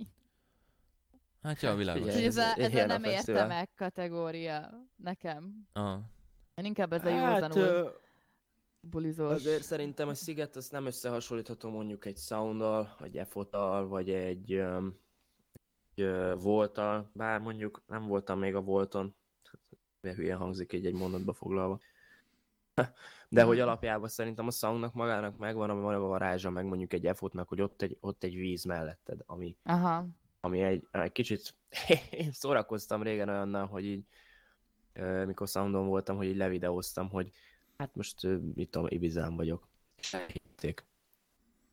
Hát 1.42 1.62
ja, 1.62 1.76
világos. 1.76 2.06
Úgyhogy 2.06 2.24
ez, 2.24 2.38
ez- 2.38 2.58
a, 2.58 2.62
ez 2.62 2.74
a 2.76 2.86
nem 2.86 3.04
érte 3.04 3.16
fesztivál. 3.16 3.48
meg 3.48 3.70
kategória 3.76 4.70
nekem. 4.96 5.68
Ah. 5.74 6.00
Én 6.56 6.66
inkább 6.66 6.94
ez 6.94 7.06
a 7.06 7.10
Hát, 7.10 7.42
józanul 7.42 7.64
ö, 7.68 7.90
bulizós. 8.90 9.32
Azért 9.32 9.64
szerintem 9.64 10.08
a 10.08 10.14
Sziget 10.14 10.56
az 10.56 10.70
nem 10.70 10.86
összehasonlítható 10.86 11.70
mondjuk 11.70 12.06
egy 12.06 12.18
Sounddal, 12.18 12.96
vagy 13.00 13.18
Efottal, 13.18 13.88
vagy 13.88 14.10
egy, 14.10 14.64
egy 15.96 16.10
Voltal, 16.40 17.12
bár 17.14 17.40
mondjuk 17.40 17.84
nem 17.88 18.08
voltam 18.08 18.40
még 18.40 18.56
a 18.56 18.62
Volton, 18.62 19.16
de 20.02 20.14
hülye 20.14 20.36
hangzik 20.36 20.74
így 20.74 20.86
egy 20.86 20.94
mondatba 20.94 21.34
foglalva. 21.34 21.80
De 23.30 23.44
hogy 23.44 23.60
alapjában 23.60 24.10
szerintem 24.10 24.48
a 24.48 24.52
Soundnak 24.52 24.94
magának 24.94 25.38
megvan 25.38 25.70
a 25.70 25.74
maga 25.74 26.00
varázsa, 26.00 26.50
meg 26.50 26.66
mondjuk 26.66 26.94
egy 26.94 27.06
Efotnak, 27.06 27.48
hogy 27.48 27.62
ott 27.62 27.82
egy, 27.82 27.98
ott 28.00 28.24
egy 28.24 28.36
víz 28.36 28.64
melletted, 28.64 29.20
ami, 29.26 29.58
Aha. 29.64 30.08
ami 30.40 30.62
egy, 30.62 30.88
egy 30.92 31.12
kicsit, 31.12 31.56
én 32.12 32.32
szórakoztam 32.32 33.04
régen 33.04 33.30
olyannal, 33.30 33.66
hogy 33.66 33.86
így, 33.86 34.06
mikor 35.26 35.48
Soundon 35.48 35.88
voltam, 35.88 36.18
hogy 36.18 36.28
így 36.28 36.38
levideóztam, 36.38 37.10
hogy 37.10 37.32
hát 37.78 37.96
most, 37.96 38.28
mit 38.56 38.70
tudom, 38.70 38.88
Ibizán 38.90 39.36
vagyok. 39.36 39.68
Elhitték. 40.12 40.86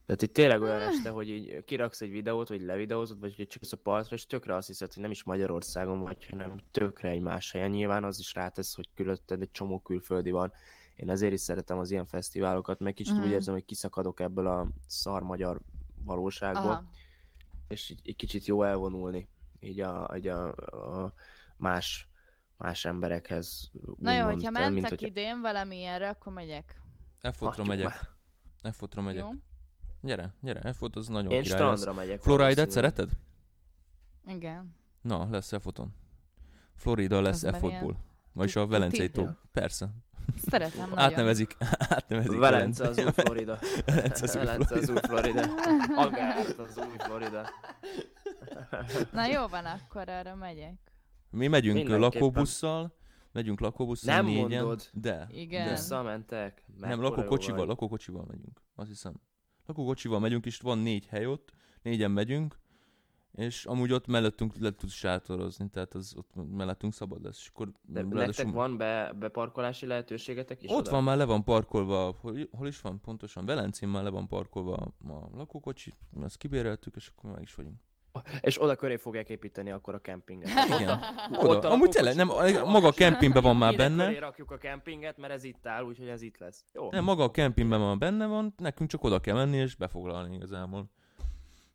Tehát 0.06 0.22
itt 0.22 0.32
tényleg 0.32 0.62
olyan 0.62 0.80
este, 0.80 1.10
hogy 1.10 1.28
így 1.28 1.64
kiraksz 1.64 2.00
egy 2.00 2.10
videót, 2.10 2.48
vagy 2.48 2.60
levideózod, 2.62 3.20
vagy 3.20 3.36
hogy 3.36 3.46
csak 3.46 3.62
a 3.70 3.76
partra, 3.76 4.16
és 4.16 4.26
tökre 4.26 4.54
azt 4.54 4.66
hiszed, 4.66 4.92
hogy 4.92 5.02
nem 5.02 5.10
is 5.10 5.22
Magyarországon 5.22 6.00
vagy, 6.00 6.26
hanem 6.30 6.56
tökre 6.70 7.08
egy 7.08 7.20
más 7.20 7.52
helyen. 7.52 7.70
Nyilván 7.70 8.04
az 8.04 8.18
is 8.18 8.34
rátesz, 8.34 8.74
hogy 8.74 8.88
körülötted 8.94 9.40
egy 9.40 9.50
csomó 9.50 9.80
külföldi 9.80 10.30
van. 10.30 10.52
Én 10.96 11.10
ezért 11.10 11.32
is 11.32 11.40
szeretem 11.40 11.78
az 11.78 11.90
ilyen 11.90 12.06
fesztiválokat, 12.06 12.78
meg 12.78 12.94
kicsit 12.94 13.14
Mhm. 13.14 13.24
úgy 13.24 13.30
érzem, 13.30 13.54
hogy 13.54 13.64
kiszakadok 13.64 14.20
ebből 14.20 14.46
a 14.46 14.68
szar 14.86 15.22
magyar 15.22 15.60
valóságból, 16.04 16.70
Aha. 16.70 16.90
és 17.68 17.90
így, 17.90 18.00
egy 18.04 18.16
kicsit 18.16 18.46
jó 18.46 18.62
elvonulni 18.62 19.28
így 19.60 19.80
a, 19.80 20.12
így 20.16 20.28
a, 20.28 20.46
a 21.02 21.12
más, 21.56 22.08
más 22.64 22.84
emberekhez. 22.84 23.70
Na 23.98 24.12
jó, 24.16 24.24
hogyha 24.24 24.50
mentek 24.50 24.88
hogyha- 24.88 25.06
idén 25.06 25.40
valamilyenre, 25.40 26.08
akkor 26.08 26.32
megyek. 26.32 26.80
F-otra 27.20 27.46
Hagyjuk 27.46 27.66
megyek. 27.66 27.86
már. 28.62 28.72
F-otra 28.74 29.02
megyek. 29.02 29.22
Jó? 29.22 29.30
Gyere, 30.00 30.34
gyere, 30.40 30.72
F-ot 30.72 30.96
az 30.96 31.08
nagyon 31.08 31.32
Én 31.32 31.42
király 31.42 31.60
lesz. 31.60 31.80
strandra 31.80 31.92
megyek. 32.02 32.20
Florida-t 32.22 32.56
valószínűleg. 32.56 32.92
szereted? 32.94 33.10
Igen. 34.26 34.76
Na, 35.02 35.28
lesz 35.30 35.52
F-oton. 35.60 35.94
Florida 36.74 37.20
lesz 37.20 37.42
Az 37.42 37.50
már 37.50 37.60
F-otból. 37.60 37.96
Vagyis 38.32 38.56
a? 38.56 38.66
Velencei 38.66 39.10
tó. 39.10 39.28
Persze. 39.52 39.88
Szeretem 40.36 40.80
nagyon. 40.88 40.98
Átnevezik, 40.98 41.56
átnevezik 41.96 42.38
Velence 42.38 42.88
az 42.88 42.98
új 42.98 43.10
Florida. 43.12 43.58
Velence 43.86 44.22
az 44.22 44.36
új 44.36 44.44
Velence 44.44 44.74
az 44.74 44.88
új 44.88 44.96
Florida. 45.02 45.42
Agát 45.96 46.58
az 46.58 46.78
új 46.78 46.96
Florida. 46.98 47.48
Na 49.12 49.26
jó 49.26 49.46
van, 49.46 49.64
akkor 49.64 50.08
arra 50.08 50.34
megyek. 50.34 50.74
Mi 51.34 51.46
megyünk 51.46 51.88
lakóbusszal, 51.88 52.94
megyünk 53.32 53.60
lakóbusszal 53.60 54.14
Nem 54.14 54.24
négyen. 54.26 54.42
mondod. 54.64 54.88
De. 54.92 55.26
Igen. 55.30 55.64
De. 55.64 55.70
Visszamentek. 55.70 56.64
Nem, 56.78 57.00
lakókocsival, 57.00 57.58
vagy. 57.58 57.68
lakókocsival 57.68 58.24
megyünk. 58.28 58.62
Azt 58.74 58.88
hiszem. 58.88 59.14
Lakókocsival 59.66 60.20
megyünk, 60.20 60.46
és 60.46 60.58
van 60.58 60.78
négy 60.78 61.06
hely 61.06 61.26
ott, 61.26 61.52
négyen 61.82 62.10
megyünk, 62.10 62.58
és 63.32 63.64
amúgy 63.66 63.92
ott 63.92 64.06
mellettünk 64.06 64.56
le 64.58 64.70
tudsz 64.74 64.92
sátorozni, 64.92 65.68
tehát 65.70 65.94
az 65.94 66.14
ott 66.16 66.30
mellettünk 66.50 66.92
szabad 66.92 67.22
lesz. 67.24 67.38
És 67.40 67.48
akkor 67.48 67.72
De 67.82 68.00
ráadásul- 68.00 68.26
nektek 68.26 68.50
van 68.52 68.76
be, 68.76 69.12
beparkolási 69.18 69.86
lehetőségetek 69.86 70.62
is 70.62 70.70
Ott 70.70 70.76
oda? 70.78 70.90
van 70.90 71.02
már 71.02 71.16
le 71.16 71.24
van 71.24 71.44
parkolva, 71.44 72.16
hol, 72.20 72.36
hol 72.50 72.66
is 72.66 72.80
van 72.80 73.00
pontosan? 73.00 73.46
Velencén 73.46 73.88
már 73.88 74.02
le 74.02 74.08
van 74.10 74.28
parkolva 74.28 74.74
a, 75.08 75.28
lakókocsi, 75.36 75.94
azt 76.20 76.36
kibéreltük, 76.36 76.96
és 76.96 77.10
akkor 77.16 77.30
meg 77.30 77.42
is 77.42 77.54
vagyunk. 77.54 77.80
És 78.40 78.62
oda 78.62 78.76
köré 78.76 78.96
fogják 78.96 79.28
építeni 79.28 79.70
akkor 79.70 79.94
a 79.94 79.98
kempinget. 80.00 80.48
Igen. 80.80 81.00
Ott 81.32 81.56
Oda. 81.56 81.68
a 81.68 81.72
Amúgy 81.72 81.88
tényleg, 81.88 82.14
nem, 82.14 82.26
maga 82.64 82.86
a 82.86 82.92
kempingben 82.92 83.42
van 83.42 83.56
már 83.56 83.72
Ide 83.72 83.82
köré 83.88 83.96
benne. 84.04 84.18
rakjuk 84.18 84.50
a 84.50 84.58
kempinget, 84.58 85.16
mert 85.18 85.32
ez 85.32 85.44
itt 85.44 85.66
áll, 85.66 85.84
úgyhogy 85.84 86.08
ez 86.08 86.22
itt 86.22 86.38
lesz. 86.38 86.64
Jó. 86.72 86.90
Nem, 86.90 87.04
maga 87.04 87.22
a 87.22 87.30
kempingben 87.30 87.80
van 87.80 87.98
benne 87.98 88.26
van, 88.26 88.54
nekünk 88.56 88.90
csak 88.90 89.04
oda 89.04 89.20
kell 89.20 89.34
menni 89.34 89.56
és 89.56 89.74
befoglalni 89.74 90.34
igazából. 90.34 90.90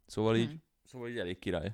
Szóval 0.06 0.36
így, 0.36 0.50
Hm. 0.50 0.56
szóval 0.86 1.10
így 1.10 1.18
elég 1.18 1.40
király. 1.40 1.72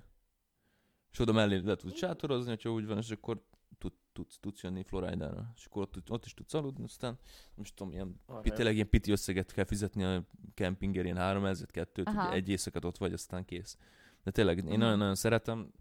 És 1.12 1.20
oda 1.20 1.32
mellé 1.32 1.58
le 1.64 1.76
tudsz 1.76 1.98
sátorozni, 1.98 2.50
hogyha 2.50 2.72
úgy 2.72 2.86
van, 2.86 2.98
és 2.98 3.10
akkor 3.12 3.42
tud, 3.78 3.94
tudsz, 4.14 4.38
tudsz 4.40 4.64
jönni 4.64 4.84
Floridára. 4.84 5.52
És 5.56 5.66
akkor 5.66 5.82
ott, 5.82 6.10
ott 6.12 6.26
is 6.26 6.34
tudsz 6.34 6.54
aludni, 6.54 6.84
aztán 6.84 7.18
most 7.56 7.76
tudom, 7.76 7.94
ilyen, 7.94 8.20
Arra 8.26 8.42
tényleg 8.42 8.74
ilyen 8.76 8.90
piti 8.90 9.12
összeget 9.12 9.52
kell 9.54 9.66
fizetni 9.66 10.04
a 10.04 10.24
kempingért, 10.54 11.06
ilyen 11.06 11.18
3000 11.18 11.72
kettőt, 11.72 12.08
Aha. 12.08 12.34
egy 12.34 12.50
éjszakat 12.50 12.86
ott 12.86 12.98
vagy, 12.98 13.14
aztán 13.14 13.46
kész. 13.46 13.78
De 14.26 14.32
tényleg, 14.32 14.58
én 14.58 14.78
nagyon-nagyon 14.78 15.16
szeretem, 15.16 15.72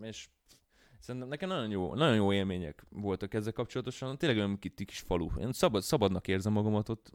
és 0.00 0.28
szerintem 1.00 1.28
nekem 1.28 1.48
nagyon 1.48 1.70
jó, 1.70 1.94
nagyon 1.94 2.14
jó 2.14 2.32
élmények 2.32 2.86
voltak 2.90 3.34
ezzel 3.34 3.52
kapcsolatosan. 3.52 4.18
Tényleg 4.18 4.38
olyan 4.38 4.58
kis, 4.58 4.98
falu. 4.98 5.28
Én 5.38 5.52
szabad, 5.52 5.82
szabadnak 5.82 6.28
érzem 6.28 6.52
magamat 6.52 6.88
ott, 6.88 7.12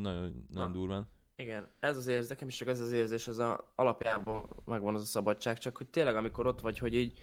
nagyon, 0.00 0.44
nagyon 0.48 0.68
Na. 0.68 0.72
durván. 0.72 1.08
Igen, 1.36 1.68
ez 1.80 1.96
az 1.96 2.06
érzés, 2.06 2.28
nekem 2.28 2.48
is 2.48 2.56
csak 2.56 2.68
ez 2.68 2.80
az 2.80 2.92
érzés, 2.92 3.28
az 3.28 3.38
a 3.38 3.72
alapjában 3.74 4.48
megvan 4.64 4.94
az 4.94 5.02
a 5.02 5.04
szabadság, 5.04 5.58
csak 5.58 5.76
hogy 5.76 5.86
tényleg 5.86 6.16
amikor 6.16 6.46
ott 6.46 6.60
vagy, 6.60 6.78
hogy 6.78 6.94
így 6.94 7.18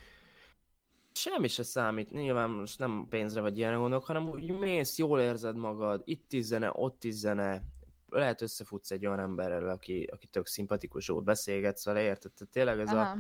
semmi 1.12 1.48
se 1.48 1.64
számít, 1.64 2.12
nyilván 2.12 2.50
most 2.50 2.80
nem 2.80 3.06
pénzre 3.10 3.42
vagy 3.42 3.58
ilyenre 3.58 3.78
gondolok, 3.78 4.06
hanem 4.06 4.30
úgy 4.30 4.60
mész, 4.60 4.98
jól 4.98 5.20
érzed 5.20 5.56
magad, 5.56 6.02
itt 6.06 6.34
is 6.34 6.44
zene, 6.44 6.72
ott 6.74 7.04
is 7.04 7.14
zene, 7.14 7.64
lehet 8.10 8.42
összefutsz 8.42 8.92
egy 8.92 9.06
olyan 9.06 9.20
emberrel, 9.20 9.70
aki, 9.70 10.10
aki 10.12 10.28
tök 10.28 10.48
szimpatikus, 10.48 11.08
jól 11.08 11.22
beszélgetsz 11.22 11.86
vele, 11.86 12.02
érted? 12.02 12.32
Tehát 12.32 12.54
tényleg 12.54 12.80
ez 12.80 12.94
a, 12.94 13.00
Aha. 13.00 13.18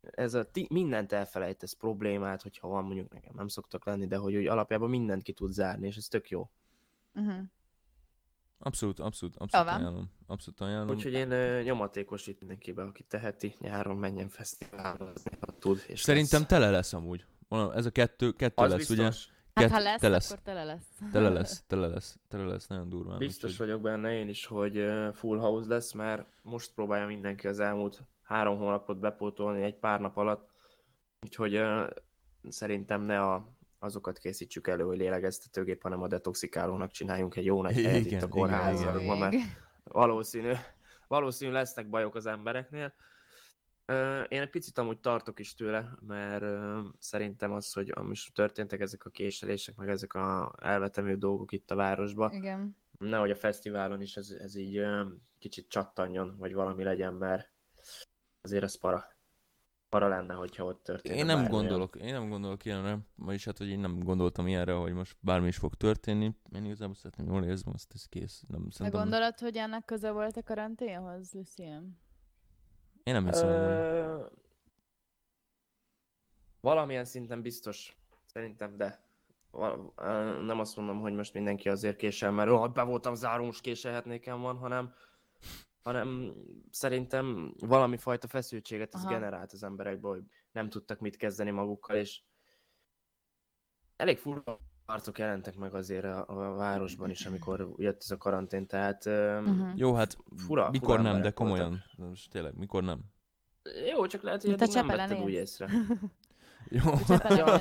ez 0.00 0.34
a 0.34 0.44
ti, 0.44 0.66
mindent 0.70 1.12
elfelejtesz 1.12 1.72
problémát, 1.72 2.42
hogyha 2.42 2.68
van, 2.68 2.84
mondjuk 2.84 3.12
nekem 3.12 3.32
nem 3.34 3.48
szoktak 3.48 3.84
lenni, 3.84 4.06
de 4.06 4.16
hogy 4.16 4.36
úgy 4.36 4.46
alapjában 4.46 4.90
mindent 4.90 5.22
ki 5.22 5.32
tud 5.32 5.52
zárni, 5.52 5.86
és 5.86 5.96
ez 5.96 6.08
tök 6.08 6.28
jó. 6.28 6.50
Uh-huh. 7.14 7.42
Abszolút, 8.62 9.00
abszolút, 9.00 9.36
abszolút 9.36 9.66
van. 9.66 9.80
ajánlom. 9.80 10.10
Abszolút 10.26 10.60
ajánlom. 10.60 10.96
Úgyhogy 10.96 11.12
én 11.12 11.30
ö, 11.30 11.62
nyomatékosít 11.62 12.38
mindenkibe, 12.40 12.82
aki 12.82 13.02
teheti, 13.02 13.54
nyáron 13.58 13.96
menjen 13.96 14.28
fesztiválozni, 14.28 15.30
ha 15.40 15.58
tud. 15.58 15.84
És 15.86 16.00
Szerintem 16.00 16.40
lesz. 16.40 16.48
tele 16.48 16.70
lesz 16.70 16.92
amúgy. 16.92 17.24
Ez 17.74 17.86
a 17.86 17.90
kettő, 17.90 18.32
kettő 18.32 18.62
az 18.62 18.70
lesz, 18.70 18.78
biztos, 18.78 18.98
ugye? 18.98 19.10
Hát 19.60 19.70
ha 19.70 19.78
lesz, 19.78 20.00
te 20.00 20.08
lesz. 20.08 20.30
akkor 20.30 20.42
tele 20.42 20.64
lesz. 20.64 20.86
Tele 21.12 21.28
lesz, 21.28 21.64
tele 21.66 21.86
lesz, 21.86 22.18
tele 22.28 22.44
lesz, 22.44 22.66
nagyon 22.66 22.88
durván. 22.88 23.18
Biztos 23.18 23.50
úgyhogy- 23.50 23.66
vagyok 23.66 23.82
benne 23.82 24.12
én 24.12 24.28
is, 24.28 24.46
hogy 24.46 24.84
full 25.12 25.38
house 25.38 25.68
lesz, 25.68 25.92
mert 25.92 26.26
most 26.42 26.74
próbálja 26.74 27.06
mindenki 27.06 27.46
az 27.46 27.60
elmúlt 27.60 28.02
három 28.22 28.58
hónapot 28.58 28.98
bepótolni 28.98 29.62
egy 29.62 29.74
pár 29.78 30.00
nap 30.00 30.16
alatt. 30.16 30.48
Úgyhogy 31.20 31.54
ö, 31.54 31.86
szerintem 32.48 33.02
ne 33.02 33.20
a, 33.22 33.48
azokat 33.78 34.18
készítsük 34.18 34.68
elő, 34.68 34.84
hogy 34.84 34.98
lélegeztetőgép, 34.98 35.82
hanem 35.82 36.02
a 36.02 36.08
detoxikálónak 36.08 36.90
csináljunk 36.90 37.36
egy 37.36 37.44
jó 37.44 37.62
nagy 37.62 37.74
helyet 37.74 38.00
itt 38.00 38.04
a 38.12 38.14
igen, 38.16 38.28
kórházakban, 38.28 39.18
mert 39.18 39.36
valószínű, 39.84 40.52
valószínű 41.08 41.52
lesznek 41.52 41.88
bajok 41.90 42.14
az 42.14 42.26
embereknél. 42.26 42.92
Én 44.28 44.40
egy 44.40 44.50
picit 44.50 44.78
amúgy 44.78 44.98
tartok 44.98 45.38
is 45.38 45.54
tőle, 45.54 45.92
mert 46.06 46.44
szerintem 46.98 47.52
az, 47.52 47.72
hogy 47.72 47.94
most 48.02 48.34
történtek 48.34 48.80
ezek 48.80 49.04
a 49.04 49.10
késelések, 49.10 49.76
meg 49.76 49.88
ezek 49.88 50.14
a 50.14 50.54
elvetemű 50.58 51.14
dolgok 51.14 51.52
itt 51.52 51.70
a 51.70 51.74
városban, 51.74 52.32
Igen. 52.32 52.76
nehogy 52.98 53.30
a 53.30 53.36
fesztiválon 53.36 54.00
is 54.00 54.16
ez, 54.16 54.30
ez 54.30 54.54
így 54.54 54.82
kicsit 55.38 55.68
csattanjon, 55.68 56.36
vagy 56.38 56.52
valami 56.54 56.82
legyen, 56.82 57.14
mert 57.14 57.52
azért 58.40 58.62
ez 58.62 58.78
para. 58.78 59.04
Para 59.88 60.08
lenne, 60.08 60.34
hogyha 60.34 60.64
ott 60.64 60.82
történne 60.82 61.16
Én 61.16 61.26
nem 61.26 61.36
bármi 61.36 61.52
olyan. 61.54 61.60
gondolok, 61.60 61.96
én 61.96 62.12
nem 62.12 62.28
gondolok 62.28 62.64
ilyenre, 62.64 62.98
vagyis 63.16 63.44
hát, 63.44 63.58
hogy 63.58 63.68
én 63.68 63.78
nem 63.80 63.98
gondoltam 63.98 64.46
ilyenre, 64.46 64.72
hogy 64.72 64.92
most 64.92 65.16
bármi 65.20 65.46
is 65.46 65.56
fog 65.56 65.74
történni. 65.74 66.36
Én 66.54 66.64
igazából 66.64 66.94
szeretném 66.94 67.26
jól 67.26 67.44
érzem, 67.44 67.72
azt 67.74 67.92
ez 67.94 68.06
kész. 68.06 68.42
Nem, 68.48 68.64
De 68.64 68.70
szerintem, 68.70 69.00
gondolod, 69.00 69.38
hogy 69.38 69.56
ennek 69.56 69.84
köze 69.84 70.10
volt 70.10 70.36
a 70.36 70.42
karanténhoz, 70.42 71.32
Lucien? 71.32 71.98
Én 73.10 73.16
nem 73.22 73.26
hiszem. 73.26 73.48
Ö, 73.48 74.24
Valamilyen 76.60 77.04
szinten 77.04 77.42
biztos, 77.42 77.96
szerintem, 78.24 78.76
de 78.76 79.04
val- 79.50 79.94
nem 80.44 80.60
azt 80.60 80.76
mondom, 80.76 81.00
hogy 81.00 81.14
most 81.14 81.34
mindenki 81.34 81.68
azért 81.68 81.96
késel, 81.96 82.30
mert 82.30 82.50
oh, 82.50 82.72
be 82.72 82.82
voltam 82.82 83.14
záró, 83.14 83.44
most 83.44 83.60
késelhetnékem 83.60 84.40
van, 84.40 84.56
hanem, 84.56 84.94
hanem 85.82 86.34
szerintem 86.70 87.54
valami 87.58 87.96
fajta 87.96 88.28
feszültséget 88.28 88.94
ez 88.94 89.00
Aha. 89.00 89.12
generált 89.12 89.52
az 89.52 89.62
emberekből, 89.62 90.12
hogy 90.12 90.24
nem 90.52 90.68
tudtak 90.68 90.98
mit 91.00 91.16
kezdeni 91.16 91.50
magukkal, 91.50 91.96
és 91.96 92.22
elég 93.96 94.18
furcsa 94.18 94.58
arcok 94.90 95.18
jelentek 95.18 95.56
meg 95.56 95.74
azért 95.74 96.04
a, 96.04 96.24
a 96.26 96.54
városban 96.54 97.10
is, 97.10 97.26
amikor 97.26 97.74
jött 97.76 98.00
ez 98.02 98.10
a 98.10 98.16
karantén, 98.16 98.66
tehát 98.66 99.06
Uh-huh. 99.06 99.68
Jó, 99.74 99.94
hát 99.94 100.16
fura, 100.36 100.70
mikor 100.70 100.96
fura 100.98 101.02
nem, 101.12 101.22
de 101.22 101.30
komolyan. 101.30 101.68
voltak. 101.68 102.08
Most 102.08 102.30
tényleg, 102.30 102.54
mikor 102.56 102.82
nem? 102.82 103.00
Jó, 103.90 104.06
csak 104.06 104.22
lehet, 104.22 104.42
hogy 104.42 104.56
nem 104.74 104.86
vetted 104.86 105.20
úgy 105.20 105.32
élsz. 105.32 105.60
észre. 105.60 105.68
Jó. 106.68 106.92
Ja. 107.28 107.60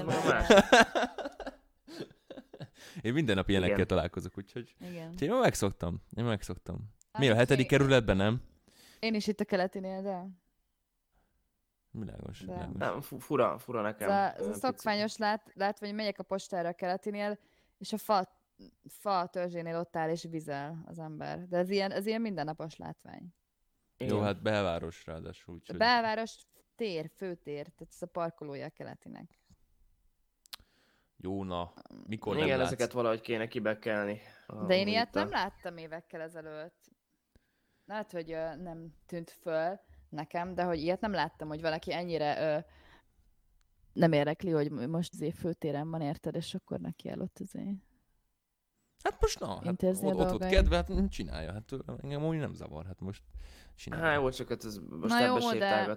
Én 3.02 3.14
minden 3.14 3.36
nap 3.36 3.50
ilyenekkel 3.50 3.76
Igen. 3.76 3.88
találkozok, 3.88 4.38
úgyhogy 4.38 4.76
Igen. 4.80 5.10
úgyhogy 5.12 5.28
én 5.28 5.34
már 5.34 5.42
megszoktam. 5.42 6.02
Én 6.16 6.24
megszoktam. 6.24 6.78
Hát, 7.12 7.22
Mi 7.22 7.30
a 7.30 7.36
hetedik 7.36 7.68
kerületben 7.68 8.18
nem? 8.18 8.42
Én 9.00 9.14
is 9.14 9.28
itt 9.28 9.40
a 9.40 9.46
keletinél, 9.46 10.02
de 10.02 10.28
Világos, 11.92 12.40
De. 12.40 12.54
világos. 12.54 12.76
Nem, 12.78 13.02
fu- 13.02 13.22
fura, 13.22 13.58
fura 13.58 13.82
nekem. 13.82 14.10
ez 14.10 14.16
a, 14.16 14.36
ez 14.36 14.48
a 14.48 14.54
szokványos 14.54 15.18
lát, 15.18 15.52
látva, 15.54 15.86
hogy 15.86 15.96
megyek 15.96 16.20
a 16.20 16.24
postára 16.24 16.70
a 16.70 16.74
keletinél, 16.74 17.38
és 17.78 17.94
a 17.94 17.98
fa, 17.98 18.28
fa 18.88 19.28
törzsénél 19.28 19.78
ott 19.78 19.96
áll 19.96 20.10
és 20.10 20.24
vizel 20.30 20.84
az 20.86 21.00
ember. 21.00 21.48
De 21.48 21.58
ez 21.58 21.70
ilyen, 21.70 21.92
ez 21.92 22.06
ilyen 22.06 22.22
mindennapos 22.22 22.76
látvány. 22.78 23.28
Jó, 23.98 24.20
hát 24.20 24.42
belváros 24.42 25.06
ráadásul, 25.06 25.54
A 25.54 25.58
úgyhogy... 25.58 25.78
belváros 25.78 26.36
tér, 26.76 27.10
főtér, 27.16 27.64
tehát 27.64 27.94
ez 27.94 28.02
a 28.02 28.06
parkolója 28.06 28.66
a 28.66 28.70
keletinek. 28.70 29.40
Jó, 31.18 31.44
na. 31.44 31.74
Mikor 32.08 32.36
nem 32.36 32.44
Igen, 32.46 32.58
látsz? 32.58 32.68
ezeket 32.68 32.92
valahogy 32.92 33.22
kéne 33.22 33.48
kibekelni. 33.48 34.22
De 34.68 34.76
én 34.76 34.88
ilyet 34.88 35.16
a- 35.16 35.20
nem 35.20 35.30
láttam 35.30 35.78
évekkel 35.78 36.22
ezelőtt. 36.22 36.92
Lehet, 37.86 38.12
hogy 38.12 38.28
nem 38.58 38.94
tűnt 39.06 39.30
föl 39.30 39.80
nekem, 40.10 40.56
de 40.56 40.64
hogy 40.64 40.80
ilyet 40.80 41.02
nem 41.02 41.12
láttam, 41.12 41.48
hogy 41.48 41.62
valaki 41.62 41.94
ennyire 41.94 42.42
ö, 42.42 42.60
nem 43.94 44.12
érdekli, 44.12 44.52
hogy 44.52 44.72
most 44.72 45.14
azért 45.14 45.36
főtéren 45.36 45.90
van, 45.90 46.02
érted, 46.02 46.36
és 46.36 46.56
akkor 46.56 46.80
neki 46.80 47.10
el 47.10 47.22
ott 47.22 47.40
azért. 47.42 47.76
Hát 49.04 49.22
most 49.22 49.40
na, 49.40 49.48
hát 49.64 49.84
ott, 49.84 50.04
ott 50.04 50.28
dolgait. 50.28 50.54
kedve, 50.54 50.76
hát 50.76 51.10
csinálja, 51.10 51.52
hát 51.52 51.72
engem 52.02 52.26
úgy 52.26 52.38
nem 52.38 52.54
zavar, 52.54 52.86
hát 52.86 53.00
most 53.00 53.24
csinálja. 53.76 54.06
Hát 54.06 54.16
jó, 54.16 54.30
csak 54.30 54.48
hát 54.50 54.64
ez 54.64 54.78
most 54.90 55.14
Na 55.14 55.26
jó, 55.26 55.50
ebbe 55.50 55.58
de-. 55.58 55.96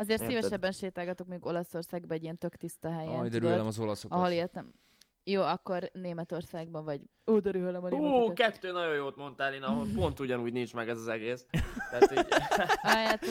Azért 0.00 0.20
Érted? 0.20 0.36
szívesebben 0.36 0.72
sétálgatok 0.72 1.26
még 1.26 1.44
Olaszországba 1.44 2.14
egy 2.14 2.22
ilyen 2.22 2.38
tök 2.38 2.56
tiszta 2.56 2.90
helyen, 2.90 3.20
Aj, 3.20 3.28
de 3.28 3.36
tudod, 3.38 3.50
rőlem 3.50 3.66
az 3.66 3.78
olaszokat. 3.78 4.18
ahol 4.18 4.30
éltem. 4.30 4.72
Jó, 5.30 5.42
akkor 5.42 5.90
Németországban 5.92 6.84
vagy. 6.84 7.00
Ó, 7.26 7.38
de 7.38 7.50
rühölem 7.50 7.84
a 7.84 7.88
németeket. 7.88 8.34
kettő 8.34 8.72
nagyon 8.72 8.94
jót 8.94 9.16
mondtál, 9.16 9.54
én 9.54 9.62
ahol 9.62 9.86
pont 9.96 10.20
ugyanúgy 10.20 10.52
nincs 10.52 10.74
meg 10.74 10.88
ez 10.88 10.98
az 10.98 11.08
egész. 11.08 11.46
Tehát 11.90 12.12
így, 12.12 12.26
hát, 12.82 13.24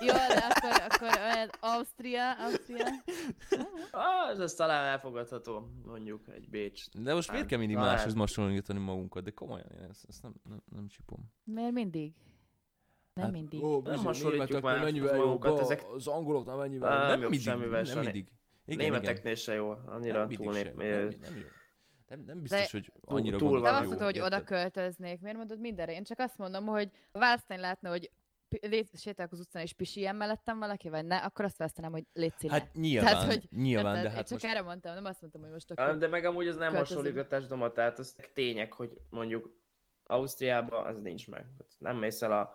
jó, 0.00 0.12
de 0.12 0.46
akkor, 0.50 0.82
akkor 0.88 1.20
olyan 1.20 1.50
Ausztria, 1.60 2.32
Ausztria. 2.32 2.86
ah, 3.90 4.30
ez, 4.30 4.38
ez 4.38 4.54
talán 4.54 4.84
elfogadható, 4.84 5.68
mondjuk 5.86 6.28
egy 6.28 6.48
Bécs. 6.48 6.84
De 6.90 7.14
most 7.14 7.30
miért 7.30 7.46
kell 7.46 7.58
mindig 7.58 7.76
talán. 7.76 7.94
máshoz 7.94 8.14
hasonlítani 8.14 8.78
magunkat? 8.78 9.22
De 9.24 9.30
komolyan, 9.30 9.66
én 9.74 9.86
ezt, 9.90 10.04
ezt 10.08 10.22
nem, 10.22 10.34
nem, 10.48 10.62
nem 10.74 10.86
csipom. 10.88 11.32
Miért 11.44 11.72
mindig? 11.72 12.12
Nem 13.14 13.24
Hát, 13.24 13.32
mindig. 13.34 13.62
Ó, 13.64 13.80
Nem 13.82 13.98
hasonlítjuk 14.04 14.62
már 14.62 14.80
mennyivel 14.80 15.16
magunkat, 15.16 15.60
ezek- 15.60 15.86
az 15.94 16.06
angoloknál 16.06 16.56
mennyivel 16.56 16.98
nem 16.98 17.08
Nem 17.08 17.20
jobb 17.20 17.30
mindig, 17.30 17.46
semmivel 17.48 17.82
nem 17.82 17.98
mindig. 17.98 18.28
Igen, 18.72 18.90
Németeknél 18.90 19.34
se 19.34 19.54
jó, 19.54 19.72
igen. 19.72 19.84
annyira 19.84 20.18
Nem 20.18 20.28
túl 20.28 20.52
nép. 20.52 20.74
Nem, 20.74 20.86
nem 21.20 21.36
jó. 21.36 21.46
Nem, 22.08 22.22
nem 22.26 22.40
biztos, 22.42 22.60
De- 22.60 22.68
hogy 22.70 22.92
annyira 23.00 23.36
túl 23.38 23.50
van. 23.50 23.60
van 23.60 23.70
De 23.70 23.70
jó, 23.70 23.76
azt 23.76 23.86
mondta, 23.86 24.04
hogy 24.04 24.16
érted? 24.16 24.32
oda 24.32 24.44
költöznék. 24.44 25.20
Miért 25.20 25.36
mondod 25.36 25.60
mindenre? 25.60 25.92
Én 25.92 26.04
csak 26.04 26.18
azt 26.18 26.38
mondom, 26.38 26.66
hogy 26.66 26.90
ha 27.12 27.18
Választani 27.18 27.60
látna, 27.60 27.88
hogy 27.90 28.10
sétálok 28.94 29.32
az 29.32 29.40
utcán 29.40 29.62
és 29.62 29.72
pisiljen 29.72 30.16
mellettem 30.16 30.58
valaki, 30.58 30.88
vagy 30.88 31.04
ne, 31.04 31.16
akkor 31.16 31.44
azt 31.44 31.56
választanám, 31.56 31.90
hogy 31.92 32.04
légy 32.12 32.32
színe. 32.38 32.52
Hát 32.52 32.74
nyilván, 32.74 33.12
Tehát, 33.12 33.26
hogy- 33.26 33.48
nyilván, 33.50 33.84
Érted? 33.96 34.02
de 34.02 34.08
Én 34.08 34.14
hát 34.16 34.28
csak 34.28 34.40
most... 34.42 34.54
erre 34.54 34.62
mondtam, 34.62 34.94
nem 34.94 35.04
azt 35.04 35.20
mondtam, 35.20 35.42
hogy 35.42 35.50
most 35.50 35.70
akkor... 35.70 35.96
De 35.98 36.08
meg 36.08 36.24
amúgy 36.24 36.46
ez 36.46 36.56
nem 36.56 36.72
Költözünk. 36.72 36.98
hasonlítgatás 36.98 37.46
doma, 37.46 37.72
tehát 37.72 37.98
az 37.98 38.16
tények, 38.34 38.72
hogy 38.72 38.90
mondjuk 39.10 39.58
Ausztriában 40.04 40.86
az 40.86 40.98
nincs 41.00 41.28
meg. 41.28 41.46
Nem 41.78 41.96
mész 41.96 42.22
el 42.22 42.32
a... 42.32 42.54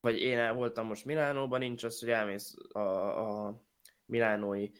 Vagy 0.00 0.18
én 0.20 0.38
el 0.38 0.52
voltam 0.54 0.86
most 0.86 1.04
Milánóban, 1.04 1.58
nincs 1.58 1.84
az, 1.84 2.00
hogy 2.00 2.08
elmész 2.10 2.54
a, 2.72 2.78
a 3.48 3.62
milánói 4.04 4.70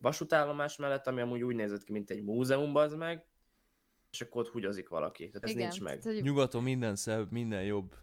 vasútállomás 0.00 0.76
mellett, 0.76 1.06
ami 1.06 1.20
amúgy 1.20 1.42
úgy 1.42 1.54
nézett 1.54 1.84
ki, 1.84 1.92
mint 1.92 2.10
egy 2.10 2.22
múzeum, 2.22 2.76
az 2.76 2.94
meg, 2.94 3.24
és 4.10 4.20
akkor 4.20 4.42
ott 4.42 4.48
hugyozik 4.50 4.88
valaki. 4.88 5.26
Tehát 5.28 5.44
ez 5.44 5.50
Igen, 5.50 5.62
nincs 5.62 5.80
meg. 5.82 5.98
tehát, 5.98 6.18
hogy- 6.18 6.26
Nyugaton 6.26 6.62
minden 6.62 6.96
szebb, 6.96 7.30
minden 7.30 7.64
jobb. 7.64 7.94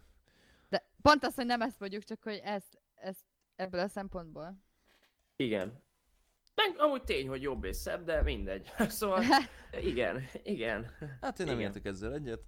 De 0.68 0.88
pont 1.02 1.24
az, 1.24 1.34
hogy 1.34 1.46
nem 1.46 1.60
ezt 1.62 1.80
mondjuk, 1.80 2.02
csak 2.02 2.22
hogy 2.22 2.40
ezt, 2.44 2.80
ezt 2.94 3.24
ebből 3.56 3.80
a 3.80 3.88
szempontból. 3.88 4.58
Igen. 5.36 5.84
Meg 6.54 6.74
amúgy 6.78 7.02
tény, 7.02 7.28
hogy 7.28 7.42
jobb 7.42 7.64
és 7.64 7.76
szebb, 7.76 8.04
de 8.04 8.22
mindegy. 8.22 8.70
Szóval 8.88 9.22
igen, 9.90 10.22
igen. 10.42 10.90
Hát 11.20 11.38
én 11.38 11.46
nem 11.46 11.54
Igen. 11.58 11.66
értek 11.68 11.84
ezzel 11.84 12.14
egyet. 12.14 12.40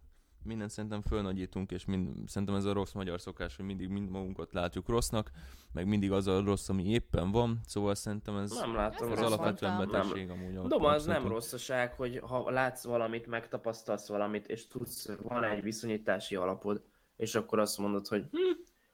Mindent 0.43 0.71
szerintem 0.71 1.03
fölnagyítunk, 1.03 1.71
és 1.71 1.85
mind, 1.85 2.29
szerintem 2.29 2.57
ez 2.57 2.65
a 2.65 2.73
rossz 2.73 2.93
magyar 2.93 3.21
szokás, 3.21 3.57
hogy 3.57 3.65
mindig 3.65 3.89
mind 3.89 4.11
magunkat 4.11 4.53
látjuk 4.53 4.89
rossznak, 4.89 5.31
meg 5.73 5.87
mindig 5.87 6.13
az 6.13 6.27
a 6.27 6.41
rossz, 6.45 6.69
ami 6.69 6.85
éppen 6.91 7.31
van, 7.31 7.61
szóval 7.67 7.95
szerintem 7.95 8.37
ez, 8.37 8.51
Nem 8.51 8.75
látom 8.75 9.13
ez 9.13 9.21
alapvetően 9.21 9.75
mondtam. 9.77 10.01
betegség 10.01 10.31
amúgy. 10.31 10.57
a- 10.57 10.67
Doma, 10.67 10.89
az 10.89 11.05
nem 11.05 11.29
rosszaság, 11.29 11.93
hogy 11.95 12.19
ha 12.19 12.51
látsz 12.51 12.85
valamit, 12.85 13.27
megtapasztalsz 13.27 14.09
valamit, 14.09 14.47
és 14.47 14.67
tudsz, 14.67 15.09
van 15.23 15.45
egy 15.45 15.63
viszonyítási 15.63 16.35
alapod, 16.37 16.83
és 17.17 17.35
akkor 17.35 17.59
azt 17.59 17.79
mondod, 17.79 18.07
hogy 18.07 18.27
hm, 18.31 18.39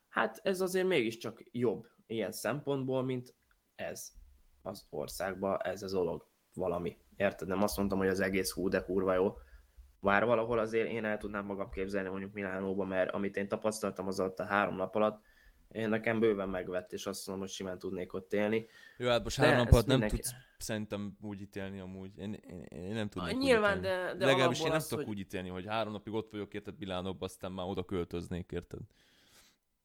hát 0.08 0.40
ez 0.42 0.60
azért 0.60 0.86
mégiscsak 0.86 1.42
jobb 1.52 1.86
ilyen 2.06 2.32
szempontból, 2.32 3.02
mint 3.02 3.34
ez 3.74 4.12
az 4.62 4.86
országban, 4.90 5.58
ez 5.62 5.82
az 5.82 5.92
dolog 5.92 6.26
valami. 6.54 6.96
Érted? 7.16 7.48
Nem 7.48 7.62
azt 7.62 7.76
mondtam, 7.76 7.98
hogy 7.98 8.08
az 8.08 8.20
egész 8.20 8.52
hú, 8.52 8.68
de 8.68 8.82
kurva 8.84 9.14
jó. 9.14 9.34
Már 10.04 10.24
valahol 10.24 10.58
azért 10.58 10.90
én 10.90 11.04
el 11.04 11.18
tudnám 11.18 11.44
magam 11.44 11.70
képzelni 11.70 12.08
mondjuk 12.08 12.32
Milánóba, 12.32 12.84
mert 12.84 13.10
amit 13.10 13.36
én 13.36 13.48
tapasztaltam 13.48 14.06
az 14.06 14.20
alatt 14.20 14.38
a 14.38 14.44
három 14.44 14.76
nap 14.76 14.94
alatt, 14.94 15.22
én 15.72 15.88
nekem 15.88 16.20
bőven 16.20 16.48
megvett, 16.48 16.92
és 16.92 17.06
azt 17.06 17.26
mondom, 17.26 17.44
hogy 17.46 17.54
simán 17.54 17.78
tudnék 17.78 18.12
ott 18.14 18.32
élni. 18.32 18.66
Jó, 18.96 19.08
hát 19.08 19.22
most 19.22 19.38
De 19.40 19.44
három 19.46 19.60
ezt 19.60 19.70
napot 19.70 19.86
nem 19.86 19.98
mindenki- 19.98 20.22
tudsz 20.22 20.34
szerintem 20.58 21.16
úgy 21.20 21.40
ítélni 21.40 21.80
amúgy. 21.80 22.10
Én, 22.18 22.32
én, 22.32 22.62
én 22.62 22.92
nem 22.94 23.08
tudnék 23.08 23.32
Ah, 23.32 23.36
úgy 23.38 23.44
nyilván, 23.44 23.78
ítélni. 23.78 23.96
de- 24.06 24.14
de 24.14 24.24
Legalábbis 24.26 24.60
én 24.60 24.66
nem 24.66 24.74
az, 24.76 24.86
tudok 24.86 25.04
hogy- 25.04 25.14
úgy 25.14 25.20
ítélni, 25.20 25.48
hogy 25.48 25.66
három 25.66 25.92
napig 25.92 26.12
ott 26.12 26.30
vagyok, 26.30 26.54
érted 26.54 26.74
Milánóba, 26.78 27.24
aztán 27.24 27.52
már 27.52 27.66
oda 27.66 27.84
költöznék, 27.84 28.50
érted? 28.52 28.80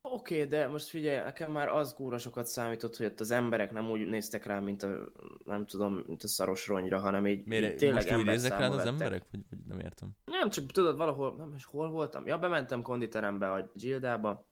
Oké, 0.02 0.36
okay, 0.36 0.48
de 0.48 0.68
most 0.68 0.88
figyelj, 0.88 1.24
nekem 1.24 1.52
már 1.52 1.68
az 1.68 1.94
kúra 1.94 2.18
sokat 2.18 2.46
számított, 2.46 2.96
hogy 2.96 3.06
ott 3.06 3.20
az 3.20 3.32
emberek 3.32 3.72
nem 3.72 3.90
úgy 3.90 4.08
néztek 4.08 4.46
rá, 4.46 4.60
mint 4.60 4.84
a, 4.84 5.12
nem 5.46 5.66
tudom, 5.66 6.04
mint 6.08 6.24
a 6.24 6.28
szaros 6.28 6.68
ronyra, 6.68 7.00
hanem 7.00 7.28
így, 7.28 7.38
így 7.40 7.46
Miért 7.46 7.78
tényleg 7.78 7.96
most 7.96 8.18
úgy 8.18 8.26
rád 8.26 8.36
emberszámba 8.36 8.66
az 8.66 8.76
vettek. 8.76 8.92
emberek? 8.92 9.26
Vagy, 9.32 9.42
vagy 9.50 9.60
nem 9.68 9.80
értem. 9.80 10.10
Nem, 10.26 10.50
csak 10.50 10.66
tudod, 10.66 10.98
valahol, 10.98 11.36
nem 11.36 11.54
is 11.56 11.66
hol 11.66 11.90
voltam. 11.90 12.28
Ja, 12.28 12.38
bementem 12.38 12.82
konditerembe 12.82 13.52
a 13.52 13.72
Gildába, 13.74 14.48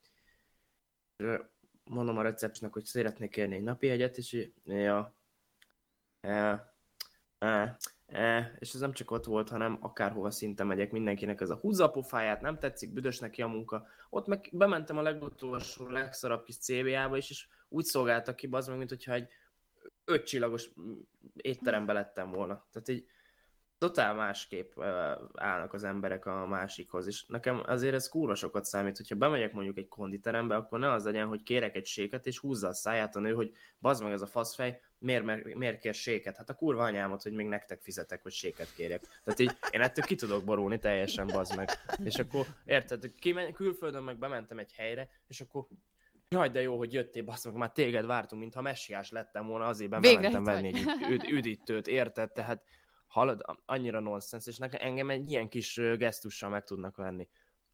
mondom 1.84 2.18
a 2.18 2.22
recepsnek, 2.22 2.74
hogy 2.74 2.86
szeretnék 2.86 3.30
kérni 3.30 3.56
egy 3.56 3.64
napi 3.64 3.90
egyet, 3.90 4.18
és 4.18 4.34
így, 4.34 4.54
ja, 4.66 5.16
e, 6.20 6.74
e, 7.38 7.78
e, 8.08 8.56
és 8.60 8.74
ez 8.74 8.80
nem 8.80 8.94
csak 8.94 9.12
ott 9.12 9.26
volt, 9.26 9.50
hanem 9.50 9.78
akárhova 9.82 10.32
szinte 10.32 10.64
megyek, 10.64 10.92
mindenkinek 10.92 11.42
ez 11.42 11.50
a 11.50 11.56
húzza 11.56 11.84
a 11.84 11.92
pofáját, 11.92 12.42
nem 12.42 12.60
tetszik, 12.60 12.94
büdös 12.94 13.20
neki 13.20 13.42
a 13.42 13.48
munka. 13.48 13.88
Ott 14.10 14.28
meg 14.28 14.50
bementem 14.52 14.98
a 14.98 15.02
legutolsó, 15.02 15.88
legszarabb 15.88 16.44
kis 16.44 16.58
CBA-ba 16.58 17.18
is, 17.18 17.30
és 17.30 17.48
úgy 17.70 17.86
szolgáltak 17.86 18.36
ki, 18.36 18.48
az 18.52 18.68
meg, 18.68 18.78
mint 18.78 18.90
hogyha 18.90 19.14
egy 19.14 19.30
ötcsillagos 20.06 20.70
étterembe 21.36 21.94
lettem 21.94 22.32
volna. 22.32 22.68
Tehát 22.72 22.90
így 22.90 23.08
totál 23.78 24.14
másképp 24.14 24.72
ö, 24.78 25.12
állnak 25.34 25.74
az 25.74 25.84
emberek 25.84 26.26
a 26.26 26.48
másikhoz, 26.48 27.08
és 27.08 27.26
nekem 27.26 27.62
azért 27.66 27.94
ez 27.94 28.10
kúra 28.10 28.36
sokat 28.36 28.66
számít, 28.66 28.98
hogyha 28.98 29.16
bemegyek 29.16 29.54
mondjuk 29.54 29.78
egy 29.78 29.88
konditerembe, 29.88 30.56
akkor 30.56 30.80
ne 30.80 30.92
az 30.92 31.04
legyen, 31.04 31.28
hogy 31.28 31.44
kérek 31.44 31.76
egy 31.76 31.86
séket, 31.86 32.26
és 32.26 32.40
húzza 32.40 32.68
a 32.68 32.74
száját 32.74 33.16
a 33.16 33.20
nő, 33.20 33.34
hogy 33.34 33.52
bazd 33.80 34.04
meg 34.04 34.12
ez 34.12 34.22
a 34.22 34.28
faszfej, 34.28 34.82
miért, 35.00 35.24
miért, 35.24 35.56
miért 35.56 35.80
kér 35.80 35.94
séket? 35.94 36.38
Hát 36.38 36.50
a 36.50 36.54
kurva 36.54 36.84
anyámat, 36.84 37.24
hogy 37.24 37.34
még 37.34 37.48
nektek 37.48 37.82
fizetek, 37.82 38.24
hogy 38.24 38.32
séket 38.32 38.74
kérjek. 38.76 39.02
Tehát 39.24 39.40
így 39.40 39.52
én 39.70 39.82
ettől 39.82 40.06
ki 40.06 40.16
tudok 40.16 40.44
borulni 40.44 40.80
teljesen, 40.80 41.28
bazd 41.28 41.56
meg. 41.56 41.70
És 42.04 42.16
akkor, 42.16 42.46
érted, 42.66 43.16
kimen, 43.20 43.54
külföldön 43.54 44.04
meg 44.04 44.18
bementem 44.18 44.60
egy 44.60 44.74
helyre, 44.74 45.10
és 45.28 45.42
akkor 45.42 45.68
Jaj, 46.30 46.50
de 46.50 46.62
jó, 46.62 46.78
hogy 46.78 46.94
jöttél, 46.94 47.24
basz 47.24 47.46
meg, 47.46 47.54
már 47.54 47.72
téged 47.72 48.06
vártunk, 48.06 48.42
mintha 48.42 48.62
messiás 48.62 49.12
lettem 49.12 49.48
volna, 49.48 49.66
azért 49.66 49.90
bementem 49.90 50.44
venni 50.44 50.68
egy 50.68 50.86
üd, 51.10 51.24
üdítőt, 51.30 51.88
érted? 51.88 52.32
Tehát 52.32 52.64
hallod, 53.08 53.42
annyira 53.66 54.00
nonsens, 54.00 54.48
és 54.48 54.58
nekem 54.58 54.88
engem 54.88 55.10
egy 55.10 55.32
ilyen 55.32 55.50
kis 55.50 55.76
gesztussal 55.98 56.50
meg 56.50 56.64
tudnak 56.64 56.96
venni. 56.96 57.28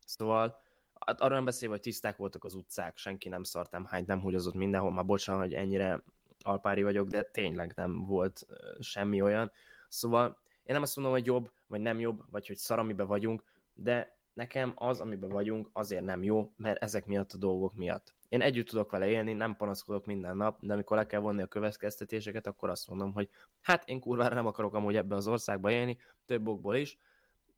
Szóval 0.05 0.61
hát 1.05 1.21
arra 1.21 1.33
nem 1.33 1.45
beszélve, 1.45 1.73
hogy 1.73 1.83
tiszták 1.83 2.17
voltak 2.17 2.43
az 2.43 2.53
utcák, 2.53 2.97
senki 2.97 3.29
nem 3.29 3.43
szart, 3.43 3.71
nem 3.71 3.85
hányt, 3.85 4.07
nem 4.07 4.21
húgyozott 4.21 4.53
mindenhol, 4.53 4.91
már 4.91 5.05
bocsánat, 5.05 5.41
hogy 5.41 5.53
ennyire 5.53 6.03
alpári 6.43 6.83
vagyok, 6.83 7.07
de 7.07 7.23
tényleg 7.23 7.73
nem 7.75 8.05
volt 8.05 8.45
semmi 8.79 9.21
olyan. 9.21 9.51
Szóval 9.87 10.41
én 10.63 10.73
nem 10.73 10.81
azt 10.81 10.95
mondom, 10.95 11.13
hogy 11.13 11.25
jobb, 11.25 11.51
vagy 11.67 11.81
nem 11.81 11.99
jobb, 11.99 12.23
vagy 12.31 12.47
hogy 12.47 12.57
szar, 12.57 12.79
amiben 12.79 13.07
vagyunk, 13.07 13.43
de 13.73 14.17
nekem 14.33 14.71
az, 14.75 14.99
amiben 14.99 15.29
vagyunk, 15.29 15.69
azért 15.73 16.03
nem 16.03 16.23
jó, 16.23 16.53
mert 16.57 16.83
ezek 16.83 17.05
miatt 17.05 17.31
a 17.31 17.37
dolgok 17.37 17.75
miatt. 17.75 18.13
Én 18.29 18.41
együtt 18.41 18.67
tudok 18.67 18.91
vele 18.91 19.07
élni, 19.07 19.33
nem 19.33 19.55
panaszkodok 19.55 20.05
minden 20.05 20.37
nap, 20.37 20.57
de 20.61 20.73
amikor 20.73 20.97
le 20.97 21.05
kell 21.05 21.19
vonni 21.19 21.41
a 21.41 21.47
következtetéseket, 21.47 22.47
akkor 22.47 22.69
azt 22.69 22.87
mondom, 22.87 23.13
hogy 23.13 23.29
hát 23.61 23.89
én 23.89 23.99
kurvára 23.99 24.35
nem 24.35 24.45
akarok 24.45 24.73
amúgy 24.73 24.95
ebbe 24.95 25.15
az 25.15 25.27
országba 25.27 25.71
élni, 25.71 25.97
több 26.25 26.47
okból 26.47 26.75
is, 26.75 26.97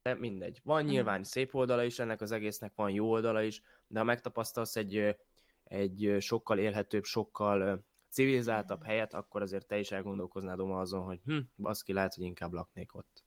de 0.02 0.14
mindegy. 0.14 0.62
Van 0.64 0.84
nyilván 0.84 1.24
szép 1.24 1.56
oldala 1.56 1.84
is, 1.84 2.00
ennek 2.00 2.22
az 2.22 2.32
egésznek 2.32 2.72
van 2.76 2.92
jó 2.92 3.10
oldala 3.10 3.42
is, 3.42 3.62
de 3.88 4.00
ha 4.00 4.06
megtapasztalsz 4.06 4.76
egy, 4.76 5.16
egy 5.64 6.16
sokkal 6.20 6.58
élhetőbb, 6.58 7.04
sokkal 7.04 7.86
civilizáltabb 8.16 8.84
helyet, 8.84 9.14
akkor 9.14 9.42
azért 9.42 9.68
te 9.68 9.80
is 9.80 9.92
elgondolkoznád 9.92 10.58
Doma 10.58 10.80
azon, 10.80 11.04
hogy 11.04 11.20
hm, 11.26 11.40
baszki, 11.58 11.94
lehet, 11.94 12.14
hogy 12.14 12.24
inkább 12.24 12.52
laknék 12.54 12.96
ott. 12.96 13.24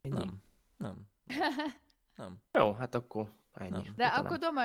Ennyi. 0.00 0.14
Nem. 0.14 0.42
Nem. 0.76 1.08
Nem. 2.16 2.38
Jó, 2.52 2.72
hát 2.72 2.94
akkor 2.94 3.32
ennyi. 3.52 3.70
Nem. 3.70 3.82
De 3.82 3.90
Utána- 4.06 4.24
akkor 4.24 4.38
Doma, 4.38 4.62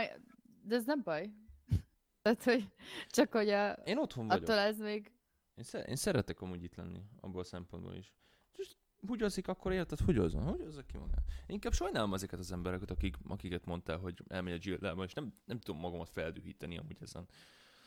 de 0.61 0.75
ez 0.75 0.85
nem 0.85 1.01
baj. 1.03 1.31
Tehát, 2.21 2.43
hogy 2.43 2.69
csak 3.09 3.31
hogy 3.31 3.49
a, 3.49 3.71
Én 3.71 3.97
otthon 3.97 4.27
vagyok. 4.27 4.43
attól 4.43 4.55
ez 4.57 4.79
még... 4.79 5.11
Én, 5.55 5.63
sze- 5.63 5.87
én 5.87 5.95
szeretek 5.95 6.41
amúgy 6.41 6.63
itt 6.63 6.75
lenni, 6.75 7.01
abból 7.19 7.41
a 7.41 7.43
szempontból 7.43 7.95
is. 7.95 8.13
És 8.55 8.75
hugyozik, 9.07 9.47
akkor 9.47 9.71
érted, 9.71 9.99
hugyozzon, 9.99 10.43
hugyozza 10.47 10.81
ki 10.83 10.97
magát. 10.97 11.23
Én 11.27 11.53
inkább 11.55 11.73
sajnálom 11.73 12.13
ezeket 12.13 12.39
az 12.39 12.51
embereket, 12.51 12.91
akik, 12.91 13.15
akiket 13.27 13.65
mondtál, 13.65 13.97
hogy 13.97 14.23
elmegy 14.27 14.53
a 14.53 14.57
Gildába, 14.57 15.03
és 15.03 15.13
nem, 15.13 15.33
nem 15.45 15.59
tudom 15.59 15.81
magamat 15.81 16.09
feldühíteni 16.09 16.77
amúgy 16.77 16.97
ezen. 17.01 17.27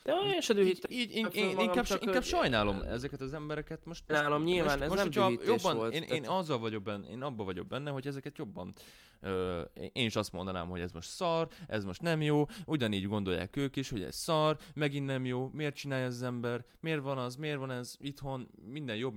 De 0.03 0.13
én 0.35 0.41
se 0.41 0.55
Így, 0.55 0.59
dühítem. 0.61 0.91
így 0.91 1.15
én, 1.15 1.25
föl 1.25 1.41
én, 1.41 1.47
magam, 1.47 1.65
inkább, 1.65 1.85
csak, 1.85 2.05
inkább 2.05 2.23
sajnálom 2.23 2.81
ezeket 2.81 3.21
az 3.21 3.35
embereket. 3.35 3.85
Most, 3.85 4.05
most, 4.09 4.23
Nálam 4.23 4.43
nyilván 4.43 4.79
most, 4.79 4.83
ez 4.83 5.05
most, 5.05 5.15
nem 5.15 5.39
jobban, 5.45 5.77
volt, 5.77 5.95
Én, 5.95 6.03
én 6.03 6.27
azzal 6.27 6.59
vagyok 6.59 6.83
benne, 6.83 7.09
én 7.09 7.23
abban 7.23 7.47
vagyok 7.47 7.67
benne, 7.67 7.91
hogy 7.91 8.07
ezeket 8.07 8.39
jobban 8.39 8.73
ö, 9.21 9.61
én 9.93 10.07
is 10.07 10.17
azt 10.17 10.33
mondanám, 10.33 10.69
hogy 10.69 10.81
ez 10.81 10.93
most 10.93 11.09
szar, 11.09 11.49
ez 11.67 11.85
most 11.85 12.03
nem 12.03 12.23
jó, 12.23 12.45
ugyanígy 12.67 13.07
gondolják 13.07 13.57
ők 13.57 13.77
is, 13.77 13.91
hogy 13.91 14.03
ez 14.03 14.17
szar, 14.17 14.59
megint 14.75 15.07
nem 15.07 15.25
jó, 15.25 15.51
miért 15.53 15.75
csinálja 15.75 16.05
ez 16.05 16.15
az 16.15 16.23
ember, 16.23 16.65
miért 16.81 17.03
van 17.03 17.19
az, 17.19 17.37
miért 17.37 17.59
van 17.59 17.71
ez 17.71 17.97
itthon, 17.99 18.51
minden 18.67 18.97
jobb, 18.97 19.15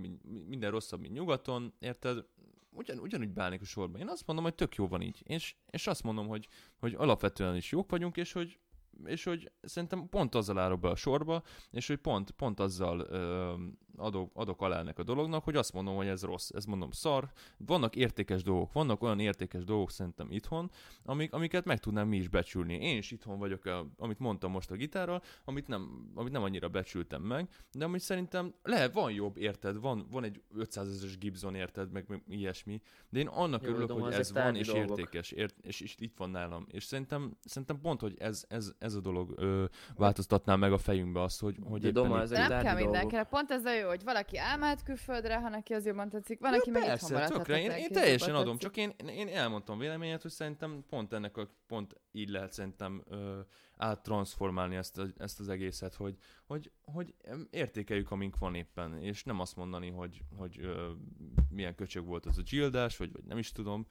minden 0.48 0.72
rosszabb, 0.72 1.00
mint 1.00 1.14
nyugaton, 1.14 1.74
érted? 1.80 2.26
ugyan, 2.76 3.00
ugyanúgy 3.00 3.30
beállnék 3.30 3.62
a 3.62 3.66
sorba. 3.66 3.98
Én 3.98 4.08
azt 4.08 4.28
mondom, 4.28 4.46
hogy 4.46 4.56
tök 4.56 4.76
jó 4.76 4.88
van 4.88 5.02
így. 5.02 5.22
És, 5.24 5.56
és 5.70 5.88
azt 5.88 6.04
mondom, 6.04 6.28
hogy, 6.28 6.48
hogy 6.80 6.94
alapvetően 6.94 7.56
is 7.56 7.72
jók 7.72 7.90
vagyunk, 7.90 8.18
és 8.18 8.32
hogy 8.32 8.60
és 9.06 9.24
hogy 9.24 9.52
szerintem 9.62 10.10
pont 10.10 10.36
azzal 10.36 10.60
állok 10.60 10.80
be 10.80 10.90
a 10.90 10.96
sorba, 10.96 11.44
és 11.72 11.88
hogy 11.88 11.98
pont, 11.98 12.32
pont 12.32 12.60
azzal 12.60 13.08
adok, 13.98 14.32
adok 14.34 14.62
alá 14.62 14.80
ennek 14.80 15.00
a 15.00 15.04
dolognak, 15.04 15.44
hogy 15.44 15.56
azt 15.56 15.74
mondom, 15.74 15.96
hogy 15.96 16.08
ez 16.08 16.24
rossz, 16.24 16.50
ez 16.54 16.66
mondom 16.66 16.92
szar. 16.92 17.32
Vannak 17.58 17.96
értékes 17.96 18.44
dolgok, 18.44 18.74
vannak 18.74 19.02
olyan 19.02 19.20
értékes 19.20 19.64
dolgok 19.64 19.92
szerintem 19.92 20.32
itthon, 20.32 20.72
amik, 21.06 21.34
amiket 21.34 21.66
meg 21.66 21.80
tudnám 21.80 22.08
mi 22.08 22.18
is 22.18 22.28
becsülni. 22.28 22.74
Én 22.74 22.98
is 22.98 23.12
itthon 23.12 23.40
vagyok, 23.40 23.66
a, 23.66 23.86
amit 23.98 24.20
mondtam 24.20 24.52
most 24.52 24.72
a 24.72 24.76
gitárral, 24.76 25.22
amit 25.46 25.68
nem, 25.68 26.12
amit 26.16 26.32
nem 26.32 26.44
annyira 26.44 26.68
becsültem 26.70 27.22
meg, 27.22 27.50
de 27.72 27.86
amit 27.86 28.02
szerintem 28.02 28.54
lehet, 28.64 28.94
van 28.94 29.12
jobb, 29.12 29.38
érted, 29.38 29.80
van, 29.80 30.08
van 30.12 30.24
egy 30.24 30.42
500 30.56 30.88
ezeres 30.88 31.18
Gibson, 31.18 31.56
érted, 31.56 31.92
meg, 31.92 32.06
meg 32.08 32.24
ilyesmi, 32.28 32.82
de 33.10 33.20
én 33.20 33.28
annak 33.28 33.64
Jó, 33.64 33.70
örülök, 33.70 33.88
de 33.88 33.94
hogy 33.94 34.14
ez 34.14 34.32
van, 34.32 34.56
és 34.56 34.68
dolgok. 34.68 34.90
értékes, 34.98 35.32
ért, 35.32 35.56
és, 35.62 35.82
és 35.82 35.96
itt 36.00 36.18
van 36.18 36.30
nálam. 36.30 36.66
És 36.72 36.84
szerintem, 36.84 37.38
szerintem 37.44 37.80
pont, 37.82 38.02
hogy 38.02 38.16
ez, 38.20 38.46
ez, 38.48 38.72
ez 38.80 38.94
a 38.94 39.00
dolog 39.02 39.34
ö, 39.36 39.66
változtatná 39.96 40.56
meg 40.56 40.72
a 40.74 40.78
fejünkbe 40.78 41.22
azt, 41.22 41.40
hogy, 41.42 41.56
hogy 41.64 41.82
De 41.82 41.88
éppen 41.88 42.04
Doma, 42.04 42.16
itt- 42.18 42.22
ezek 42.24 42.38
De 42.38 42.48
nem 42.48 42.64
kell 42.64 42.74
dolgok. 42.76 42.92
mindenkinek. 42.92 43.30
Pont 43.30 43.52
ez 43.52 43.66
a 43.66 43.74
jó, 43.74 43.83
hogy 43.88 44.04
valaki 44.04 44.38
elmehet 44.38 44.84
külföldre, 44.84 45.40
ha 45.40 45.50
neki 45.50 45.74
az 45.74 45.86
jobban 45.86 46.10
tetszik, 46.10 46.40
van, 46.40 46.54
aki 46.54 46.70
Ja, 46.70 46.72
meg 46.72 46.82
itthon 46.82 46.98
persze, 46.98 47.14
maradhat. 47.14 47.38
tökre, 47.38 47.62
én, 47.62 47.72
én 47.72 47.92
teljesen 47.92 48.36
adom, 48.36 48.58
tetszik. 48.58 48.86
csak 48.94 49.08
én, 49.08 49.08
én 49.18 49.28
elmondtam 49.28 49.78
véleményet, 49.78 50.22
hogy 50.22 50.32
szerintem 50.32 50.84
pont 50.90 51.14
ennek 51.14 51.38
a, 51.38 51.50
pont 51.68 51.96
így 52.12 52.30
lehet 52.30 52.52
szerintem 52.54 53.04
ö, 53.10 53.40
áttransformálni 53.78 54.76
ezt, 54.76 55.02
ezt 55.18 55.40
az 55.40 55.50
egészet, 55.50 55.94
hogy, 55.94 56.18
hogy, 56.46 56.72
hogy 56.86 57.14
értékeljük, 57.50 58.12
amink 58.12 58.38
van 58.38 58.56
éppen, 58.56 58.98
és 59.02 59.24
nem 59.24 59.40
azt 59.40 59.56
mondani, 59.56 59.90
hogy, 59.90 60.22
hogy 60.38 60.60
ö, 60.62 60.92
milyen 61.50 61.76
köcsög 61.76 62.06
volt 62.06 62.26
az 62.26 62.38
a 62.38 62.42
gyildás, 62.42 62.98
vagy, 62.98 63.12
vagy 63.12 63.24
nem 63.24 63.38
is 63.38 63.52
tudom, 63.52 63.88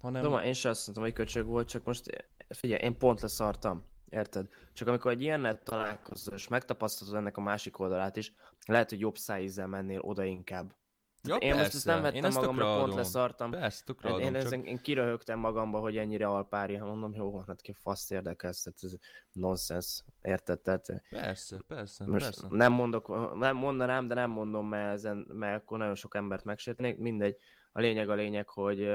hanem... 0.00 0.22
Doma, 0.22 0.44
én 0.44 0.52
sem 0.52 0.70
azt 0.70 0.84
mondtam, 0.84 1.04
hogy 1.04 1.14
köcsög 1.14 1.46
volt, 1.46 1.68
csak 1.68 1.84
most 1.84 2.26
figyelj, 2.48 2.82
én 2.82 2.98
pont 2.98 3.20
leszartam. 3.20 3.84
Érted? 4.10 4.48
Csak 4.72 4.88
amikor 4.88 5.10
egy 5.10 5.22
ilyennel 5.22 5.62
találkozol, 5.62 6.34
és 6.34 6.48
megtapasztalod 6.48 7.14
ennek 7.14 7.36
a 7.36 7.40
másik 7.40 7.78
oldalát 7.78 8.16
is, 8.16 8.32
lehet, 8.70 8.90
hogy 8.90 9.00
jobb 9.00 9.16
szájízzel 9.16 9.66
mennél 9.66 10.00
oda 10.00 10.24
inkább. 10.24 10.74
ja, 11.22 11.36
én 11.36 11.54
most 11.54 11.74
ezt 11.74 11.84
nem 11.84 11.96
én 11.96 12.02
vettem 12.02 12.22
tökre 12.22 12.40
magamra, 12.40 12.64
pont 12.64 12.82
adom. 12.82 12.96
leszartam. 12.96 13.50
Persze, 13.50 13.84
tökre 13.84 14.08
Hát 14.08 14.16
adom, 14.18 14.26
én, 14.26 14.40
csak... 14.40 14.42
ezen, 14.42 14.64
én 14.64 14.78
kiröhögtem 14.78 15.38
magamba, 15.38 15.78
hogy 15.78 15.96
ennyire 15.96 16.26
alpári, 16.26 16.74
ha 16.74 16.86
mondom, 16.86 17.14
jó, 17.14 17.38
hát 17.46 17.60
ki 17.60 17.72
faszt 17.72 18.12
érdekelsz, 18.12 18.62
tehát 18.62 18.78
ez 18.82 18.94
nonsens, 19.32 20.04
érted? 20.22 20.60
Tehát 20.60 20.86
Persze, 21.10 21.60
persze, 21.66 22.06
most 22.06 22.24
persze. 22.24 22.46
nem 22.50 22.72
mondok, 22.72 23.34
nem 23.38 23.56
mondanám, 23.56 24.08
de 24.08 24.14
nem 24.14 24.30
mondom, 24.30 24.68
mert, 24.68 24.92
ezen, 24.92 25.26
mert 25.32 25.62
akkor 25.62 25.78
nagyon 25.78 25.94
sok 25.94 26.14
embert 26.14 26.44
megsértenék, 26.44 26.98
mindegy. 26.98 27.36
A 27.72 27.80
lényeg 27.80 28.08
a 28.08 28.14
lényeg, 28.14 28.48
hogy 28.48 28.90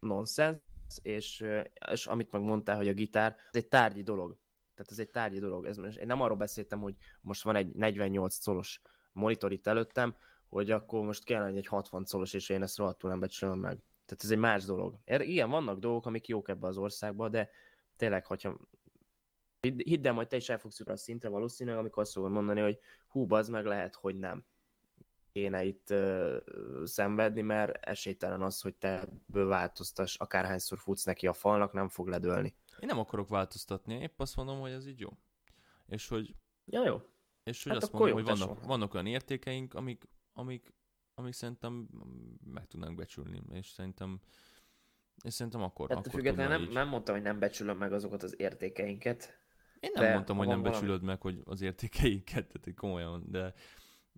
nonsens, 0.00 0.58
és, 1.02 1.44
és 1.90 2.06
amit 2.06 2.32
meg 2.32 2.42
mondtál, 2.42 2.76
hogy 2.76 2.88
a 2.88 2.92
gitár, 2.92 3.32
ez 3.32 3.62
egy 3.62 3.68
tárgyi 3.68 4.02
dolog. 4.02 4.36
Tehát 4.74 4.90
ez 4.90 4.98
egy 4.98 5.10
tárgyi 5.10 5.38
dolog. 5.38 5.66
Ez, 5.66 5.78
én 5.78 6.06
nem 6.06 6.20
arról 6.20 6.36
beszéltem, 6.36 6.80
hogy 6.80 6.94
most 7.20 7.42
van 7.42 7.56
egy 7.56 7.74
48 7.74 8.44
colos 8.44 8.80
monitor 9.12 9.52
itt 9.52 9.66
előttem, 9.66 10.14
hogy 10.48 10.70
akkor 10.70 11.04
most 11.04 11.24
kellene 11.24 11.56
egy 11.56 11.66
60 11.66 12.04
colos, 12.10 12.32
és 12.32 12.48
én 12.48 12.62
ezt 12.62 12.76
rohadtul 12.76 13.10
nem 13.10 13.20
becsülöm 13.20 13.58
meg. 13.58 13.78
Tehát 14.06 14.24
ez 14.24 14.30
egy 14.30 14.38
más 14.38 14.64
dolog. 14.64 14.98
Er- 15.04 15.22
Igen, 15.22 15.50
vannak 15.50 15.78
dolgok, 15.78 16.06
amik 16.06 16.28
jók 16.28 16.48
ebbe 16.48 16.66
az 16.66 16.76
országba, 16.76 17.28
de 17.28 17.50
tényleg, 17.96 18.26
hogyha 18.26 18.58
hidd, 19.60 20.06
el, 20.06 20.12
majd 20.12 20.28
te 20.28 20.36
is 20.36 20.48
el 20.48 20.58
fogsz 20.58 20.80
a 20.80 20.96
szintre 20.96 21.28
valószínűleg, 21.28 21.78
amikor 21.78 22.02
azt 22.02 22.12
fogod 22.12 22.30
mondani, 22.30 22.60
hogy 22.60 22.78
hú, 23.08 23.34
az 23.34 23.48
meg 23.48 23.64
lehet, 23.64 23.94
hogy 23.94 24.18
nem 24.18 24.44
kéne 25.32 25.64
itt 25.64 25.90
uh, 25.90 26.36
szenvedni, 26.84 27.42
mert 27.42 27.86
esélytelen 27.86 28.42
az, 28.42 28.60
hogy 28.60 28.74
te 28.74 29.08
változtass, 29.26 30.16
akárhányszor 30.16 30.78
futsz 30.78 31.04
neki 31.04 31.26
a 31.26 31.32
falnak, 31.32 31.72
nem 31.72 31.88
fog 31.88 32.08
ledőlni. 32.08 32.54
Én 32.80 32.86
nem 32.88 32.98
akarok 32.98 33.28
változtatni, 33.28 33.94
épp 33.94 34.20
azt 34.20 34.36
mondom, 34.36 34.60
hogy 34.60 34.70
ez 34.70 34.86
így 34.86 35.00
jó. 35.00 35.08
És 35.86 36.08
hogy 36.08 36.34
Ja, 36.66 36.84
jó. 36.84 37.00
És 37.42 37.62
hogy 37.62 37.72
Hát 37.72 37.82
azt 37.82 37.92
mondom, 37.92 38.10
jó, 38.10 38.14
hogy 38.14 38.24
vannak, 38.24 38.54
tesó. 38.54 38.66
vannak 38.68 38.94
olyan 38.94 39.06
értékeink, 39.06 39.74
amik, 39.74 40.08
amik, 40.32 40.74
amik 41.14 41.32
szerintem 41.32 41.88
meg 42.44 42.66
tudnánk 42.66 42.96
becsülni, 42.96 43.42
és 43.52 43.68
szerintem 43.68 44.20
és 45.24 45.34
szerintem 45.34 45.62
akkor, 45.62 45.84
Ettől 45.90 45.98
akkor 45.98 46.12
függetlenül 46.12 46.52
nem, 46.52 46.62
így. 46.62 46.72
nem 46.72 46.88
mondtam, 46.88 47.14
hogy 47.14 47.24
nem 47.24 47.38
becsülöm 47.38 47.76
meg 47.76 47.92
azokat 47.92 48.22
az 48.22 48.34
értékeinket. 48.40 49.38
Én 49.80 49.90
nem 49.94 50.12
mondtam, 50.12 50.36
hogy 50.36 50.46
nem 50.46 50.58
valami- 50.62 50.78
becsülöd 50.78 51.02
meg, 51.02 51.20
hogy 51.20 51.40
az 51.44 51.60
értékeiket, 51.60 52.46
tehát 52.52 52.74
komolyan, 52.78 53.24
de, 53.30 53.54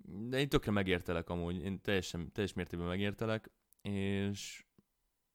de 0.05 0.39
én 0.39 0.49
tökre 0.49 0.71
megértelek 0.71 1.29
amúgy, 1.31 1.63
én 1.65 1.81
teljesen, 1.81 2.33
teljes 2.33 2.53
mértékben 2.53 2.89
megértelek, 2.89 3.51
és, 3.83 4.65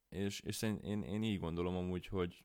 és, 0.09 0.39
és 0.39 0.55
szerint 0.55 0.83
én, 0.83 1.03
én 1.03 1.23
így 1.23 1.39
gondolom 1.39 1.75
amúgy, 1.75 2.07
hogy, 2.07 2.43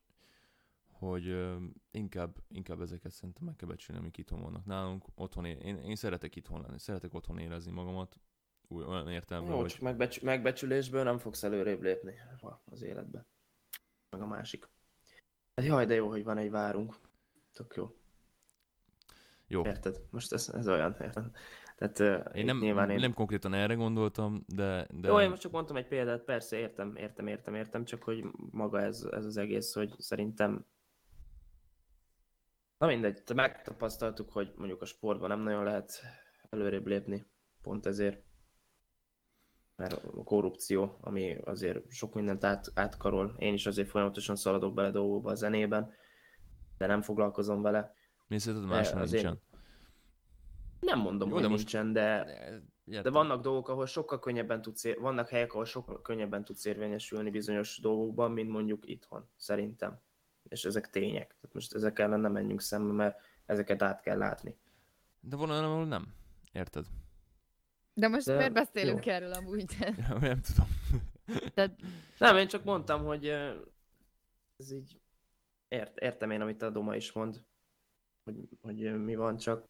hogy 0.97 1.55
inkább, 1.91 2.35
inkább 2.47 2.81
ezeket 2.81 3.11
szerintem 3.11 3.45
meg 3.45 3.55
kell 3.55 3.67
becsülni, 3.67 4.01
amik 4.01 4.17
itthon 4.17 4.41
vannak 4.41 4.65
nálunk. 4.65 5.05
Otthon 5.15 5.45
é- 5.45 5.63
én, 5.63 5.77
én 5.77 5.95
szeretek 5.95 6.35
itthon 6.35 6.61
lenni, 6.61 6.79
szeretek 6.79 7.13
otthon 7.13 7.37
érezni 7.37 7.71
magamat, 7.71 8.19
úgy, 8.67 8.83
olyan 8.83 9.09
értelemben, 9.09 9.53
Jó, 9.53 9.59
hogy 9.59 9.69
csak 9.69 9.81
megbecs- 9.81 10.21
megbecsülésből 10.21 11.03
nem 11.03 11.17
fogsz 11.17 11.43
előrébb 11.43 11.81
lépni 11.81 12.13
az 12.65 12.81
életbe. 12.81 13.25
Meg 14.09 14.21
a 14.21 14.27
másik. 14.27 14.69
Hát 15.55 15.65
jaj, 15.65 15.85
de 15.85 15.93
jó, 15.93 16.09
hogy 16.09 16.23
van 16.23 16.37
egy 16.37 16.51
várunk. 16.51 16.95
Tök 17.53 17.73
jó. 17.75 17.95
jó. 19.47 19.65
Érted? 19.65 20.01
Most 20.09 20.33
ez, 20.33 20.49
ez 20.49 20.67
olyan, 20.67 20.95
érted? 21.01 21.31
Tehát 21.77 22.35
Én 22.35 22.45
nem, 22.45 22.57
nyilván 22.57 22.89
én... 22.89 22.99
nem 22.99 23.13
konkrétan 23.13 23.53
erre 23.53 23.73
gondoltam, 23.73 24.43
de... 24.47 24.87
de... 24.91 25.07
Jó, 25.07 25.19
én 25.19 25.29
most 25.29 25.41
csak 25.41 25.51
mondtam 25.51 25.75
egy 25.75 25.87
példát, 25.87 26.23
persze 26.23 26.57
értem, 26.57 26.95
értem, 26.95 27.27
értem, 27.27 27.55
értem, 27.55 27.85
csak 27.85 28.03
hogy 28.03 28.25
maga 28.51 28.81
ez, 28.81 29.07
ez 29.11 29.25
az 29.25 29.37
egész, 29.37 29.73
hogy 29.73 29.95
szerintem 29.97 30.65
Na 32.77 32.87
mindegy, 32.87 33.21
megtapasztaltuk, 33.35 34.31
hogy 34.31 34.53
mondjuk 34.55 34.81
a 34.81 34.85
sportban 34.85 35.29
nem 35.29 35.39
nagyon 35.39 35.63
lehet 35.63 36.01
előrébb 36.49 36.85
lépni, 36.87 37.25
pont 37.61 37.85
ezért. 37.85 38.25
Mert 39.75 39.93
a 39.93 40.23
korrupció, 40.23 40.97
ami 41.01 41.35
azért 41.43 41.91
sok 41.91 42.13
mindent 42.13 42.43
át, 42.43 42.71
átkarol. 42.73 43.35
Én 43.37 43.53
is 43.53 43.65
azért 43.65 43.89
folyamatosan 43.89 44.35
szaladok 44.35 44.73
bele 44.73 44.91
dolgokba 44.91 45.31
a 45.31 45.35
zenében, 45.35 45.93
de 46.77 46.85
nem 46.87 47.01
foglalkozom 47.01 47.61
vele. 47.61 47.93
Mi 48.27 48.39
szerinted 48.39 48.69
máshol 48.69 49.01
az 49.01 49.13
én- 49.13 49.21
nincsen? 49.21 49.41
Nem 50.79 50.99
mondom, 50.99 51.27
Jó, 51.27 51.33
hogy 51.33 51.43
de 51.43 51.49
most- 51.49 51.63
nincsen, 51.63 51.93
de 51.93 52.25
De, 53.01 53.09
vannak 53.09 53.41
dolgok, 53.41 53.69
ahol 53.69 53.85
sokkal 53.85 54.19
könnyebben 54.19 54.61
tudsz, 54.61 54.83
ér- 54.83 54.99
vannak 54.99 55.29
helyek, 55.29 55.53
ahol 55.53 55.65
sokkal 55.65 56.01
könnyebben 56.01 56.43
tudsz 56.43 56.65
érvényesülni 56.65 57.29
bizonyos 57.29 57.79
dolgokban, 57.81 58.31
mint 58.31 58.49
mondjuk 58.49 58.89
itthon, 58.89 59.29
szerintem. 59.35 59.99
És 60.47 60.65
ezek 60.65 60.89
tények. 60.89 61.27
Tehát 61.27 61.53
most 61.53 61.73
ezek 61.73 61.99
ellen 61.99 62.19
nem 62.19 62.31
menjünk 62.31 62.61
szembe, 62.61 62.93
mert 62.93 63.19
ezeket 63.45 63.81
át 63.81 64.01
kell 64.01 64.17
látni. 64.17 64.57
De 65.19 65.35
ahol 65.35 65.85
nem. 65.85 66.13
Érted? 66.51 66.85
De 67.93 68.07
most 68.07 68.25
De- 68.25 68.35
miért 68.37 68.53
beszélünk 68.53 69.05
jó. 69.05 69.11
erről 69.13 69.33
amúgy? 69.33 69.77
nem 70.19 70.41
tudom. 70.41 70.67
Tehát 71.53 71.79
Nem, 72.17 72.37
én 72.37 72.47
csak 72.47 72.63
mondtam, 72.63 73.05
hogy 73.05 73.27
ez 74.57 74.71
így 74.71 75.01
ért, 75.67 75.97
értem 75.97 76.31
én, 76.31 76.41
amit 76.41 76.61
a 76.61 76.69
Doma 76.69 76.95
is 76.95 77.11
mond, 77.11 77.43
hogy, 78.23 78.49
hogy 78.61 79.03
mi 79.03 79.15
van, 79.15 79.37
csak 79.37 79.67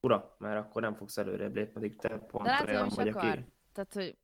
ura, 0.00 0.36
mert 0.38 0.64
akkor 0.66 0.82
nem 0.82 0.94
fogsz 0.94 1.16
előrébb 1.16 1.54
lépni, 1.54 1.72
pedig 1.72 1.96
te 1.96 2.18
pont 2.18 2.44
De 2.44 2.50
látod, 2.50 2.68
olyan 2.68 2.88
vagy, 2.88 3.08
akar. 3.08 3.24
aki... 3.28 3.44
Tehát, 3.72 3.92
hogy 3.94 4.18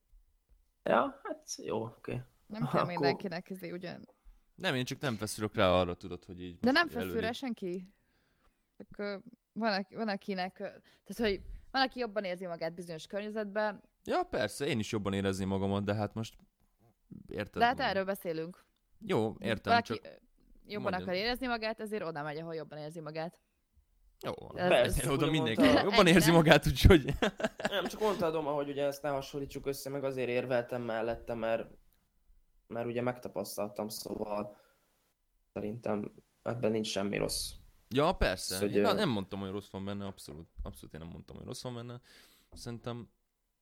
Ja, 0.82 1.20
hát 1.22 1.54
jó, 1.56 1.82
oké. 1.82 2.12
Okay. 2.12 2.24
nem 2.46 2.60
kell 2.62 2.70
Akkor- 2.80 2.86
mindenkinek 2.86 3.50
ezé 3.50 3.70
ugyan. 3.70 4.08
Nem, 4.54 4.74
én 4.74 4.84
csak 4.84 5.00
nem 5.00 5.16
feszülök 5.16 5.54
rá 5.54 5.68
arra, 5.70 5.94
tudod, 5.94 6.24
hogy 6.24 6.42
így 6.42 6.58
De 6.60 6.70
nem 6.70 6.82
most 6.86 6.96
feszül 6.96 7.20
rá 7.20 7.32
senki. 7.32 7.88
Csak 8.76 9.22
van, 9.52 9.86
van 9.90 10.08
akinek, 10.08 10.52
tehát 10.56 11.16
hogy 11.16 11.40
van, 11.70 11.82
aki 11.82 11.98
jobban 11.98 12.24
érzi 12.24 12.46
magát 12.46 12.74
bizonyos 12.74 13.06
környezetben, 13.06 13.82
Ja, 14.06 14.22
persze, 14.22 14.66
én 14.66 14.78
is 14.78 14.92
jobban 14.92 15.12
érezni 15.12 15.44
magamat, 15.44 15.84
de 15.84 15.94
hát 15.94 16.14
most 16.14 16.34
érted? 17.28 17.58
de 17.62 17.64
hát 17.66 17.80
erről 17.80 18.04
beszélünk. 18.04 18.64
Jó, 19.06 19.34
értem, 19.38 19.72
Valaki 19.72 19.92
csak 19.92 20.02
jobban 20.66 20.82
mondjad. 20.90 21.02
akar 21.02 21.14
érezni 21.14 21.46
magát, 21.46 21.80
ezért 21.80 22.02
oda 22.04 22.22
megy, 22.22 22.36
ahol 22.38 22.54
jobban 22.54 22.78
érzi 22.78 23.00
magát. 23.00 23.40
jó. 24.20 24.32
Ez- 24.54 24.68
Persze, 24.68 25.02
ez- 25.02 25.08
oda 25.08 25.30
mindenki 25.30 25.62
mondta- 25.62 25.82
jobban 25.82 26.06
érzi 26.06 26.26
nem? 26.26 26.34
magát, 26.36 26.66
úgyhogy... 26.66 27.04
Nem, 27.68 27.86
csak 27.86 28.00
mondta 28.00 28.26
a 28.26 28.30
Doma, 28.30 28.50
hogy 28.52 28.68
ugye 28.68 28.84
ezt 28.84 29.02
ne 29.02 29.08
hasonlítsuk 29.08 29.66
össze, 29.66 29.90
meg 29.90 30.04
azért 30.04 30.28
érveltem 30.28 30.82
mellette, 30.82 31.34
mert, 31.34 31.66
mert 32.66 32.86
ugye 32.86 33.02
megtapasztaltam, 33.02 33.88
szóval 33.88 34.56
szerintem 35.52 36.12
ebben 36.42 36.70
nincs 36.70 36.86
semmi 36.86 37.16
rossz. 37.16 37.52
Ja, 37.88 38.12
persze. 38.12 38.58
Hogy, 38.58 38.74
Én 38.74 38.84
ö, 38.84 38.92
nem 38.92 39.08
mondtam, 39.08 39.40
hogy 39.40 39.50
rossz 39.50 39.70
van 39.70 39.84
benne, 39.84 40.06
abszolút. 40.06 40.48
Abszolút 40.62 40.94
én 40.94 41.00
nem 41.00 41.08
mondtam, 41.08 41.36
hogy 41.36 41.44
rossz 41.44 41.62
van 41.62 41.74
benne. 41.74 42.00
Szerintem, 42.52 43.08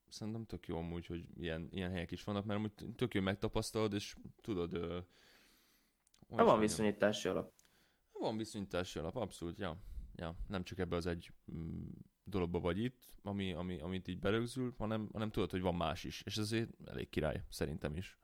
szerintem 0.08 0.46
tök 0.46 0.66
jó 0.66 0.76
amúgy, 0.76 1.06
hogy 1.06 1.24
ilyen, 1.34 1.68
ilyen 1.70 1.90
helyek 1.90 2.10
is 2.10 2.24
vannak, 2.24 2.44
mert 2.44 2.58
amúgy 2.58 2.94
tök 2.96 3.14
jó 3.14 3.20
megtapasztalod, 3.20 3.92
és 3.92 4.16
tudod... 4.40 4.74
Ö, 4.74 4.98
is 6.28 6.36
van 6.36 6.60
viszonyítási 6.60 7.28
alap. 7.28 7.52
Van 8.12 8.36
viszonyítási 8.36 8.98
alap, 8.98 9.16
abszolút, 9.16 9.58
ja. 9.58 9.76
ja, 10.16 10.36
nem 10.48 10.64
csak 10.64 10.78
ebbe 10.78 10.96
az 10.96 11.06
egy 11.06 11.32
mm, 11.52 11.88
dologba 12.24 12.60
vagy 12.60 12.78
itt, 12.78 13.08
ami, 13.22 13.52
ami, 13.52 13.80
amit 13.80 14.08
így 14.08 14.18
berögzül, 14.18 14.74
hanem, 14.78 15.08
hanem 15.12 15.30
tudod, 15.30 15.50
hogy 15.50 15.60
van 15.60 15.74
más 15.74 16.04
is. 16.04 16.22
És 16.22 16.36
ezért 16.36 16.70
elég 16.84 17.08
király, 17.08 17.44
szerintem 17.48 17.96
is. 17.96 18.18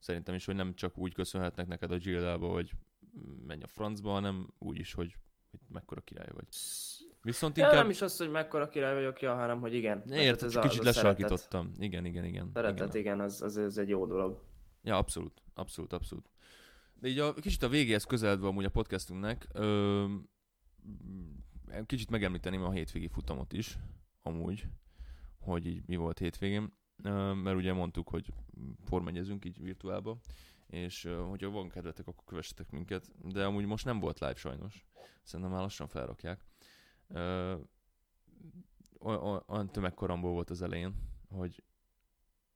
Szerintem 0.00 0.34
is, 0.34 0.44
hogy 0.44 0.54
nem 0.54 0.74
csak 0.74 0.98
úgy 0.98 1.14
köszönhetnek 1.14 1.66
neked 1.66 1.90
a 1.90 1.96
Gildába, 1.96 2.48
hogy 2.48 2.72
menj 3.46 3.62
a 3.62 3.66
francba, 3.66 4.10
hanem 4.10 4.48
úgy 4.58 4.78
is, 4.78 4.92
hogy, 4.92 5.16
hogy 5.50 5.60
mekkora 5.68 6.00
király 6.00 6.28
vagy. 6.34 6.46
Viszont 7.22 7.56
Ja, 7.56 7.64
inkább... 7.64 7.80
nem 7.80 7.90
is 7.90 8.02
az, 8.02 8.16
hogy 8.16 8.30
mekkora 8.30 8.68
király 8.68 8.94
vagyok, 8.94 9.20
ja, 9.20 9.34
hanem 9.34 9.60
hogy 9.60 9.74
igen. 9.74 10.02
Érted, 10.10 10.48
ez 10.48 10.56
a- 10.56 10.60
kicsit 10.60 10.76
szeretet. 10.82 11.02
lesarkítottam. 11.02 11.72
Igen, 11.78 12.04
igen, 12.04 12.24
igen. 12.24 12.50
Szeretet, 12.54 12.88
igen. 12.88 13.00
igen, 13.00 13.20
az, 13.20 13.42
az, 13.42 13.56
az 13.56 13.78
egy 13.78 13.88
jó 13.88 14.06
dolog. 14.06 14.42
Ja, 14.82 14.96
abszolút, 14.96 15.42
abszolút, 15.54 15.92
abszolút. 15.92 16.30
De 16.94 17.08
így 17.08 17.18
a, 17.18 17.34
kicsit 17.34 17.62
a 17.62 17.68
végéhez 17.68 18.04
közeledve 18.04 18.46
amúgy 18.46 18.64
a 18.64 18.70
podcastunknak, 18.70 19.46
ö, 19.52 20.04
kicsit 21.86 22.10
megemlíteném 22.10 22.62
a 22.62 22.70
hétvégi 22.70 23.08
futamot 23.08 23.52
is, 23.52 23.78
amúgy, 24.22 24.66
hogy 25.38 25.66
így 25.66 25.82
mi 25.86 25.96
volt 25.96 26.18
hétvégén, 26.18 26.72
mert 27.02 27.56
ugye 27.56 27.72
mondtuk, 27.72 28.08
hogy 28.08 28.32
formegyezünk 28.84 29.44
így 29.44 29.62
virtuálba, 29.62 30.18
és 30.66 31.08
hogyha 31.28 31.50
van 31.50 31.68
kedvetek, 31.68 32.06
akkor 32.06 32.24
kövessetek 32.24 32.70
minket, 32.70 33.10
de 33.32 33.44
amúgy 33.44 33.64
most 33.64 33.84
nem 33.84 34.00
volt 34.00 34.18
live 34.18 34.34
sajnos, 34.34 34.86
szerintem 35.22 35.54
már 35.54 35.62
lassan 35.62 35.88
felrakják. 35.88 36.44
Olyan 39.46 39.70
tömegkoromból 39.72 40.32
volt 40.32 40.50
az 40.50 40.62
elején, 40.62 40.94
hogy 41.28 41.62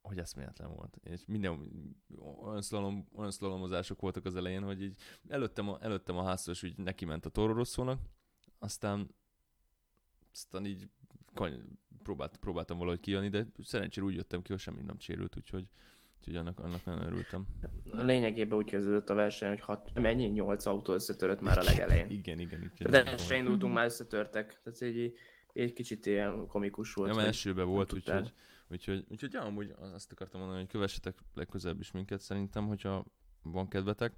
hogy 0.05 0.19
eszméletlen 0.19 0.75
volt. 0.75 0.97
És 1.03 1.23
minden 1.27 1.71
olyan, 2.43 2.63
szlalom, 2.63 3.09
olyan 3.15 3.31
szlalomozások 3.31 4.01
voltak 4.01 4.25
az 4.25 4.37
elején, 4.37 4.63
hogy 4.63 4.83
így 4.83 4.99
előttem 5.29 5.69
a, 5.69 5.79
előttem 5.81 6.17
a 6.17 6.25
háztos 6.25 6.63
úgy 6.63 6.79
neki 6.79 7.05
ment 7.05 7.27
a 7.27 7.31
tororosszónak, 7.31 8.01
aztán 8.59 9.15
aztán 10.33 10.67
így 10.67 10.91
kany- 11.35 11.63
próbált, 12.03 12.37
próbáltam 12.37 12.79
valahogy 12.79 13.01
kijönni, 13.01 13.29
de 13.29 13.47
szerencsére 13.63 14.07
úgy 14.07 14.15
jöttem 14.15 14.43
ki, 14.43 14.53
hogy 14.53 14.61
semmi 14.61 14.83
nem 14.83 14.99
sérült, 14.99 15.37
úgyhogy, 15.37 15.67
úgyhogy 16.19 16.37
annak, 16.37 16.61
annak 16.61 16.85
nagyon 16.85 17.03
örültem. 17.03 17.47
Lényegében 17.85 18.59
úgy 18.59 18.71
kezdődött 18.71 19.11
a 19.11 19.15
verseny, 19.15 19.49
hogy 19.49 19.61
hat, 19.61 20.01
mennyi? 20.01 20.27
Nyolc 20.27 20.67
autó 20.67 20.93
összetörött 20.93 21.41
már 21.41 21.59
a 21.59 21.63
legelején. 21.63 22.11
Igen, 22.11 22.39
igen. 22.39 22.73
igen. 22.75 22.91
De 22.91 23.17
se 23.17 23.37
indultunk, 23.37 23.75
már 23.75 23.85
összetörtek. 23.85 24.61
Tehát 24.63 24.81
egy, 24.83 25.15
egy 25.53 25.73
kicsit 25.73 26.07
ilyen 26.07 26.47
komikus 26.47 26.95
volt. 26.95 27.15
Mert 27.15 27.29
esőben 27.29 27.67
volt, 27.67 27.91
nem 27.91 28.01
tudtál. 28.01 28.21
úgyhogy, 28.21 28.35
úgyhogy, 28.69 29.05
úgyhogy 29.09 29.33
ja, 29.33 29.41
amúgy 29.41 29.75
azt 29.95 30.13
akartam 30.13 30.41
mondani, 30.41 30.61
hogy 30.61 30.71
kövessetek 30.71 31.19
legközelebb 31.35 31.81
is 31.81 31.91
minket 31.91 32.21
szerintem, 32.21 32.67
hogyha 32.67 33.05
van 33.43 33.69
kedvetek, 33.69 34.13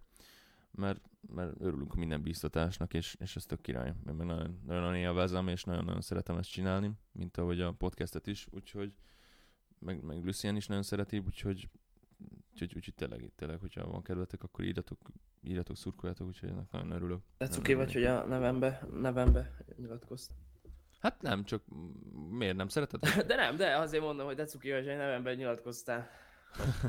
mert, 0.77 1.01
mert 1.35 1.61
örülünk 1.61 1.95
minden 1.95 2.23
bíztatásnak, 2.23 2.95
és, 2.95 3.17
és 3.21 3.37
ez 3.37 3.45
tök 3.45 3.61
király. 3.61 3.93
Én 4.09 4.15
meg 4.15 4.27
nagyon, 4.27 4.61
nagyon 4.67 4.95
élvezem, 4.95 5.49
és 5.49 5.65
nagyon-nagyon 5.65 6.01
szeretem 6.01 6.37
ezt 6.37 6.51
csinálni, 6.51 6.91
mint 7.13 7.37
ahogy 7.37 7.61
a 7.61 7.73
podcastet 7.73 8.27
is, 8.27 8.47
úgyhogy 8.51 8.93
meg, 9.79 10.03
meg 10.03 10.25
Lucien 10.25 10.57
is 10.57 10.67
nagyon 10.67 10.83
szereti, 10.83 11.19
úgyhogy 11.19 11.69
Úgyhogy, 12.53 12.77
úgyhogy 12.77 12.95
tényleg, 12.95 13.33
tényleg, 13.37 13.61
hogyha 13.61 13.91
van 13.91 14.03
kedvetek, 14.03 14.43
akkor 14.43 14.65
írjatok, 14.65 14.99
írjatok, 15.43 15.77
szurkoljatok, 15.77 16.27
úgyhogy 16.27 16.49
ennek 16.49 16.71
nagyon 16.71 16.91
örülök. 16.91 17.21
De 17.39 17.49
cuki 17.49 17.75
vagy, 17.75 17.93
hogy 17.93 18.05
a 18.05 18.27
nevembe, 18.27 18.87
nevembe 18.93 19.57
nyilatkoztál. 19.77 20.37
Hát 20.99 21.23
nem, 21.23 21.45
csak 21.45 21.63
miért 22.31 22.57
nem 22.57 22.69
szereted? 22.69 23.01
De 23.27 23.35
nem, 23.35 23.57
de 23.57 23.77
azért 23.77 24.03
mondom, 24.03 24.27
hogy 24.27 24.37
de 24.37 24.45
cuki 24.45 24.71
vagy, 24.71 24.87
hogy 24.87 24.97
nevemben 24.97 25.37
nyilatkoztál. 25.37 26.09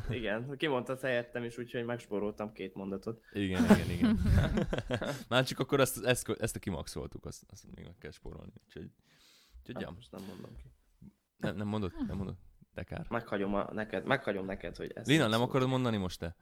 Igen, 0.10 0.58
kimondtad 0.58 1.00
helyettem 1.02 1.44
is, 1.44 1.58
úgyhogy 1.58 1.86
megspóroltam 1.86 2.52
két 2.54 2.74
mondatot. 2.76 3.22
Igen, 3.32 3.64
igen, 3.64 3.90
igen. 3.90 4.20
Már 5.30 5.44
csak 5.46 5.60
akkor 5.60 5.80
ezt, 5.80 6.06
ezt, 6.06 6.30
ezt 6.30 6.56
a 6.56 6.60
kimaxoltuk, 6.60 7.26
azt, 7.26 7.44
azt 7.52 7.64
még 7.76 7.86
meg 7.86 7.96
kell 8.00 8.12
spórolni. 8.12 8.52
Úgyhogy, 8.66 8.90
úgyhogy 9.60 9.74
Hát, 9.76 9.82
ja, 9.84 9.92
most 9.96 10.12
nem 10.12 10.22
mondom 10.28 10.56
ki. 10.58 10.72
nem, 11.38 11.56
nem 11.56 11.68
mondod? 11.68 11.92
Nem 12.08 12.18
mondod? 12.18 12.36
De 12.74 12.84
kár. 12.84 13.06
Meghagyom 13.10 13.54
a, 13.56 13.74
neked, 13.74 14.06
meghagyom 14.06 14.46
neked, 14.46 14.76
hogy 14.76 14.92
ezt 14.96 15.08
Lina, 15.08 15.28
nem 15.28 15.42
akarod 15.42 15.68
mondani 15.68 15.98
most 15.98 16.20
te? 16.20 16.36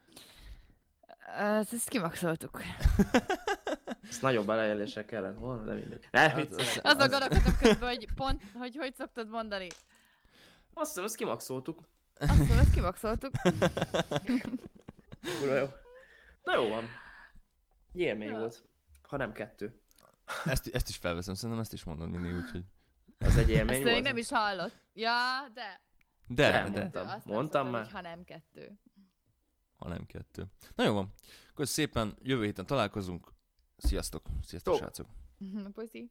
Ezt, 1.38 1.72
ezt 1.72 1.88
kimaxoltuk. 1.88 2.60
Ezt 4.10 4.22
nagyobb 4.22 4.46
belejelésre 4.46 5.04
kellett 5.04 5.38
volna, 5.38 5.64
de 5.64 5.74
mindegy. 5.74 6.08
Ne, 6.10 6.20
Hát, 6.20 6.34
viccelek. 6.36 6.66
az- 6.66 6.80
Azon 6.82 7.08
gondolkodtam 7.08 7.56
közben, 7.60 7.88
hogy 7.88 8.08
pont, 8.14 8.42
hogy 8.54 8.76
hogy 8.76 8.94
szoktad 8.94 9.28
mondani. 9.28 9.66
Azt 10.74 10.88
hiszem, 10.88 11.04
ezt 11.04 11.16
kimaxoltuk. 11.16 11.80
Azt 12.18 12.38
mondom, 12.38 12.58
ezt 12.58 12.72
kimaxoltuk. 12.72 13.30
Kurva 15.22 15.54
jó. 15.54 15.66
Na 16.42 16.54
jó 16.54 16.68
van. 16.68 16.84
Egy 17.92 18.00
Élmény 18.00 18.28
Ja. 18.28 18.38
volt. 18.38 18.64
Ha 19.02 19.16
nem 19.16 19.32
kettő. 19.32 19.80
Ezt, 20.44 20.66
ezt 20.66 20.88
is 20.88 20.96
felveszem, 20.96 21.34
szerintem 21.34 21.60
ezt 21.60 21.72
is 21.72 21.84
mondod 21.84 22.10
mindig, 22.10 22.34
úgyhogy... 22.34 22.64
Ez 23.18 23.36
egy 23.36 23.48
élmény 23.50 23.74
Ezt 23.74 23.82
volt. 23.82 23.94
még 23.94 24.02
nem 24.02 24.16
is 24.16 24.28
hallott. 24.28 24.74
Ja, 24.92 25.48
de. 25.54 25.80
De, 26.26 26.50
Nem, 26.50 26.72
de, 26.72 26.78
mondtam. 26.80 27.06
Azt 27.08 27.24
Mondtam 27.26 27.44
szoktam, 27.44 27.70
már. 27.70 27.82
hogy 27.82 27.92
ha 27.92 28.00
nem 28.00 28.24
kettő. 28.24 28.78
ha 29.76 29.88
nem 29.88 30.06
kettő. 30.06 30.46
Na 30.74 30.84
jó 30.84 30.92
van. 30.94 31.12
Köszönöm 31.54 31.66
szépen, 31.90 32.16
jövő 32.22 32.44
héten 32.44 32.66
találkozunk. 32.66 33.32
Sziasztok. 33.76 34.26
Sziasztok, 34.42 34.72
Jó. 34.74 34.78
srácok. 34.80 35.06
Puszi. 35.72 36.10